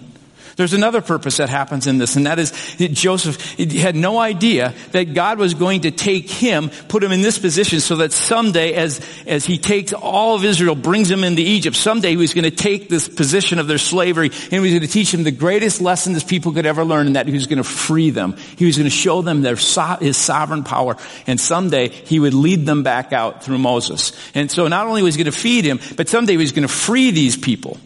There's 0.56 0.72
another 0.72 1.02
purpose 1.02 1.36
that 1.36 1.50
happens 1.50 1.86
in 1.86 1.98
this, 1.98 2.16
and 2.16 2.24
that 2.24 2.38
is 2.38 2.50
Joseph 2.78 3.58
had 3.58 3.94
no 3.94 4.18
idea 4.18 4.72
that 4.92 5.12
God 5.12 5.38
was 5.38 5.52
going 5.52 5.82
to 5.82 5.90
take 5.90 6.30
him, 6.30 6.70
put 6.88 7.04
him 7.04 7.12
in 7.12 7.20
this 7.20 7.38
position 7.38 7.80
so 7.80 7.96
that 7.96 8.10
someday 8.10 8.72
as, 8.72 9.06
as 9.26 9.44
he 9.44 9.58
takes 9.58 9.92
all 9.92 10.34
of 10.34 10.44
Israel, 10.46 10.74
brings 10.74 11.10
them 11.10 11.24
into 11.24 11.42
Egypt, 11.42 11.76
someday 11.76 12.08
he 12.10 12.16
was 12.16 12.32
going 12.32 12.44
to 12.44 12.50
take 12.50 12.88
this 12.88 13.06
position 13.06 13.58
of 13.58 13.66
their 13.66 13.76
slavery 13.76 14.28
and 14.28 14.52
he 14.52 14.58
was 14.58 14.70
going 14.70 14.80
to 14.80 14.88
teach 14.88 15.12
them 15.12 15.24
the 15.24 15.30
greatest 15.30 15.82
lesson 15.82 16.14
this 16.14 16.24
people 16.24 16.52
could 16.52 16.64
ever 16.64 16.86
learn 16.86 17.06
and 17.06 17.16
that 17.16 17.26
he 17.26 17.34
was 17.34 17.46
going 17.46 17.58
to 17.58 17.64
free 17.64 18.08
them. 18.08 18.34
He 18.56 18.64
was 18.64 18.78
going 18.78 18.88
to 18.88 18.96
show 18.96 19.20
them 19.20 19.42
their, 19.42 19.56
his 19.56 20.16
sovereign 20.16 20.64
power 20.64 20.96
and 21.26 21.38
someday 21.38 21.88
he 21.88 22.18
would 22.18 22.32
lead 22.32 22.64
them 22.64 22.82
back 22.82 23.12
out 23.12 23.44
through 23.44 23.58
Moses. 23.58 24.12
And 24.34 24.50
so 24.50 24.68
not 24.68 24.86
only 24.86 25.02
was 25.02 25.16
he 25.16 25.22
going 25.22 25.32
to 25.32 25.38
feed 25.38 25.66
him, 25.66 25.80
but 25.96 26.08
someday 26.08 26.32
he 26.32 26.38
was 26.38 26.52
going 26.52 26.66
to 26.66 26.72
free 26.72 27.10
these 27.10 27.36
people. 27.36 27.78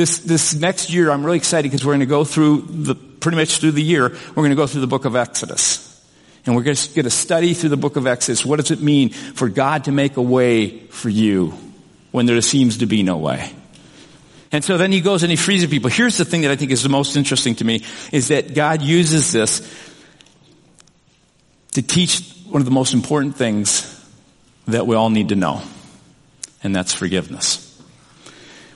This, 0.00 0.20
this 0.20 0.54
next 0.54 0.88
year, 0.88 1.10
I'm 1.10 1.22
really 1.22 1.36
excited 1.36 1.70
because 1.70 1.84
we're 1.84 1.92
going 1.92 2.00
to 2.00 2.06
go 2.06 2.24
through 2.24 2.62
the, 2.62 2.94
pretty 2.94 3.36
much 3.36 3.58
through 3.58 3.72
the 3.72 3.82
year, 3.82 4.08
we're 4.08 4.34
going 4.34 4.48
to 4.48 4.56
go 4.56 4.66
through 4.66 4.80
the 4.80 4.86
book 4.86 5.04
of 5.04 5.14
Exodus. 5.14 5.86
And 6.46 6.56
we're 6.56 6.62
going 6.62 6.74
to 6.74 7.10
study 7.10 7.52
through 7.52 7.68
the 7.68 7.76
book 7.76 7.96
of 7.96 8.06
Exodus. 8.06 8.42
What 8.42 8.60
does 8.60 8.70
it 8.70 8.80
mean 8.80 9.10
for 9.10 9.50
God 9.50 9.84
to 9.84 9.92
make 9.92 10.16
a 10.16 10.22
way 10.22 10.78
for 10.86 11.10
you 11.10 11.52
when 12.12 12.24
there 12.24 12.40
seems 12.40 12.78
to 12.78 12.86
be 12.86 13.02
no 13.02 13.18
way? 13.18 13.52
And 14.50 14.64
so 14.64 14.78
then 14.78 14.90
he 14.90 15.02
goes 15.02 15.22
and 15.22 15.28
he 15.28 15.36
frees 15.36 15.60
the 15.60 15.68
people. 15.68 15.90
Here's 15.90 16.16
the 16.16 16.24
thing 16.24 16.40
that 16.40 16.50
I 16.50 16.56
think 16.56 16.70
is 16.70 16.82
the 16.82 16.88
most 16.88 17.14
interesting 17.14 17.56
to 17.56 17.64
me 17.66 17.84
is 18.10 18.28
that 18.28 18.54
God 18.54 18.80
uses 18.80 19.32
this 19.32 19.60
to 21.72 21.82
teach 21.82 22.22
one 22.46 22.62
of 22.62 22.64
the 22.64 22.72
most 22.72 22.94
important 22.94 23.36
things 23.36 24.02
that 24.66 24.86
we 24.86 24.96
all 24.96 25.10
need 25.10 25.28
to 25.28 25.36
know. 25.36 25.60
And 26.64 26.74
that's 26.74 26.94
forgiveness. 26.94 27.69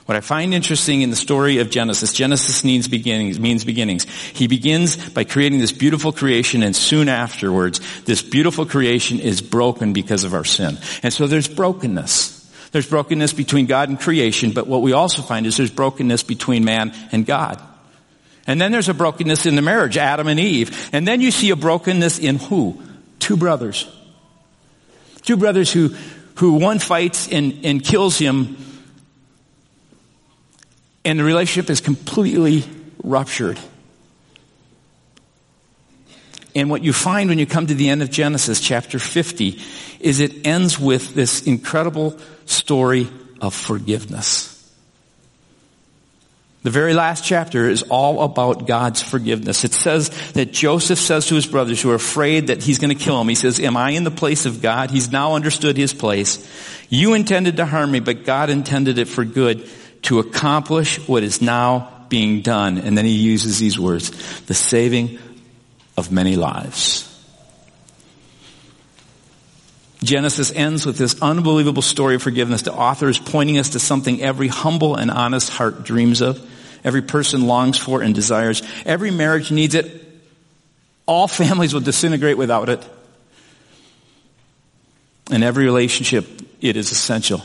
What 0.05 0.15
I 0.15 0.21
find 0.21 0.53
interesting 0.53 1.01
in 1.01 1.09
the 1.09 1.15
story 1.15 1.57
of 1.57 1.71
Genesis, 1.71 2.13
Genesis 2.13 2.63
means 2.63 2.87
beginnings, 2.87 3.39
means 3.39 3.65
beginnings. 3.65 4.03
He 4.03 4.45
begins 4.45 4.97
by 5.09 5.23
creating 5.23 5.59
this 5.59 5.71
beautiful 5.71 6.11
creation 6.11 6.61
and 6.61 6.75
soon 6.75 7.09
afterwards, 7.09 7.81
this 8.03 8.21
beautiful 8.21 8.67
creation 8.67 9.19
is 9.19 9.41
broken 9.41 9.93
because 9.93 10.23
of 10.23 10.35
our 10.35 10.43
sin. 10.43 10.77
And 11.01 11.11
so 11.11 11.25
there's 11.25 11.47
brokenness. 11.47 12.33
There's 12.71 12.87
brokenness 12.87 13.33
between 13.33 13.65
God 13.65 13.89
and 13.89 13.99
creation, 13.99 14.51
but 14.51 14.67
what 14.67 14.83
we 14.83 14.93
also 14.93 15.23
find 15.23 15.47
is 15.47 15.57
there's 15.57 15.71
brokenness 15.71 16.21
between 16.21 16.63
man 16.63 16.93
and 17.11 17.25
God. 17.25 17.59
And 18.45 18.61
then 18.61 18.71
there's 18.71 18.89
a 18.89 18.93
brokenness 18.93 19.47
in 19.47 19.55
the 19.55 19.63
marriage, 19.63 19.97
Adam 19.97 20.27
and 20.27 20.39
Eve. 20.39 20.89
And 20.93 21.07
then 21.07 21.19
you 21.19 21.31
see 21.31 21.49
a 21.49 21.55
brokenness 21.55 22.19
in 22.19 22.37
who? 22.37 22.79
Two 23.17 23.37
brothers. 23.37 23.91
Two 25.23 25.37
brothers 25.37 25.71
who, 25.73 25.95
who 26.35 26.53
one 26.53 26.77
fights 26.77 27.27
and, 27.27 27.65
and 27.65 27.83
kills 27.83 28.19
him 28.19 28.57
and 31.05 31.19
the 31.19 31.23
relationship 31.23 31.69
is 31.69 31.79
completely 31.79 32.63
ruptured. 33.03 33.59
And 36.55 36.69
what 36.69 36.83
you 36.83 36.93
find 36.93 37.29
when 37.29 37.37
you 37.37 37.45
come 37.45 37.67
to 37.67 37.75
the 37.75 37.89
end 37.89 38.01
of 38.01 38.09
Genesis 38.09 38.59
chapter 38.59 38.97
50 38.97 39.61
is 39.99 40.19
it 40.19 40.47
ends 40.47 40.79
with 40.79 41.13
this 41.13 41.43
incredible 41.43 42.17
story 42.45 43.09
of 43.41 43.53
forgiveness. 43.53 44.51
The 46.63 46.71
very 46.71 46.95
last 46.95 47.23
chapter 47.23 47.69
is 47.69 47.83
all 47.83 48.23
about 48.23 48.65
God's 48.65 48.99
forgiveness. 48.99 49.63
It 49.63 49.73
says 49.73 50.09
that 50.31 50.51
Joseph 50.51 50.97
says 50.97 51.27
to 51.27 51.35
his 51.35 51.45
brothers 51.45 51.79
who 51.79 51.91
are 51.91 51.95
afraid 51.95 52.47
that 52.47 52.63
he's 52.63 52.79
going 52.79 52.97
to 52.97 53.03
kill 53.03 53.21
him, 53.21 53.27
he 53.27 53.35
says, 53.35 53.59
am 53.59 53.77
I 53.77 53.91
in 53.91 54.03
the 54.03 54.09
place 54.09 54.47
of 54.47 54.63
God? 54.63 54.89
He's 54.89 55.11
now 55.11 55.35
understood 55.35 55.77
his 55.77 55.93
place. 55.93 56.43
You 56.89 57.13
intended 57.13 57.57
to 57.57 57.67
harm 57.67 57.91
me, 57.91 57.99
but 57.99 58.23
God 58.25 58.49
intended 58.49 58.97
it 58.97 59.07
for 59.07 59.23
good 59.25 59.69
to 60.05 60.19
accomplish 60.19 61.05
what 61.07 61.23
is 61.23 61.41
now 61.41 62.05
being 62.09 62.41
done. 62.41 62.77
And 62.77 62.97
then 62.97 63.05
he 63.05 63.11
uses 63.11 63.59
these 63.59 63.79
words, 63.79 64.11
the 64.43 64.53
saving 64.53 65.19
of 65.97 66.11
many 66.11 66.35
lives. 66.35 67.11
Genesis 70.03 70.51
ends 70.51 70.85
with 70.85 70.97
this 70.97 71.19
unbelievable 71.21 71.81
story 71.81 72.15
of 72.15 72.21
forgiveness. 72.21 72.61
The 72.61 72.73
author 72.73 73.09
is 73.09 73.17
pointing 73.17 73.57
us 73.57 73.69
to 73.69 73.79
something 73.79 74.21
every 74.21 74.47
humble 74.47 74.95
and 74.95 75.09
honest 75.09 75.49
heart 75.49 75.83
dreams 75.83 76.21
of. 76.21 76.39
Every 76.83 77.01
person 77.01 77.47
longs 77.47 77.79
for 77.79 78.03
and 78.03 78.13
desires. 78.13 78.61
Every 78.85 79.09
marriage 79.09 79.51
needs 79.51 79.73
it. 79.73 80.03
All 81.07 81.27
families 81.41 81.73
will 81.73 81.81
disintegrate 81.81 82.37
without 82.37 82.69
it. 82.69 82.87
In 85.31 85.41
every 85.41 85.65
relationship, 85.65 86.27
it 86.61 86.77
is 86.77 86.91
essential. 86.91 87.41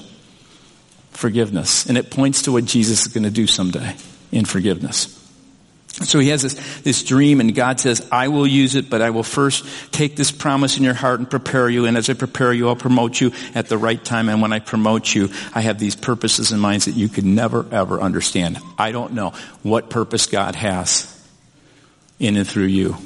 Forgiveness. 1.11 1.87
And 1.87 1.99
it 1.99 2.11
points 2.11 2.43
to 2.43 2.53
what 2.53 2.65
Jesus 2.65 3.07
is 3.07 3.09
going 3.09 3.25
to 3.25 3.31
do 3.31 3.47
someday 3.47 3.97
in 4.33 4.45
forgiveness. 4.45 5.17
So 5.93 6.19
he 6.19 6.29
has 6.29 6.43
this, 6.43 6.81
this 6.81 7.03
dream 7.03 7.41
and 7.41 7.55
God 7.55 7.79
says, 7.79 8.09
I 8.11 8.29
will 8.29 8.47
use 8.47 8.75
it, 8.75 8.89
but 8.89 9.03
I 9.03 9.11
will 9.11 9.23
first 9.23 9.67
take 9.93 10.17
this 10.17 10.31
promise 10.31 10.79
in 10.79 10.83
your 10.83 10.95
heart 10.95 11.19
and 11.19 11.29
prepare 11.29 11.69
you. 11.69 11.85
And 11.85 11.97
as 11.97 12.09
I 12.09 12.15
prepare 12.15 12.53
you, 12.53 12.69
I'll 12.69 12.77
promote 12.77 13.21
you 13.21 13.33
at 13.55 13.69
the 13.69 13.77
right 13.77 14.03
time. 14.03 14.29
And 14.31 14.41
when 14.41 14.53
I 14.53 14.61
promote 14.61 15.15
you, 15.15 15.29
I 15.53 15.61
have 15.61 15.79
these 15.79 15.97
purposes 15.97 16.53
in 16.53 16.61
mind 16.61 16.83
that 16.83 16.93
you 16.93 17.09
could 17.09 17.27
never 17.27 17.67
ever 17.71 18.01
understand. 18.01 18.59
I 18.79 18.93
don't 18.93 19.13
know 19.13 19.35
what 19.63 19.91
purpose 19.91 20.27
God 20.27 20.55
has 20.55 21.07
in 22.19 22.37
and 22.37 22.49
through 22.49 22.67
you. 22.67 22.97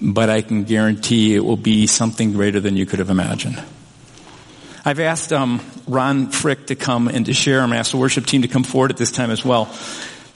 But 0.00 0.30
I 0.30 0.40
can 0.40 0.64
guarantee 0.64 1.34
it 1.34 1.44
will 1.44 1.56
be 1.56 1.86
something 1.86 2.32
greater 2.32 2.60
than 2.60 2.76
you 2.76 2.86
could 2.86 3.00
have 3.00 3.10
imagined. 3.10 3.62
I've 4.86 5.00
asked 5.00 5.32
um, 5.32 5.62
Ron 5.88 6.28
Frick 6.28 6.66
to 6.66 6.74
come 6.74 7.08
and 7.08 7.24
to 7.24 7.32
share. 7.32 7.60
I'm 7.60 7.68
going 7.68 7.76
to 7.76 7.78
ask 7.78 7.92
the 7.92 7.96
worship 7.96 8.26
team 8.26 8.42
to 8.42 8.48
come 8.48 8.64
forward 8.64 8.90
at 8.90 8.98
this 8.98 9.10
time 9.10 9.30
as 9.30 9.42
well. 9.42 9.74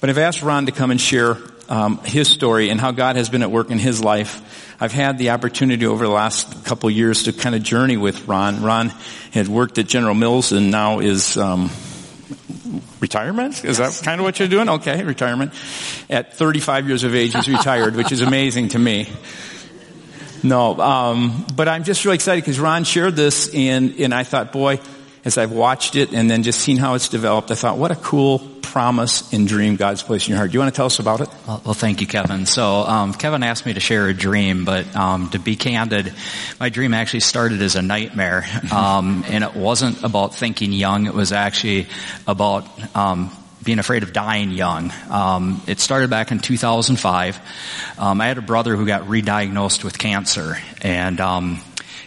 But 0.00 0.08
I've 0.08 0.16
asked 0.16 0.40
Ron 0.40 0.64
to 0.66 0.72
come 0.72 0.90
and 0.90 0.98
share 0.98 1.36
um, 1.68 1.98
his 1.98 2.28
story 2.28 2.70
and 2.70 2.80
how 2.80 2.92
God 2.92 3.16
has 3.16 3.28
been 3.28 3.42
at 3.42 3.50
work 3.50 3.70
in 3.70 3.78
his 3.78 4.02
life. 4.02 4.74
I've 4.80 4.92
had 4.92 5.18
the 5.18 5.30
opportunity 5.30 5.84
over 5.84 6.06
the 6.06 6.10
last 6.10 6.64
couple 6.64 6.88
years 6.88 7.24
to 7.24 7.34
kind 7.34 7.54
of 7.54 7.62
journey 7.62 7.98
with 7.98 8.26
Ron. 8.26 8.62
Ron 8.62 8.88
had 9.32 9.48
worked 9.48 9.76
at 9.76 9.86
General 9.86 10.14
Mills 10.14 10.50
and 10.52 10.70
now 10.70 11.00
is 11.00 11.36
um, 11.36 11.70
retirement. 13.00 13.66
Is 13.66 13.76
that 13.76 14.00
kind 14.02 14.18
of 14.18 14.24
what 14.24 14.38
you're 14.38 14.48
doing? 14.48 14.70
Okay, 14.70 15.04
retirement. 15.04 15.52
At 16.08 16.32
35 16.32 16.88
years 16.88 17.04
of 17.04 17.14
age, 17.14 17.34
he's 17.34 17.48
retired, 17.48 17.96
which 17.96 18.12
is 18.12 18.22
amazing 18.22 18.68
to 18.68 18.78
me. 18.78 19.08
No, 20.42 20.78
um, 20.78 21.46
but 21.54 21.68
I'm 21.68 21.84
just 21.84 22.04
really 22.04 22.16
excited 22.16 22.42
because 22.42 22.60
Ron 22.60 22.84
shared 22.84 23.16
this, 23.16 23.52
and 23.54 23.98
and 23.98 24.14
I 24.14 24.24
thought, 24.24 24.52
boy, 24.52 24.80
as 25.24 25.38
I've 25.38 25.52
watched 25.52 25.96
it 25.96 26.12
and 26.12 26.30
then 26.30 26.42
just 26.42 26.60
seen 26.60 26.76
how 26.76 26.94
it's 26.94 27.08
developed, 27.08 27.50
I 27.50 27.54
thought, 27.54 27.78
what 27.78 27.90
a 27.90 27.96
cool 27.96 28.38
promise 28.62 29.32
and 29.32 29.48
dream 29.48 29.76
God's 29.76 30.02
placed 30.02 30.28
in 30.28 30.32
your 30.32 30.38
heart. 30.38 30.50
Do 30.50 30.54
you 30.54 30.60
want 30.60 30.74
to 30.74 30.76
tell 30.76 30.86
us 30.86 30.98
about 30.98 31.20
it? 31.20 31.28
Well, 31.46 31.62
well 31.64 31.74
thank 31.74 32.00
you, 32.00 32.06
Kevin. 32.06 32.46
So, 32.46 32.64
um, 32.64 33.14
Kevin 33.14 33.42
asked 33.42 33.66
me 33.66 33.74
to 33.74 33.80
share 33.80 34.08
a 34.08 34.14
dream, 34.14 34.64
but 34.64 34.94
um, 34.94 35.30
to 35.30 35.38
be 35.38 35.56
candid, 35.56 36.12
my 36.60 36.68
dream 36.68 36.94
actually 36.94 37.20
started 37.20 37.62
as 37.62 37.76
a 37.76 37.82
nightmare, 37.82 38.44
um, 38.72 39.24
and 39.28 39.42
it 39.42 39.54
wasn't 39.54 40.02
about 40.02 40.34
thinking 40.34 40.72
young. 40.72 41.06
It 41.06 41.14
was 41.14 41.32
actually 41.32 41.88
about 42.26 42.66
um, 42.96 43.30
being 43.68 43.78
afraid 43.78 44.02
of 44.02 44.14
dying 44.14 44.50
young. 44.50 44.90
Um, 45.10 45.60
it 45.66 45.78
started 45.78 46.08
back 46.08 46.32
in 46.32 46.38
2005. 46.38 47.38
Um, 47.98 48.18
I 48.18 48.26
had 48.26 48.38
a 48.38 48.40
brother 48.40 48.74
who 48.76 48.86
got 48.86 49.06
re-diagnosed 49.10 49.84
with 49.84 49.98
cancer, 49.98 50.56
and 50.80 51.20
um, 51.20 51.60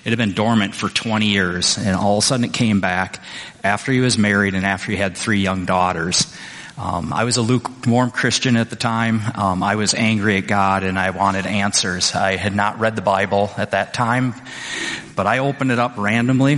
it 0.03 0.09
had 0.09 0.17
been 0.17 0.33
dormant 0.33 0.73
for 0.73 0.89
20 0.89 1.27
years, 1.27 1.77
and 1.77 1.95
all 1.95 2.17
of 2.17 2.23
a 2.23 2.25
sudden 2.25 2.45
it 2.45 2.53
came 2.53 2.81
back 2.81 3.19
after 3.63 3.91
he 3.91 3.99
was 3.99 4.17
married 4.17 4.55
and 4.55 4.65
after 4.65 4.91
he 4.91 4.97
had 4.97 5.15
three 5.15 5.41
young 5.41 5.65
daughters. 5.65 6.35
Um, 6.81 7.13
I 7.13 7.25
was 7.25 7.37
a 7.37 7.43
lukewarm 7.43 8.09
Christian 8.09 8.57
at 8.57 8.71
the 8.71 8.75
time. 8.75 9.21
Um, 9.35 9.61
I 9.61 9.75
was 9.75 9.93
angry 9.93 10.37
at 10.37 10.47
God 10.47 10.83
and 10.83 10.97
I 10.97 11.11
wanted 11.11 11.45
answers. 11.45 12.15
I 12.15 12.37
had 12.37 12.55
not 12.55 12.79
read 12.79 12.95
the 12.95 13.03
Bible 13.03 13.51
at 13.55 13.71
that 13.71 13.93
time, 13.93 14.33
but 15.15 15.27
I 15.27 15.37
opened 15.37 15.71
it 15.71 15.77
up 15.77 15.99
randomly. 15.99 16.57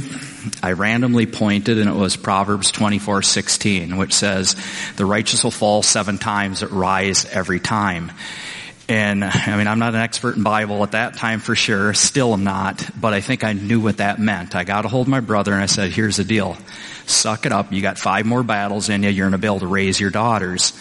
I 0.61 0.71
randomly 0.71 1.25
pointed 1.25 1.77
and 1.77 1.89
it 1.89 1.95
was 1.95 2.15
Proverbs 2.15 2.71
24:16, 2.71 3.97
which 3.97 4.13
says, 4.13 4.55
"The 4.95 5.05
righteous 5.05 5.43
will 5.43 5.51
fall 5.51 5.83
seven 5.83 6.17
times, 6.17 6.61
but 6.61 6.71
rise 6.71 7.25
every 7.25 7.59
time." 7.59 8.09
And 8.89 9.23
I 9.23 9.55
mean, 9.57 9.67
I'm 9.67 9.79
not 9.79 9.95
an 9.95 10.01
expert 10.01 10.35
in 10.35 10.43
Bible 10.43 10.83
at 10.83 10.91
that 10.91 11.15
time 11.15 11.39
for 11.39 11.55
sure. 11.55 11.93
Still 11.93 12.33
am 12.33 12.43
not, 12.43 12.89
but 12.99 13.13
I 13.13 13.21
think 13.21 13.43
I 13.43 13.53
knew 13.53 13.79
what 13.79 13.97
that 13.97 14.19
meant. 14.19 14.55
I 14.55 14.65
got 14.65 14.85
a 14.85 14.89
hold 14.89 15.07
of 15.07 15.11
my 15.11 15.21
brother 15.21 15.53
and 15.53 15.61
I 15.61 15.67
said, 15.67 15.91
here's 15.91 16.17
the 16.17 16.25
deal. 16.25 16.57
Suck 17.05 17.45
it 17.45 17.51
up. 17.51 17.71
You 17.71 17.81
got 17.81 17.97
five 17.97 18.25
more 18.25 18.43
battles 18.43 18.89
in 18.89 19.03
you. 19.03 19.09
You're 19.09 19.25
going 19.25 19.31
to 19.33 19.37
be 19.37 19.47
able 19.47 19.59
to 19.59 19.67
raise 19.67 19.99
your 19.99 20.09
daughters. 20.09 20.73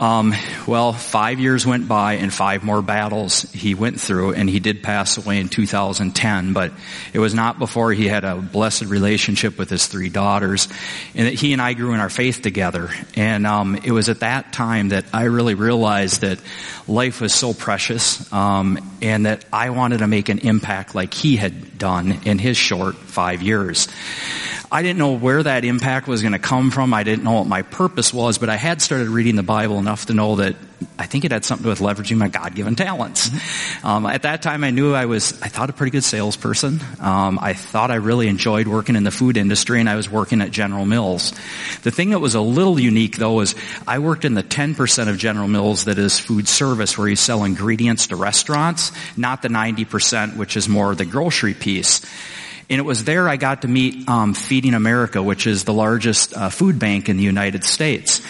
Um, 0.00 0.32
well, 0.68 0.92
five 0.92 1.40
years 1.40 1.66
went 1.66 1.88
by 1.88 2.14
and 2.14 2.32
five 2.32 2.62
more 2.62 2.82
battles 2.82 3.42
he 3.50 3.74
went 3.74 4.00
through 4.00 4.34
and 4.34 4.48
he 4.48 4.60
did 4.60 4.80
pass 4.80 5.18
away 5.18 5.40
in 5.40 5.48
2010, 5.48 6.52
but 6.52 6.72
it 7.12 7.18
was 7.18 7.34
not 7.34 7.58
before 7.58 7.92
he 7.92 8.06
had 8.06 8.22
a 8.22 8.36
blessed 8.36 8.84
relationship 8.84 9.58
with 9.58 9.68
his 9.70 9.88
three 9.88 10.08
daughters 10.08 10.68
and 11.16 11.26
that 11.26 11.34
he 11.34 11.52
and 11.52 11.60
I 11.60 11.72
grew 11.72 11.94
in 11.94 12.00
our 12.00 12.10
faith 12.10 12.42
together. 12.42 12.90
And, 13.16 13.44
um, 13.44 13.74
it 13.82 13.90
was 13.90 14.08
at 14.08 14.20
that 14.20 14.52
time 14.52 14.90
that 14.90 15.04
I 15.12 15.24
really 15.24 15.54
realized 15.54 16.20
that 16.20 16.38
life 16.86 17.20
was 17.20 17.34
so 17.34 17.52
precious, 17.52 18.32
um, 18.32 18.78
and 19.02 19.26
that 19.26 19.44
I 19.52 19.70
wanted 19.70 19.98
to 19.98 20.06
make 20.06 20.28
an 20.28 20.38
impact 20.38 20.94
like 20.94 21.12
he 21.12 21.36
had 21.36 21.76
done 21.76 22.20
in 22.24 22.38
his 22.38 22.56
short 22.56 22.96
five 22.96 23.42
years. 23.42 23.88
I 24.70 24.82
didn't 24.82 24.98
know 24.98 25.14
where 25.14 25.42
that 25.42 25.64
impact 25.64 26.08
was 26.08 26.20
going 26.20 26.32
to 26.32 26.38
come 26.38 26.70
from. 26.70 26.92
I 26.92 27.02
didn't 27.02 27.24
know 27.24 27.32
what 27.32 27.46
my 27.46 27.62
purpose 27.62 28.12
was, 28.12 28.36
but 28.36 28.50
I 28.50 28.56
had 28.56 28.82
started 28.82 29.08
reading 29.08 29.36
the 29.36 29.42
Bible 29.42 29.78
enough 29.78 30.06
to 30.06 30.14
know 30.14 30.36
that 30.36 30.56
I 30.98 31.06
think 31.06 31.24
it 31.24 31.32
had 31.32 31.44
something 31.44 31.62
to 31.64 31.74
do 31.74 31.84
with 31.84 31.96
leveraging 31.96 32.18
my 32.18 32.28
God-given 32.28 32.76
talents. 32.76 33.30
Um, 33.82 34.06
at 34.06 34.22
that 34.22 34.42
time, 34.42 34.64
I 34.64 34.70
knew 34.70 34.94
I 34.94 35.06
was, 35.06 35.40
I 35.40 35.48
thought 35.48 35.70
a 35.70 35.72
pretty 35.72 35.92
good 35.92 36.04
salesperson. 36.04 36.80
Um, 37.00 37.38
I 37.40 37.54
thought 37.54 37.90
I 37.90 37.94
really 37.94 38.28
enjoyed 38.28 38.66
working 38.66 38.96
in 38.96 39.04
the 39.04 39.10
food 39.10 39.36
industry, 39.36 39.78
and 39.80 39.88
I 39.88 39.94
was 39.94 40.10
working 40.10 40.42
at 40.42 40.50
General 40.50 40.84
Mills. 40.84 41.32
The 41.82 41.90
thing 41.90 42.10
that 42.10 42.18
was 42.18 42.34
a 42.34 42.40
little 42.40 42.78
unique, 42.78 43.16
though, 43.16 43.34
was 43.34 43.54
I 43.86 44.00
worked 44.00 44.24
in 44.24 44.34
the 44.34 44.42
10% 44.42 45.08
of 45.08 45.16
General 45.16 45.48
Mills 45.48 45.84
that 45.84 45.96
is 45.96 46.18
food 46.18 46.48
service, 46.48 46.98
where 46.98 47.08
you 47.08 47.16
sell 47.16 47.44
ingredients 47.44 48.08
to 48.08 48.16
restaurants, 48.16 48.92
not 49.16 49.42
the 49.42 49.48
90%, 49.48 50.36
which 50.36 50.56
is 50.56 50.68
more 50.68 50.94
the 50.94 51.04
grocery 51.04 51.54
piece. 51.54 52.02
And 52.70 52.78
it 52.78 52.84
was 52.84 53.04
there 53.04 53.28
I 53.28 53.36
got 53.36 53.62
to 53.62 53.68
meet 53.68 54.08
um, 54.08 54.34
Feeding 54.34 54.74
America, 54.74 55.22
which 55.22 55.46
is 55.46 55.64
the 55.64 55.72
largest 55.72 56.36
uh, 56.36 56.50
food 56.50 56.78
bank 56.78 57.08
in 57.08 57.16
the 57.16 57.22
United 57.22 57.64
States. 57.64 58.20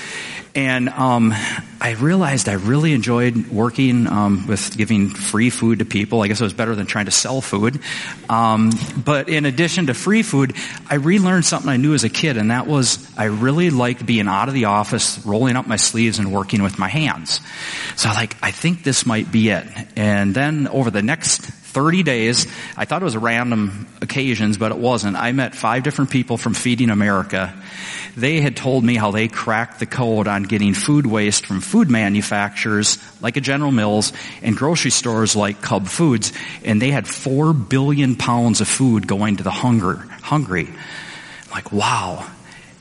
And 0.55 0.88
um, 0.88 1.35
I 1.81 1.92
realized 1.92 2.48
I 2.48 2.55
really 2.55 2.92
enjoyed 2.92 3.48
working 3.48 4.07
um, 4.07 4.46
with 4.46 4.77
giving 4.77 5.11
free 5.11 5.51
food 5.51 5.81
to 5.81 5.85
people. 5.85 6.22
I 6.22 6.29
guess 6.29 6.40
it 6.40 6.44
was 6.44 6.53
better 6.53 6.74
than 6.74 6.87
trying 6.87 7.05
to 7.05 7.11
sell 7.11 7.40
food. 7.40 7.81
Um, 8.29 8.72
but 9.05 9.29
in 9.29 9.44
addition 9.44 9.87
to 9.87 9.94
free 9.94 10.22
food, 10.22 10.55
I 10.88 10.96
relearned 10.96 11.44
something 11.44 11.68
I 11.68 11.77
knew 11.77 11.94
as 11.94 12.05
a 12.05 12.09
kid, 12.09 12.37
and 12.37 12.51
that 12.51 12.66
was 12.66 13.07
I 13.16 13.24
really 13.24 13.70
liked 13.70 14.05
being 14.07 14.27
out 14.27 14.48
of 14.48 14.55
the 14.55 14.64
office, 14.66 15.24
rolling 15.24 15.57
up 15.57 15.66
my 15.66 15.77
sleeves, 15.77 16.18
and 16.18 16.33
working 16.33 16.62
with 16.62 16.79
my 16.79 16.88
hands. 16.88 17.40
So 17.96 18.09
like 18.09 18.37
I 18.42 18.51
think 18.51 18.85
this 18.85 19.05
might 19.05 19.31
be 19.31 19.51
it. 19.51 19.66
And 19.96 20.35
then 20.35 20.66
over 20.68 20.90
the 20.90 21.03
next 21.03 21.58
30 21.68 22.02
days. 22.02 22.46
I 22.76 22.87
thought 22.87 23.02
it 23.02 23.04
was 23.04 23.16
random 23.16 23.87
occasions, 24.00 24.57
but 24.57 24.72
it 24.72 24.78
wasn't. 24.78 25.16
I 25.16 25.33
met 25.33 25.54
five 25.54 25.83
different 25.83 26.11
people 26.11 26.38
from 26.38 26.54
Feeding 26.54 26.90
America. 26.90 27.54
They 28.16 28.40
had 28.40 28.57
told 28.57 28.83
me 28.83 28.96
how 28.96 29.11
they 29.11 29.28
cracked 29.28 29.78
the 29.78 29.87
code 29.87 30.26
on 30.26 30.44
getting 30.44 30.75
food 30.75 31.06
waste 31.06 31.46
from 31.46 31.60
food 31.60 31.90
manufacturers 31.90 32.98
like 33.21 33.37
a 33.37 33.40
General 33.40 33.71
Mills 33.71 34.12
and 34.42 34.56
grocery 34.56 34.90
stores 34.90 35.37
like 35.37 35.60
Cub 35.60 35.87
Foods, 35.87 36.33
and 36.64 36.81
they 36.81 36.90
had 36.90 37.06
four 37.06 37.52
billion 37.52 38.16
pounds 38.16 38.60
of 38.60 38.66
food 38.66 39.06
going 39.06 39.37
to 39.37 39.42
the 39.42 39.50
hunger, 39.50 39.96
hungry. 40.23 40.66
I'm 40.66 41.50
like, 41.50 41.71
wow. 41.71 42.27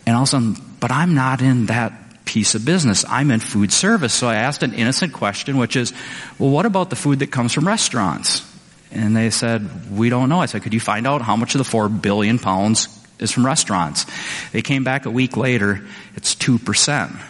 And 0.05 0.15
all 0.15 0.55
but 0.79 0.91
I'm 0.91 1.13
not 1.13 1.41
in 1.41 1.65
that 1.67 2.25
piece 2.25 2.55
of 2.55 2.63
business. 2.63 3.03
I'm 3.07 3.31
in 3.31 3.39
food 3.39 3.73
service. 3.73 4.13
So 4.13 4.27
I 4.27 4.35
asked 4.35 4.63
an 4.63 4.73
innocent 4.73 5.13
question, 5.13 5.57
which 5.57 5.75
is, 5.75 5.93
well, 6.39 6.49
what 6.49 6.65
about 6.65 6.89
the 6.89 6.95
food 6.95 7.19
that 7.19 7.31
comes 7.31 7.53
from 7.53 7.67
restaurants? 7.67 8.45
And 8.91 9.15
they 9.15 9.29
said, 9.29 9.91
we 9.91 10.09
don't 10.09 10.29
know. 10.29 10.39
I 10.39 10.45
said, 10.45 10.63
could 10.63 10.73
you 10.73 10.79
find 10.79 11.05
out 11.05 11.21
how 11.21 11.35
much 11.35 11.55
of 11.55 11.59
the 11.59 11.65
four 11.65 11.89
billion 11.89 12.39
pounds 12.39 12.87
is 13.19 13.31
from 13.31 13.45
restaurants? 13.45 14.05
They 14.51 14.61
came 14.61 14.83
back 14.83 15.05
a 15.05 15.11
week 15.11 15.37
later, 15.37 15.85
it's 16.15 16.35
2%. 16.35 17.21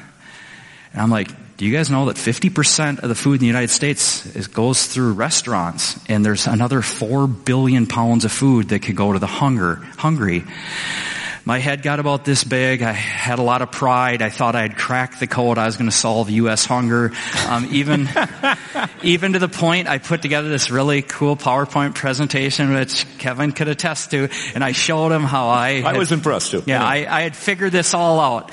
And 0.93 1.01
I'm 1.01 1.09
like, 1.09 1.29
do 1.57 1.65
you 1.65 1.75
guys 1.75 1.89
know 1.89 2.05
that 2.05 2.17
50% 2.17 2.99
of 2.99 3.09
the 3.09 3.15
food 3.15 3.33
in 3.33 3.39
the 3.39 3.47
United 3.47 3.69
States 3.69 4.25
is, 4.35 4.47
goes 4.47 4.85
through 4.85 5.13
restaurants 5.13 5.99
and 6.07 6.23
there's 6.23 6.45
another 6.45 6.83
4 6.83 7.25
billion 7.25 7.87
pounds 7.87 8.25
of 8.25 8.31
food 8.31 8.69
that 8.69 8.83
could 8.83 8.95
go 8.95 9.11
to 9.11 9.19
the 9.19 9.25
hunger, 9.25 9.75
hungry 9.97 10.43
my 11.47 11.59
head 11.59 11.81
got 11.81 12.01
about 12.01 12.25
this 12.25 12.43
big. 12.43 12.81
I 12.81 12.91
had 12.91 13.39
a 13.39 13.41
lot 13.41 13.61
of 13.61 13.71
pride. 13.71 14.21
I 14.21 14.29
thought 14.29 14.53
I'd 14.53 14.75
cracked 14.75 15.21
the 15.21 15.27
code. 15.27 15.57
I 15.57 15.65
was 15.65 15.77
going 15.77 15.89
to 15.89 15.95
solve 15.95 16.29
U.S. 16.29 16.65
hunger. 16.65 17.13
Um, 17.47 17.69
even, 17.71 18.09
even 19.01 19.31
to 19.31 19.39
the 19.39 19.47
point 19.47 19.87
I 19.87 19.97
put 19.97 20.21
together 20.21 20.49
this 20.49 20.69
really 20.69 21.01
cool 21.01 21.37
PowerPoint 21.37 21.95
presentation, 21.95 22.73
which 22.73 23.05
Kevin 23.17 23.53
could 23.53 23.69
attest 23.69 24.11
to, 24.11 24.27
and 24.55 24.61
I 24.61 24.73
showed 24.73 25.13
him 25.13 25.23
how 25.23 25.47
I. 25.47 25.79
Had, 25.79 25.95
I 25.95 25.97
was 25.97 26.11
impressed 26.11 26.51
too. 26.51 26.63
Yeah, 26.65 26.83
I, 26.83 27.07
I 27.09 27.21
had 27.21 27.33
figured 27.33 27.71
this 27.71 27.93
all 27.93 28.19
out. 28.19 28.51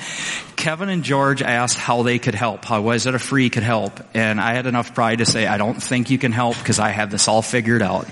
Kevin 0.55 0.87
and 0.87 1.03
George 1.03 1.41
asked 1.41 1.77
how 1.77 2.03
they 2.03 2.17
could 2.17 2.33
help, 2.33 2.63
how 2.63 2.79
was 2.79 3.07
it 3.07 3.13
a 3.13 3.19
free 3.19 3.49
could 3.49 3.63
help, 3.63 3.99
and 4.13 4.39
I 4.39 4.53
had 4.53 4.67
enough 4.67 4.95
pride 4.95 5.17
to 5.17 5.25
say, 5.25 5.45
I 5.47 5.57
don't 5.57 5.83
think 5.83 6.11
you 6.11 6.17
can 6.17 6.31
help 6.31 6.57
because 6.57 6.79
I 6.79 6.91
have 6.91 7.11
this 7.11 7.27
all 7.27 7.41
figured 7.41 7.81
out. 7.81 8.07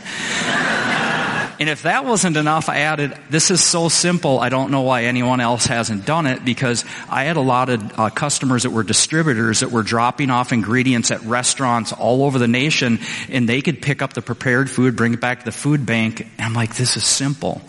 And 1.64 1.70
if 1.70 1.84
that 1.84 2.04
wasn't 2.04 2.36
enough, 2.36 2.68
I 2.68 2.80
added, 2.80 3.18
this 3.30 3.50
is 3.50 3.64
so 3.64 3.88
simple, 3.88 4.38
I 4.38 4.50
don't 4.50 4.70
know 4.70 4.82
why 4.82 5.06
anyone 5.06 5.40
else 5.40 5.66
hasn't 5.66 6.06
done 6.06 6.28
it 6.28 6.44
because 6.44 6.84
I 7.10 7.24
had 7.24 7.38
a 7.38 7.42
lot 7.42 7.70
of 7.70 7.98
uh, 7.98 8.10
customers 8.10 8.64
that 8.64 8.72
were 8.72 8.84
distributors 8.84 9.62
that 9.62 9.72
were 9.72 9.82
dropping 9.82 10.30
off 10.30 10.52
ingredients 10.52 11.10
at 11.10 11.22
restaurants 11.22 11.94
all 11.94 12.26
over 12.26 12.38
the 12.38 12.50
nation 12.50 13.00
and 13.30 13.48
they 13.48 13.62
could 13.62 13.82
pick 13.82 14.02
up 14.02 14.12
the 14.12 14.22
prepared 14.22 14.70
food, 14.70 14.98
bring 14.98 15.14
it 15.14 15.22
back 15.22 15.40
to 15.40 15.46
the 15.46 15.54
food 15.54 15.86
bank. 15.86 16.20
And 16.20 16.42
I'm 16.42 16.54
like, 16.54 16.76
this 16.76 16.98
is 16.98 17.06
simple. 17.06 17.62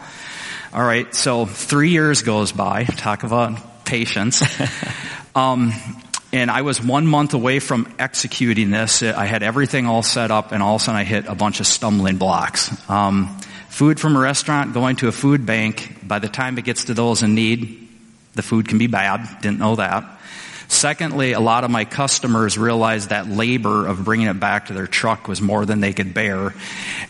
All 0.73 0.83
right, 0.83 1.15
so 1.15 1.47
three 1.47 1.91
years 1.91 2.23
goes 2.23 2.51
by. 2.51 2.83
Talk 2.83 3.23
about 3.23 3.85
patience. 3.85 4.43
um, 5.37 5.73
and 6.33 6.51
I 6.51 6.63
was 6.63 6.83
one 6.83 7.07
month 7.07 7.35
away 7.35 7.61
from 7.61 7.95
executing 8.01 8.71
this. 8.71 9.05
I 9.05 9.27
had 9.27 9.45
everything 9.45 9.87
all 9.87 10.03
set 10.03 10.33
up, 10.33 10.51
and 10.51 10.65
all 10.65 10.75
of 10.75 10.83
a 10.83 10.85
sudden 10.85 11.01
I 11.01 11.05
hit 11.05 11.27
a 11.29 11.37
bunch 11.37 11.61
of 11.61 11.69
stumbling 11.69 12.17
blocks. 12.17 12.73
Um, 12.91 13.39
Food 13.75 13.99
from 13.99 14.15
a 14.15 14.21
restaurant 14.21 14.73
going 14.73 14.95
to 14.95 15.09
a 15.09 15.13
food 15.13 15.47
bank, 15.47 16.07
by 16.07 16.21
the 16.21 16.29
time 16.29 16.57
it 16.59 16.65
gets 16.65 16.85
to 16.85 16.95
those 16.95 17.25
in 17.25 17.35
need, 17.35 17.89
the 18.35 18.43
food 18.43 18.69
can 18.69 18.79
be 18.79 18.87
bad. 18.87 19.41
Didn't 19.41 19.59
know 19.59 19.75
that. 19.75 20.05
Secondly, 20.69 21.33
a 21.33 21.41
lot 21.41 21.65
of 21.65 21.73
my 21.73 21.85
customers 21.85 22.57
realized 22.57 23.09
that 23.09 23.27
labor 23.27 23.89
of 23.89 24.05
bringing 24.05 24.29
it 24.29 24.39
back 24.39 24.67
to 24.67 24.75
their 24.75 24.87
truck 24.87 25.27
was 25.27 25.43
more 25.43 25.67
than 25.67 25.81
they 25.81 25.93
could 25.93 26.15
bear. 26.15 26.55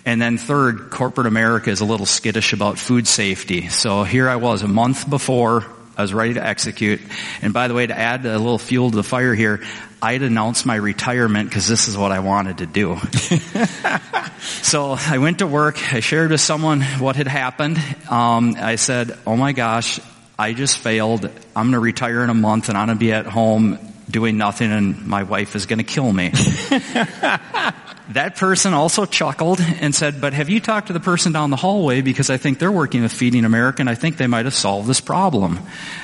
And 0.07 0.23
then 0.23 0.39
third, 0.39 0.89
corporate 0.89 1.27
America 1.27 1.69
is 1.69 1.83
a 1.83 1.85
little 1.85 2.07
skittish 2.07 2.55
about 2.55 2.79
food 2.79 3.07
safety. 3.07 3.69
So 3.69 4.03
here 4.03 4.31
I 4.31 4.37
was 4.37 4.63
a 4.63 4.67
month 4.67 5.11
before 5.11 5.67
I 5.99 6.01
was 6.01 6.15
ready 6.15 6.33
to 6.33 6.43
execute. 6.43 7.03
And 7.43 7.53
by 7.53 7.69
the 7.69 7.75
way, 7.75 7.87
to 7.87 7.97
add 7.97 8.25
a 8.25 8.39
little 8.39 8.57
fuel 8.57 8.89
to 8.89 8.97
the 8.97 9.03
fire 9.03 9.35
here, 9.35 9.63
I'd 10.05 10.21
announced 10.21 10.67
my 10.67 10.75
retirement 10.77 11.49
because 11.49 11.67
this 11.67 11.89
is 11.89 11.97
what 11.97 12.13
I 12.13 12.19
wanted 12.19 12.59
to 12.59 12.67
do. 12.67 12.99
so 14.63 14.97
I 15.01 15.17
went 15.17 15.39
to 15.39 15.47
work. 15.47 15.95
I 15.95 16.01
shared 16.01 16.31
with 16.31 16.43
someone 16.43 16.83
what 16.83 17.17
had 17.17 17.27
happened. 17.27 17.79
Um, 18.11 18.55
I 18.59 18.77
said, 18.77 19.19
"Oh 19.27 19.35
my 19.35 19.53
gosh, 19.53 20.01
I 20.39 20.53
just 20.53 20.77
failed. 20.77 21.25
I'm 21.57 21.71
going 21.71 21.73
to 21.73 21.79
retire 21.79 22.23
in 22.23 22.29
a 22.29 22.35
month, 22.35 22.69
and 22.69 22.77
I'm 22.77 22.89
going 22.89 22.99
to 22.99 23.01
be 23.01 23.15
at 23.15 23.25
home 23.25 23.79
doing 24.11 24.37
nothing, 24.37 24.73
and 24.73 25.07
my 25.07 25.23
wife 25.23 25.57
is 25.57 25.65
going 25.65 25.79
to 25.79 25.85
kill 25.85 26.13
me." 26.13 26.33
that 28.11 28.37
person 28.37 28.75
also 28.75 29.07
chuckled 29.07 29.61
and 29.61 29.95
said, 29.95 30.21
but 30.21 30.35
have 30.35 30.51
you 30.51 30.61
talked 30.61 30.89
to 30.89 30.93
the 30.93 31.01
person 31.01 31.33
down 31.33 31.49
the 31.49 31.57
hallway 31.57 32.03
because 32.03 32.29
I 32.29 32.37
think 32.37 32.59
they're 32.59 32.71
working 32.71 33.03
with 33.03 33.13
Feeding 33.13 33.47
America 33.47 33.81
and 33.81 33.89
I 33.89 33.95
think 33.95 34.19
they 34.19 34.27
might 34.27 34.45
have 34.45 34.55
solved 34.55 34.87
this 34.87 35.01
problem. 35.01 35.59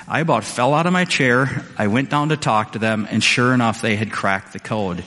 I 0.08 0.20
about 0.20 0.44
fell 0.44 0.72
out 0.72 0.86
of 0.86 0.94
my 0.94 1.04
chair. 1.04 1.64
I 1.76 1.88
went 1.88 2.08
down 2.08 2.30
to 2.30 2.38
talk 2.38 2.72
to 2.72 2.78
them 2.78 3.06
and 3.10 3.22
sure 3.22 3.52
enough 3.52 3.82
they 3.82 3.96
had 3.96 4.10
cracked 4.10 4.54
the 4.54 4.60
code. 4.60 5.04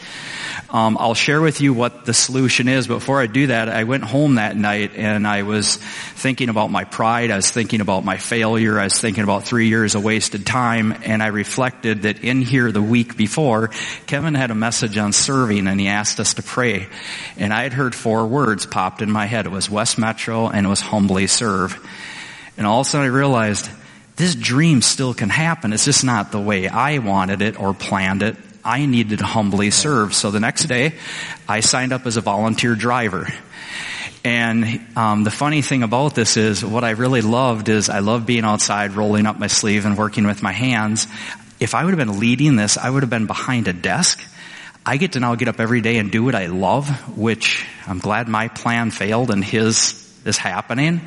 Um, 0.69 0.97
I'll 0.99 1.15
share 1.15 1.41
with 1.41 1.61
you 1.61 1.73
what 1.73 2.05
the 2.05 2.13
solution 2.13 2.67
is. 2.67 2.87
Before 2.87 3.19
I 3.19 3.27
do 3.27 3.47
that, 3.47 3.69
I 3.69 3.85
went 3.85 4.03
home 4.03 4.35
that 4.35 4.55
night 4.55 4.91
and 4.95 5.27
I 5.27 5.43
was 5.43 5.77
thinking 5.77 6.49
about 6.49 6.69
my 6.69 6.83
pride. 6.83 7.31
I 7.31 7.37
was 7.37 7.49
thinking 7.49 7.81
about 7.81 8.05
my 8.05 8.17
failure. 8.17 8.79
I 8.79 8.85
was 8.85 8.99
thinking 8.99 9.23
about 9.23 9.43
three 9.43 9.67
years 9.67 9.95
of 9.95 10.03
wasted 10.03 10.45
time. 10.45 10.93
And 11.03 11.23
I 11.23 11.27
reflected 11.27 12.03
that 12.03 12.23
in 12.23 12.41
here 12.41 12.71
the 12.71 12.81
week 12.81 13.17
before, 13.17 13.69
Kevin 14.05 14.35
had 14.35 14.51
a 14.51 14.55
message 14.55 14.97
on 14.97 15.11
serving 15.11 15.67
and 15.67 15.79
he 15.79 15.87
asked 15.87 16.19
us 16.19 16.35
to 16.35 16.43
pray. 16.43 16.82
And 17.37 17.53
I 17.53 17.63
had 17.63 17.73
heard 17.73 17.95
four 17.95 18.25
words 18.25 18.65
popped 18.65 19.01
in 19.01 19.11
my 19.11 19.25
head. 19.25 19.45
It 19.45 19.51
was 19.51 19.69
West 19.69 19.97
Metro 19.97 20.47
and 20.47 20.65
it 20.65 20.69
was 20.69 20.81
humbly 20.81 21.27
serve. 21.27 21.79
And 22.57 22.67
all 22.67 22.81
of 22.81 22.87
a 22.87 22.89
sudden 22.89 23.05
I 23.05 23.09
realized 23.09 23.69
this 24.15 24.35
dream 24.35 24.81
still 24.81 25.13
can 25.13 25.29
happen. 25.29 25.73
It's 25.73 25.85
just 25.85 26.03
not 26.03 26.31
the 26.31 26.39
way 26.39 26.67
I 26.67 26.99
wanted 26.99 27.41
it 27.41 27.59
or 27.59 27.73
planned 27.73 28.23
it 28.23 28.37
I 28.63 28.85
needed 28.85 29.19
to 29.19 29.25
humbly 29.25 29.71
serve. 29.71 30.13
So 30.13 30.31
the 30.31 30.39
next 30.39 30.65
day, 30.65 30.93
I 31.47 31.59
signed 31.59 31.91
up 31.91 32.05
as 32.05 32.17
a 32.17 32.21
volunteer 32.21 32.75
driver. 32.75 33.27
And 34.23 34.81
um, 34.95 35.25
the 35.25 35.31
funny 35.31 35.61
thing 35.61 35.83
about 35.83 36.15
this 36.15 36.37
is, 36.37 36.63
what 36.63 36.85
I 36.85 36.91
really 36.91 37.21
loved 37.21 37.67
is 37.67 37.89
I 37.89 37.99
love 37.99 38.25
being 38.25 38.45
outside, 38.45 38.93
rolling 38.93 39.25
up 39.25 39.37
my 39.37 39.47
sleeve 39.47 39.85
and 39.85 39.97
working 39.97 40.25
with 40.25 40.41
my 40.41 40.53
hands. 40.53 41.07
If 41.59 41.75
I 41.75 41.83
would 41.83 41.97
have 41.97 42.07
been 42.07 42.19
leading 42.21 42.55
this, 42.55 42.77
I 42.77 42.89
would 42.89 43.03
have 43.03 43.09
been 43.09 43.27
behind 43.27 43.67
a 43.67 43.73
desk. 43.73 44.21
I 44.85 44.97
get 44.97 45.13
to 45.13 45.19
now 45.19 45.35
get 45.35 45.47
up 45.47 45.59
every 45.59 45.81
day 45.81 45.97
and 45.97 46.11
do 46.11 46.23
what 46.23 46.35
I 46.35 46.47
love, 46.47 46.89
which 47.17 47.65
I'm 47.87 47.99
glad 47.99 48.27
my 48.27 48.49
plan 48.49 48.91
failed 48.91 49.31
and 49.31 49.43
his 49.43 49.99
is 50.25 50.37
happening. 50.37 51.01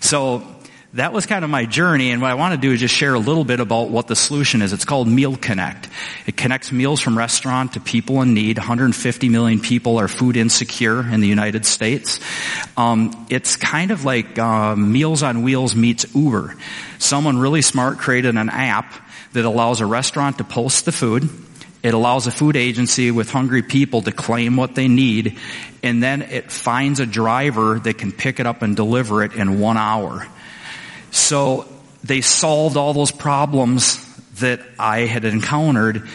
So 0.00 0.46
that 0.94 1.12
was 1.12 1.26
kind 1.26 1.44
of 1.44 1.50
my 1.50 1.66
journey 1.66 2.10
and 2.10 2.22
what 2.22 2.30
I 2.30 2.34
want 2.34 2.54
to 2.54 2.60
do 2.60 2.72
is 2.72 2.80
just 2.80 2.94
share 2.94 3.12
a 3.12 3.18
little 3.18 3.44
bit 3.44 3.60
about 3.60 3.90
what 3.90 4.06
the 4.06 4.16
solution 4.16 4.62
is. 4.62 4.72
It's 4.72 4.86
called 4.86 5.08
Meal 5.08 5.36
Connect. 5.36 5.88
It 6.26 6.38
connects 6.38 6.72
meals 6.72 7.00
from 7.00 7.18
restaurant 7.18 7.74
to 7.74 7.80
people 7.80 8.22
in 8.22 8.32
need. 8.32 8.56
150 8.56 9.28
million 9.28 9.60
people 9.60 9.98
are 9.98 10.08
food 10.08 10.36
insecure 10.36 11.00
in 11.00 11.20
the 11.20 11.28
United 11.28 11.66
States. 11.66 12.20
Um, 12.78 13.26
it's 13.28 13.56
kind 13.56 13.90
of 13.90 14.06
like 14.06 14.38
uh, 14.38 14.74
Meals 14.74 15.22
on 15.22 15.42
Wheels 15.42 15.76
meets 15.76 16.14
Uber. 16.14 16.56
Someone 16.98 17.38
really 17.38 17.60
smart 17.60 17.98
created 17.98 18.36
an 18.36 18.48
app 18.48 18.94
that 19.34 19.44
allows 19.44 19.82
a 19.82 19.86
restaurant 19.86 20.38
to 20.38 20.44
post 20.44 20.86
the 20.86 20.92
food. 20.92 21.28
It 21.82 21.94
allows 21.94 22.26
a 22.26 22.32
food 22.32 22.56
agency 22.56 23.10
with 23.10 23.30
hungry 23.30 23.62
people 23.62 24.02
to 24.02 24.12
claim 24.12 24.56
what 24.56 24.74
they 24.74 24.88
need, 24.88 25.38
and 25.82 26.02
then 26.02 26.22
it 26.22 26.50
finds 26.50 26.98
a 26.98 27.06
driver 27.06 27.78
that 27.78 27.98
can 27.98 28.10
pick 28.10 28.40
it 28.40 28.46
up 28.46 28.62
and 28.62 28.74
deliver 28.74 29.22
it 29.22 29.34
in 29.34 29.60
one 29.60 29.76
hour. 29.76 30.26
So 31.10 31.68
they 32.02 32.20
solved 32.20 32.76
all 32.76 32.94
those 32.94 33.12
problems 33.12 34.04
that 34.40 34.60
I 34.78 35.00
had 35.00 35.24
encountered. 35.24 36.08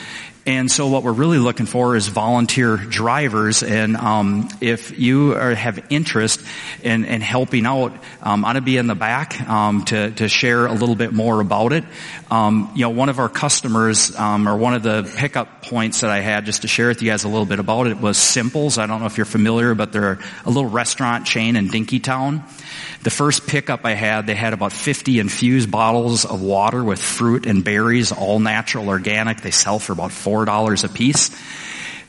And 0.46 0.70
so 0.70 0.88
what 0.88 1.04
we're 1.04 1.14
really 1.14 1.38
looking 1.38 1.66
for 1.66 1.96
is 1.96 2.10
volunteer 2.10 2.76
drivers. 2.76 3.64
And 3.64 3.96
um, 3.96 4.50
if 4.60 5.00
you 5.00 5.36
are, 5.36 5.56
have 5.56 5.86
interest 5.90 6.42
in, 6.82 7.06
in 7.06 7.22
helping 7.22 7.66
out, 7.66 7.94
um, 8.22 8.44
I'm 8.44 8.54
going 8.54 8.56
to 8.56 8.62
be 8.62 8.76
in 8.76 8.88
the 8.88 8.96
back 8.96 9.40
um, 9.48 9.86
to, 9.86 10.12
to 10.12 10.28
share 10.28 10.66
a 10.66 10.74
little 10.74 10.96
bit 10.96 11.14
more 11.14 11.40
about 11.40 11.72
it. 11.72 11.86
Um, 12.30 12.70
you 12.76 12.82
know, 12.82 12.90
one 12.90 13.08
of 13.08 13.20
our 13.20 13.30
customers 13.30 14.14
um, 14.18 14.50
or 14.50 14.58
one 14.58 14.74
of 14.74 14.84
the 14.84 15.10
pickup 15.16 15.64
points 15.64 16.02
that 16.02 16.10
I 16.10 16.20
had 16.20 16.46
just 16.46 16.64
to 16.64 16.68
share 16.68 16.90
with 16.90 17.02
you 17.02 17.10
guys 17.10 17.24
a 17.24 17.30
little 17.30 17.46
bit 17.46 17.60
about 17.60 17.88
it 17.88 18.02
was 18.02 18.18
Simples. 18.18 18.78
I 18.78 18.86
don't 18.86 19.00
know 19.00 19.06
if 19.06 19.16
you're 19.16 19.26
familiar, 19.26 19.76
but 19.76 19.94
they're 19.94 20.20
a 20.44 20.50
little 20.50 20.70
restaurant 20.70 21.26
chain 21.26 21.56
in 21.56 21.70
Dinkytown. 21.70 22.44
The 23.04 23.10
first 23.10 23.48
pickup 23.48 23.86
I 23.86 23.94
had, 23.96 24.28
they 24.28 24.36
had 24.36 24.54
about 24.54 24.72
50 24.72 25.20
infused 25.20 25.70
bottles 25.70 26.24
of 26.24 26.42
water 26.42 26.82
with 26.82 27.02
fruit 27.02 27.46
and 27.46 27.62
berries, 27.62 28.14
all 28.14 28.40
natural, 28.40 28.88
organic. 28.88 29.42
They 29.42 29.52
sell 29.52 29.78
for 29.78 29.92
about 29.92 30.14
$4 30.34 30.84
a 30.84 30.90
piece. 30.90 31.32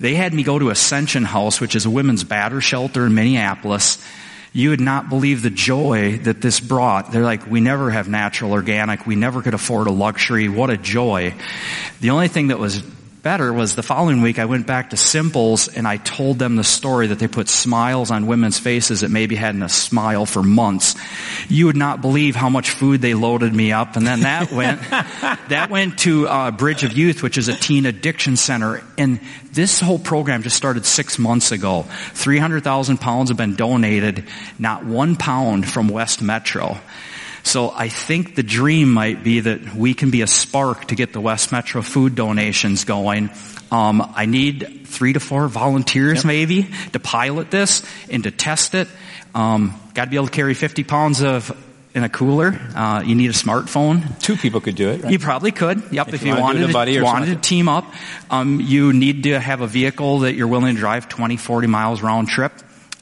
They 0.00 0.14
had 0.14 0.34
me 0.34 0.42
go 0.42 0.58
to 0.58 0.70
Ascension 0.70 1.24
House, 1.24 1.60
which 1.60 1.76
is 1.76 1.86
a 1.86 1.90
women's 1.90 2.24
batter 2.24 2.60
shelter 2.60 3.06
in 3.06 3.14
Minneapolis. 3.14 4.04
You 4.52 4.70
would 4.70 4.80
not 4.80 5.08
believe 5.08 5.42
the 5.42 5.50
joy 5.50 6.18
that 6.18 6.40
this 6.40 6.60
brought. 6.60 7.12
They're 7.12 7.24
like, 7.24 7.46
we 7.46 7.60
never 7.60 7.90
have 7.90 8.08
natural 8.08 8.52
organic. 8.52 9.06
We 9.06 9.16
never 9.16 9.42
could 9.42 9.54
afford 9.54 9.86
a 9.88 9.92
luxury. 9.92 10.48
What 10.48 10.70
a 10.70 10.76
joy. 10.76 11.34
The 12.00 12.10
only 12.10 12.28
thing 12.28 12.48
that 12.48 12.58
was 12.58 12.82
better 13.24 13.54
was 13.54 13.74
the 13.74 13.82
following 13.82 14.20
week 14.20 14.38
I 14.38 14.44
went 14.44 14.66
back 14.66 14.90
to 14.90 14.98
Simples 14.98 15.68
and 15.68 15.88
I 15.88 15.96
told 15.96 16.38
them 16.38 16.56
the 16.56 16.62
story 16.62 17.06
that 17.06 17.18
they 17.18 17.26
put 17.26 17.48
smiles 17.48 18.10
on 18.10 18.26
women's 18.26 18.58
faces 18.58 19.00
that 19.00 19.10
maybe 19.10 19.34
hadn't 19.34 19.62
a 19.62 19.68
smile 19.70 20.26
for 20.26 20.42
months. 20.42 20.94
You 21.48 21.64
would 21.64 21.76
not 21.76 22.02
believe 22.02 22.36
how 22.36 22.50
much 22.50 22.72
food 22.72 23.00
they 23.00 23.14
loaded 23.14 23.54
me 23.54 23.72
up. 23.72 23.96
And 23.96 24.06
then 24.06 24.20
that 24.20 24.52
went, 24.52 24.78
that 25.48 25.68
went 25.70 26.00
to 26.00 26.28
uh, 26.28 26.50
Bridge 26.50 26.84
of 26.84 26.92
Youth, 26.92 27.22
which 27.22 27.38
is 27.38 27.48
a 27.48 27.54
teen 27.54 27.86
addiction 27.86 28.36
center. 28.36 28.82
And 28.98 29.20
this 29.50 29.80
whole 29.80 29.98
program 29.98 30.42
just 30.42 30.56
started 30.56 30.84
six 30.84 31.18
months 31.18 31.50
ago. 31.50 31.86
300,000 32.12 32.98
pounds 32.98 33.30
have 33.30 33.38
been 33.38 33.56
donated, 33.56 34.24
not 34.58 34.84
one 34.84 35.16
pound 35.16 35.66
from 35.66 35.88
West 35.88 36.20
Metro. 36.20 36.78
So 37.44 37.70
I 37.70 37.88
think 37.88 38.34
the 38.34 38.42
dream 38.42 38.92
might 38.92 39.22
be 39.22 39.40
that 39.40 39.74
we 39.74 39.94
can 39.94 40.10
be 40.10 40.22
a 40.22 40.26
spark 40.26 40.86
to 40.86 40.94
get 40.94 41.12
the 41.12 41.20
West 41.20 41.52
Metro 41.52 41.82
food 41.82 42.14
donations 42.14 42.84
going. 42.84 43.30
Um, 43.70 44.12
I 44.14 44.26
need 44.26 44.82
three 44.86 45.12
to 45.12 45.20
four 45.20 45.46
volunteers 45.46 46.18
yep. 46.18 46.24
maybe 46.24 46.68
to 46.92 46.98
pilot 46.98 47.50
this 47.50 47.84
and 48.10 48.24
to 48.24 48.30
test 48.30 48.74
it. 48.74 48.88
Um, 49.34 49.78
Got 49.92 50.06
to 50.06 50.10
be 50.10 50.16
able 50.16 50.26
to 50.26 50.32
carry 50.32 50.54
50 50.54 50.84
pounds 50.84 51.22
of 51.22 51.56
in 51.94 52.02
a 52.02 52.08
cooler. 52.08 52.58
Uh, 52.74 53.02
you 53.04 53.14
need 53.14 53.30
a 53.30 53.34
smartphone. 53.34 54.18
Two 54.20 54.36
people 54.36 54.60
could 54.60 54.74
do 54.74 54.90
it. 54.90 55.02
Right? 55.02 55.12
You 55.12 55.18
probably 55.18 55.52
could. 55.52 55.92
Yep, 55.92 56.08
if, 56.08 56.14
If 56.14 56.22
you, 56.24 56.34
you 56.34 56.40
wanted 56.40 56.68
a 56.68 56.72
buddy 56.72 56.94
to, 56.94 57.02
wanted 57.02 57.26
to 57.26 57.36
team 57.36 57.68
up. 57.68 57.84
Um, 58.30 58.60
you 58.60 58.92
need 58.92 59.24
to 59.24 59.38
have 59.38 59.60
a 59.60 59.66
vehicle 59.66 60.20
that 60.20 60.34
you're 60.34 60.48
willing 60.48 60.74
to 60.74 60.80
drive 60.80 61.08
20, 61.08 61.36
40 61.36 61.66
miles 61.68 62.02
round 62.02 62.28
trip. 62.28 62.52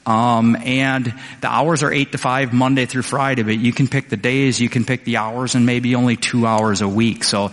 Um, 0.05 0.57
and 0.57 1.13
the 1.41 1.47
hours 1.47 1.81
are 1.81 1.91
eight 1.91 2.11
to 2.11 2.17
five 2.17 2.51
Monday 2.51 2.85
through 2.85 3.03
Friday, 3.03 3.43
but 3.43 3.57
you 3.57 3.71
can 3.71 3.87
pick 3.87 4.09
the 4.09 4.17
days, 4.17 4.59
you 4.59 4.67
can 4.67 4.83
pick 4.83 5.05
the 5.05 5.17
hours, 5.17 5.55
and 5.55 5.65
maybe 5.65 5.95
only 5.95 6.17
two 6.17 6.45
hours 6.45 6.81
a 6.81 6.87
week. 6.87 7.23
So, 7.23 7.51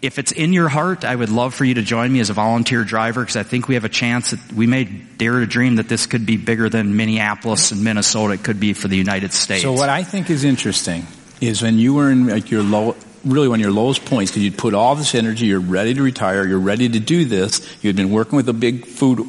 if 0.00 0.18
it's 0.18 0.32
in 0.32 0.54
your 0.54 0.68
heart, 0.68 1.04
I 1.04 1.14
would 1.14 1.28
love 1.28 1.54
for 1.54 1.64
you 1.64 1.74
to 1.74 1.82
join 1.82 2.10
me 2.10 2.20
as 2.20 2.30
a 2.30 2.32
volunteer 2.32 2.84
driver 2.84 3.20
because 3.20 3.36
I 3.36 3.42
think 3.42 3.68
we 3.68 3.74
have 3.74 3.84
a 3.84 3.90
chance 3.90 4.30
that 4.30 4.52
we 4.52 4.66
may 4.66 4.84
dare 4.84 5.40
to 5.40 5.46
dream 5.46 5.76
that 5.76 5.88
this 5.88 6.06
could 6.06 6.24
be 6.24 6.38
bigger 6.38 6.70
than 6.70 6.96
Minneapolis 6.96 7.70
and 7.70 7.84
Minnesota. 7.84 8.34
It 8.34 8.44
could 8.44 8.60
be 8.60 8.72
for 8.72 8.88
the 8.88 8.96
United 8.96 9.34
States. 9.34 9.62
So 9.62 9.72
what 9.72 9.90
I 9.90 10.02
think 10.02 10.30
is 10.30 10.44
interesting 10.44 11.06
is 11.42 11.60
when 11.60 11.78
you 11.78 11.94
were 11.94 12.10
in 12.10 12.28
like 12.28 12.50
your 12.50 12.62
low, 12.62 12.96
really 13.26 13.48
one 13.48 13.60
of 13.60 13.62
your 13.62 13.72
lowest 13.72 14.06
points, 14.06 14.30
because 14.30 14.42
you'd 14.42 14.56
put 14.56 14.72
all 14.72 14.94
this 14.94 15.14
energy, 15.14 15.46
you're 15.46 15.60
ready 15.60 15.92
to 15.92 16.02
retire, 16.02 16.46
you're 16.46 16.58
ready 16.58 16.88
to 16.88 17.00
do 17.00 17.26
this, 17.26 17.60
you 17.82 17.88
had 17.88 17.96
been 17.96 18.10
working 18.10 18.36
with 18.36 18.48
a 18.48 18.54
big 18.54 18.86
food 18.86 19.28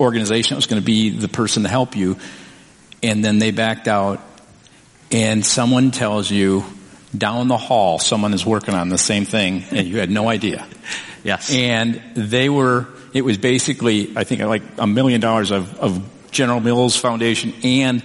organization 0.00 0.54
that 0.54 0.58
was 0.58 0.66
going 0.66 0.80
to 0.80 0.86
be 0.86 1.10
the 1.10 1.28
person 1.28 1.62
to 1.64 1.68
help 1.68 1.96
you, 1.96 2.16
and 3.02 3.24
then 3.24 3.38
they 3.38 3.50
backed 3.50 3.88
out, 3.88 4.20
and 5.10 5.44
someone 5.44 5.90
tells 5.90 6.30
you 6.30 6.64
down 7.16 7.48
the 7.48 7.56
hall 7.56 7.98
someone 7.98 8.34
is 8.34 8.44
working 8.44 8.74
on 8.74 8.88
the 8.88 8.98
same 8.98 9.24
thing, 9.24 9.64
and 9.70 9.86
you 9.86 9.98
had 9.98 10.10
no 10.10 10.28
idea. 10.28 10.66
yes. 11.24 11.52
And 11.52 12.00
they 12.14 12.48
were, 12.48 12.88
it 13.12 13.24
was 13.24 13.38
basically, 13.38 14.12
I 14.16 14.24
think 14.24 14.42
like 14.42 14.62
a 14.78 14.86
million 14.86 15.20
dollars 15.20 15.50
of, 15.50 15.78
of 15.78 16.30
General 16.30 16.60
Mills 16.60 16.96
Foundation 16.96 17.54
and 17.62 18.02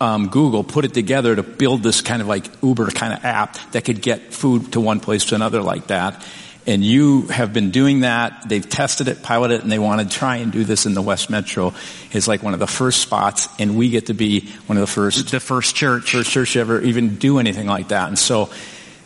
um, 0.00 0.28
Google 0.28 0.64
put 0.64 0.84
it 0.84 0.92
together 0.92 1.34
to 1.34 1.42
build 1.42 1.82
this 1.82 2.00
kind 2.00 2.20
of 2.20 2.28
like 2.28 2.46
Uber 2.62 2.90
kind 2.90 3.12
of 3.12 3.24
app 3.24 3.56
that 3.72 3.84
could 3.84 4.02
get 4.02 4.34
food 4.34 4.72
to 4.72 4.80
one 4.80 5.00
place 5.00 5.26
to 5.26 5.34
another 5.34 5.62
like 5.62 5.86
that. 5.86 6.26
And 6.66 6.84
you 6.84 7.22
have 7.28 7.52
been 7.52 7.70
doing 7.70 8.00
that. 8.00 8.48
They've 8.48 8.68
tested 8.68 9.08
it, 9.08 9.22
piloted 9.22 9.60
it, 9.60 9.62
and 9.62 9.72
they 9.72 9.78
want 9.78 10.02
to 10.02 10.16
try 10.16 10.36
and 10.36 10.52
do 10.52 10.62
this 10.62 10.86
in 10.86 10.94
the 10.94 11.02
West 11.02 11.30
Metro. 11.30 11.74
Is 12.12 12.28
like 12.28 12.42
one 12.42 12.54
of 12.54 12.60
the 12.60 12.66
first 12.66 13.00
spots, 13.00 13.48
and 13.58 13.76
we 13.76 13.90
get 13.90 14.06
to 14.06 14.14
be 14.14 14.48
one 14.66 14.76
of 14.76 14.82
the 14.82 14.86
first 14.86 15.30
the 15.30 15.40
first 15.40 15.74
church. 15.74 16.12
first 16.12 16.30
church 16.30 16.56
ever 16.56 16.80
even 16.80 17.16
do 17.16 17.38
anything 17.38 17.66
like 17.66 17.88
that. 17.88 18.08
And 18.08 18.18
so 18.18 18.50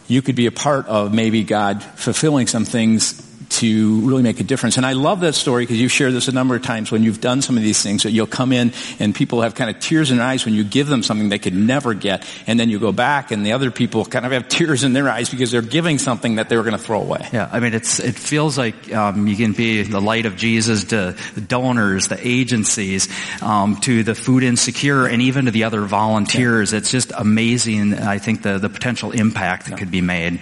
you 0.09 0.21
could 0.21 0.37
be 0.37 0.47
a 0.47 0.53
part 0.53 0.87
of 0.87 1.15
maybe 1.15 1.45
God 1.45 1.83
fulfilling 1.83 2.47
some 2.47 2.65
things 2.65 3.21
to 3.59 4.01
really 4.01 4.23
make 4.23 4.41
a 4.41 4.45
difference. 4.45 4.77
And 4.77 4.87
I 4.87 4.93
love 4.93 5.21
that 5.21 5.35
story 5.35 5.65
because 5.65 5.81
you've 5.81 5.93
shared 5.93 6.13
this 6.13 6.29
a 6.29 6.33
number 6.33 6.57
of 6.57 6.63
times 6.63 6.91
when 6.91 7.03
you've 7.03 7.21
done 7.21 7.43
some 7.43 7.57
of 7.57 7.63
these 7.63 7.83
things 7.83 8.03
that 8.03 8.11
you'll 8.13 8.27
come 8.27 8.53
in 8.53 8.73
and 8.99 9.15
people 9.15 9.43
have 9.43 9.55
kind 9.55 9.71
of 9.71 9.81
tears 9.81 10.11
in 10.11 10.19
their 10.19 10.27
eyes 10.27 10.45
when 10.45 10.55
you 10.55 10.65
give 10.65 10.87
them 10.87 11.03
something 11.03 11.29
they 11.29 11.39
could 11.39 11.55
never 11.55 11.95
get. 11.95 12.27
And 12.47 12.59
then 12.59 12.71
you 12.71 12.79
go 12.79 12.93
back 12.93 13.31
and 13.31 13.45
the 13.45 13.53
other 13.53 13.71
people 13.71 14.05
kind 14.05 14.27
of 14.27 14.33
have 14.33 14.49
tears 14.49 14.85
in 14.85 14.93
their 14.93 15.09
eyes 15.09 15.31
because 15.31 15.51
they're 15.51 15.63
giving 15.63 15.99
something 15.99 16.37
that 16.37 16.49
they 16.49 16.57
were 16.57 16.63
going 16.63 16.77
to 16.77 16.83
throw 16.83 17.01
away. 17.01 17.29
Yeah, 17.33 17.49
I 17.51 17.61
mean, 17.61 17.75
it's 17.75 18.01
it 18.01 18.15
feels 18.15 18.59
like 18.59 18.93
um, 18.93 19.27
you 19.27 19.37
can 19.37 19.53
be 19.53 19.83
the 19.83 20.01
light 20.01 20.27
of 20.27 20.37
Jesus 20.37 20.85
to 20.85 21.17
the 21.35 21.41
donors, 21.41 22.09
the 22.09 22.19
agencies, 22.27 23.09
um, 23.43 23.77
to 23.83 24.03
the 24.03 24.15
food 24.15 24.43
insecure, 24.43 25.07
and 25.07 25.23
even 25.23 25.47
to 25.47 25.51
the 25.51 25.65
other 25.65 25.83
volunteers. 25.83 26.73
It's 26.73 26.91
just 26.91 27.13
amazing. 27.17 27.95
I 27.95 28.19
think 28.19 28.43
the 28.43 28.59
the 28.59 28.69
potential 28.69 29.13
impact 29.13 29.67
that 29.67 29.79
could 29.79 29.91
be 29.91 30.01
made. 30.01 30.41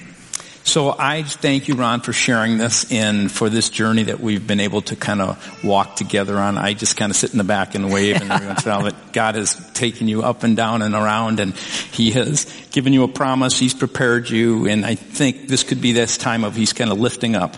So 0.64 0.94
I 0.96 1.24
thank 1.24 1.66
you, 1.66 1.74
Ron, 1.74 2.00
for 2.02 2.12
sharing 2.12 2.56
this 2.56 2.90
and 2.92 3.30
for 3.30 3.48
this 3.48 3.68
journey 3.68 4.04
that 4.04 4.20
we've 4.20 4.46
been 4.46 4.60
able 4.60 4.82
to 4.82 4.96
kind 4.96 5.20
of 5.20 5.64
walk 5.64 5.96
together 5.96 6.38
on. 6.38 6.56
I 6.56 6.72
just 6.72 6.96
kind 6.96 7.10
of 7.10 7.16
sit 7.16 7.32
in 7.32 7.38
the 7.38 7.44
back 7.44 7.74
and 7.74 7.92
wave 7.92 8.20
and 8.20 8.30
every 8.30 8.46
once 8.46 8.64
in 8.64 8.70
a 8.70 8.74
while, 8.76 8.84
but 8.84 9.12
God 9.12 9.34
has 9.34 9.56
taken 9.72 10.06
you 10.06 10.22
up 10.22 10.44
and 10.44 10.56
down 10.56 10.82
and 10.82 10.94
around 10.94 11.40
and 11.40 11.54
He 11.56 12.12
has 12.12 12.44
given 12.70 12.92
you 12.92 13.02
a 13.02 13.08
promise. 13.08 13.58
He's 13.58 13.74
prepared 13.74 14.30
you 14.30 14.68
and 14.68 14.86
I 14.86 14.94
think 14.94 15.48
this 15.48 15.64
could 15.64 15.80
be 15.80 15.92
this 15.92 16.16
time 16.16 16.44
of 16.44 16.54
He's 16.54 16.72
kind 16.72 16.92
of 16.92 17.00
lifting 17.00 17.34
up 17.34 17.56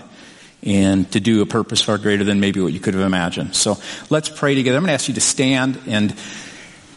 and 0.62 1.11
to 1.12 1.20
do 1.20 1.42
a 1.42 1.46
purpose 1.46 1.82
far 1.82 1.98
greater 1.98 2.24
than 2.24 2.40
maybe 2.40 2.61
what 2.61 2.72
you 2.72 2.80
could 2.80 2.94
have 2.94 3.05
imagined. 3.05 3.55
So 3.55 3.76
let's 4.09 4.30
pray 4.30 4.55
together. 4.55 4.78
I'm 4.78 4.82
going 4.82 4.88
to 4.88 4.94
ask 4.94 5.09
you 5.09 5.14
to 5.14 5.20
stand 5.20 5.78
and, 5.86 6.14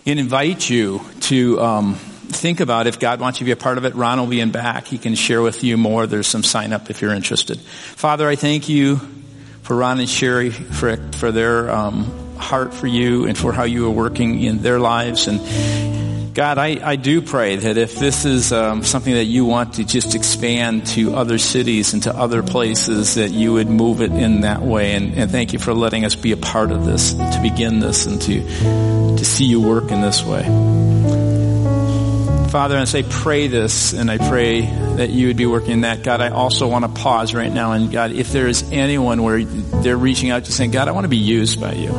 and 0.05 0.19
invite 0.19 0.69
you 0.69 1.01
to, 1.21 1.59
um, 1.59 1.99
think 2.27 2.59
about 2.59 2.87
if 2.87 2.99
God 2.99 3.19
wants 3.19 3.39
you 3.39 3.45
to 3.45 3.49
be 3.49 3.51
a 3.51 3.61
part 3.61 3.77
of 3.77 3.85
it. 3.85 3.95
Ron 3.95 4.19
will 4.19 4.27
be 4.27 4.39
in 4.39 4.51
back. 4.51 4.85
He 4.85 4.97
can 4.97 5.15
share 5.15 5.41
with 5.41 5.63
you 5.63 5.77
more. 5.77 6.07
There's 6.07 6.27
some 6.27 6.43
sign 6.43 6.73
up 6.73 6.89
if 6.89 7.01
you're 7.01 7.13
interested. 7.13 7.59
Father, 7.59 8.27
I 8.27 8.35
thank 8.35 8.69
you 8.69 8.97
for 9.63 9.75
Ron 9.75 9.99
and 9.99 10.09
Sherry 10.09 10.49
for, 10.49 10.95
for 11.13 11.31
their 11.31 11.69
um, 11.69 12.37
heart 12.37 12.73
for 12.73 12.87
you 12.87 13.25
and 13.25 13.37
for 13.37 13.51
how 13.51 13.63
you 13.63 13.87
are 13.87 13.91
working 13.91 14.41
in 14.41 14.61
their 14.61 14.79
lives. 14.79 15.27
And 15.27 16.35
God, 16.35 16.57
I, 16.59 16.79
I 16.83 16.95
do 16.97 17.21
pray 17.21 17.55
that 17.55 17.77
if 17.77 17.95
this 17.95 18.23
is 18.23 18.53
um, 18.53 18.83
something 18.83 19.13
that 19.15 19.25
you 19.25 19.45
want 19.45 19.73
to 19.75 19.83
just 19.83 20.13
expand 20.13 20.85
to 20.87 21.15
other 21.15 21.39
cities 21.39 21.93
and 21.93 22.03
to 22.03 22.15
other 22.15 22.43
places, 22.43 23.15
that 23.15 23.31
you 23.31 23.53
would 23.53 23.69
move 23.69 24.01
it 24.01 24.11
in 24.11 24.41
that 24.41 24.61
way. 24.61 24.93
And, 24.93 25.15
and 25.15 25.31
thank 25.31 25.51
you 25.53 25.59
for 25.59 25.73
letting 25.73 26.05
us 26.05 26.15
be 26.15 26.31
a 26.31 26.37
part 26.37 26.71
of 26.71 26.85
this, 26.85 27.13
to 27.13 27.39
begin 27.41 27.79
this, 27.79 28.05
and 28.05 28.21
to 28.21 29.07
to 29.17 29.25
see 29.25 29.45
you 29.45 29.59
work 29.59 29.91
in 29.91 30.01
this 30.01 30.23
way. 30.23 30.96
Father, 32.49 32.77
as 32.77 32.95
I 32.95 33.01
pray 33.01 33.47
this, 33.47 33.91
and 33.93 34.09
I 34.09 34.17
pray 34.17 34.61
that 34.61 35.09
you 35.09 35.27
would 35.27 35.35
be 35.35 35.45
working 35.45 35.71
in 35.71 35.81
that, 35.81 36.01
God, 36.01 36.21
I 36.21 36.29
also 36.29 36.67
want 36.67 36.85
to 36.85 37.01
pause 37.01 37.33
right 37.33 37.51
now. 37.51 37.73
And 37.73 37.91
God, 37.91 38.13
if 38.13 38.31
there 38.31 38.47
is 38.47 38.63
anyone 38.71 39.21
where 39.21 39.43
they're 39.43 39.97
reaching 39.97 40.29
out 40.29 40.45
to 40.45 40.51
saying, 40.53 40.71
God, 40.71 40.87
I 40.87 40.91
want 40.91 41.03
to 41.03 41.09
be 41.09 41.17
used 41.17 41.59
by 41.59 41.73
you. 41.73 41.89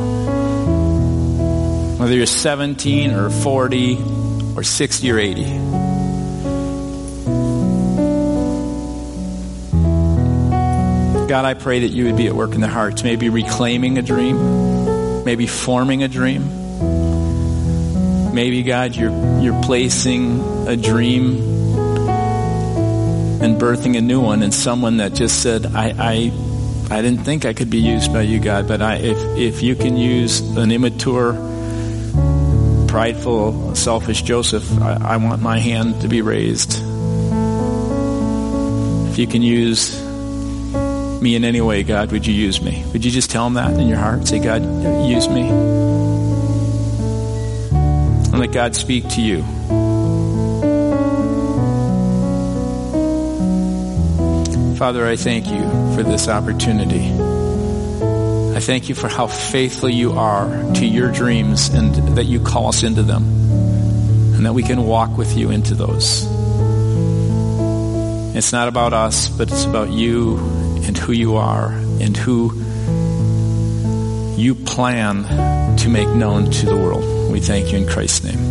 Whether 1.97 2.15
you're 2.15 2.25
17 2.25 3.11
or 3.11 3.29
40 3.29 3.97
or 4.55 4.63
60 4.63 5.11
or 5.11 5.19
80. 5.19 5.43
God, 11.27 11.45
I 11.45 11.53
pray 11.53 11.81
that 11.81 11.89
you 11.89 12.05
would 12.05 12.17
be 12.17 12.25
at 12.25 12.33
work 12.33 12.55
in 12.55 12.61
their 12.61 12.71
hearts, 12.71 13.03
maybe 13.03 13.29
reclaiming 13.29 13.99
a 13.99 14.01
dream, 14.01 15.23
maybe 15.23 15.45
forming 15.45 16.01
a 16.01 16.07
dream. 16.07 16.58
Maybe 18.33 18.63
God, 18.63 18.95
you're 18.95 19.11
you're 19.39 19.61
placing 19.63 20.67
a 20.67 20.77
dream 20.77 21.37
and 23.41 23.59
birthing 23.59 23.97
a 23.97 24.01
new 24.01 24.19
one 24.19 24.43
in 24.43 24.51
someone 24.51 24.97
that 24.97 25.13
just 25.13 25.41
said, 25.41 25.65
I, 25.65 25.93
I 25.97 26.31
I 26.91 27.01
didn't 27.01 27.23
think 27.23 27.45
I 27.45 27.53
could 27.53 27.69
be 27.69 27.77
used 27.79 28.11
by 28.11 28.23
you, 28.23 28.39
God, 28.39 28.67
but 28.67 28.81
I, 28.81 28.95
if 28.95 29.17
if 29.37 29.61
you 29.61 29.75
can 29.75 29.95
use 29.95 30.41
an 30.57 30.71
immature, 30.71 31.33
prideful, 32.87 33.75
selfish 33.75 34.23
Joseph, 34.23 34.69
I, 34.81 35.13
I 35.13 35.17
want 35.17 35.41
my 35.41 35.59
hand 35.59 36.01
to 36.01 36.07
be 36.07 36.21
raised. 36.21 36.73
If 39.11 39.17
you 39.17 39.27
can 39.27 39.41
use 39.41 40.01
me 41.21 41.35
in 41.35 41.43
any 41.43 41.61
way, 41.61 41.83
God, 41.83 42.11
would 42.11 42.25
you 42.25 42.33
use 42.33 42.61
me? 42.61 42.83
Would 42.91 43.05
you 43.05 43.11
just 43.11 43.29
tell 43.29 43.45
him 43.45 43.53
that 43.53 43.71
in 43.79 43.87
your 43.87 43.97
heart? 43.97 44.27
Say, 44.27 44.39
God, 44.39 44.63
use 45.07 45.27
me. 45.29 45.88
And 48.39 48.47
let 48.47 48.53
God 48.53 48.73
speak 48.73 49.05
to 49.09 49.21
you. 49.21 49.41
Father, 54.77 55.05
I 55.05 55.17
thank 55.17 55.47
you 55.47 55.59
for 55.93 56.03
this 56.03 56.29
opportunity. 56.29 57.11
I 58.55 58.61
thank 58.61 58.87
you 58.87 58.95
for 58.95 59.09
how 59.09 59.27
faithful 59.27 59.89
you 59.89 60.13
are 60.13 60.47
to 60.75 60.85
your 60.85 61.11
dreams 61.11 61.67
and 61.67 61.93
that 62.17 62.27
you 62.27 62.39
call 62.39 62.69
us 62.69 62.83
into 62.83 63.03
them 63.03 63.23
and 64.35 64.45
that 64.45 64.53
we 64.53 64.63
can 64.63 64.85
walk 64.85 65.17
with 65.17 65.35
you 65.35 65.51
into 65.51 65.75
those. 65.75 66.23
It's 68.37 68.53
not 68.53 68.69
about 68.69 68.93
us, 68.93 69.27
but 69.27 69.51
it's 69.51 69.65
about 69.65 69.89
you 69.89 70.37
and 70.85 70.97
who 70.97 71.11
you 71.11 71.35
are 71.35 71.73
and 71.73 72.15
who 72.15 72.57
you 74.37 74.55
plan 74.55 75.25
to 75.79 75.89
make 75.89 76.09
known 76.09 76.51
to 76.51 76.65
the 76.65 76.75
world. 76.75 77.31
We 77.31 77.39
thank 77.39 77.71
you 77.71 77.77
in 77.77 77.87
Christ's 77.87 78.25
name. 78.25 78.48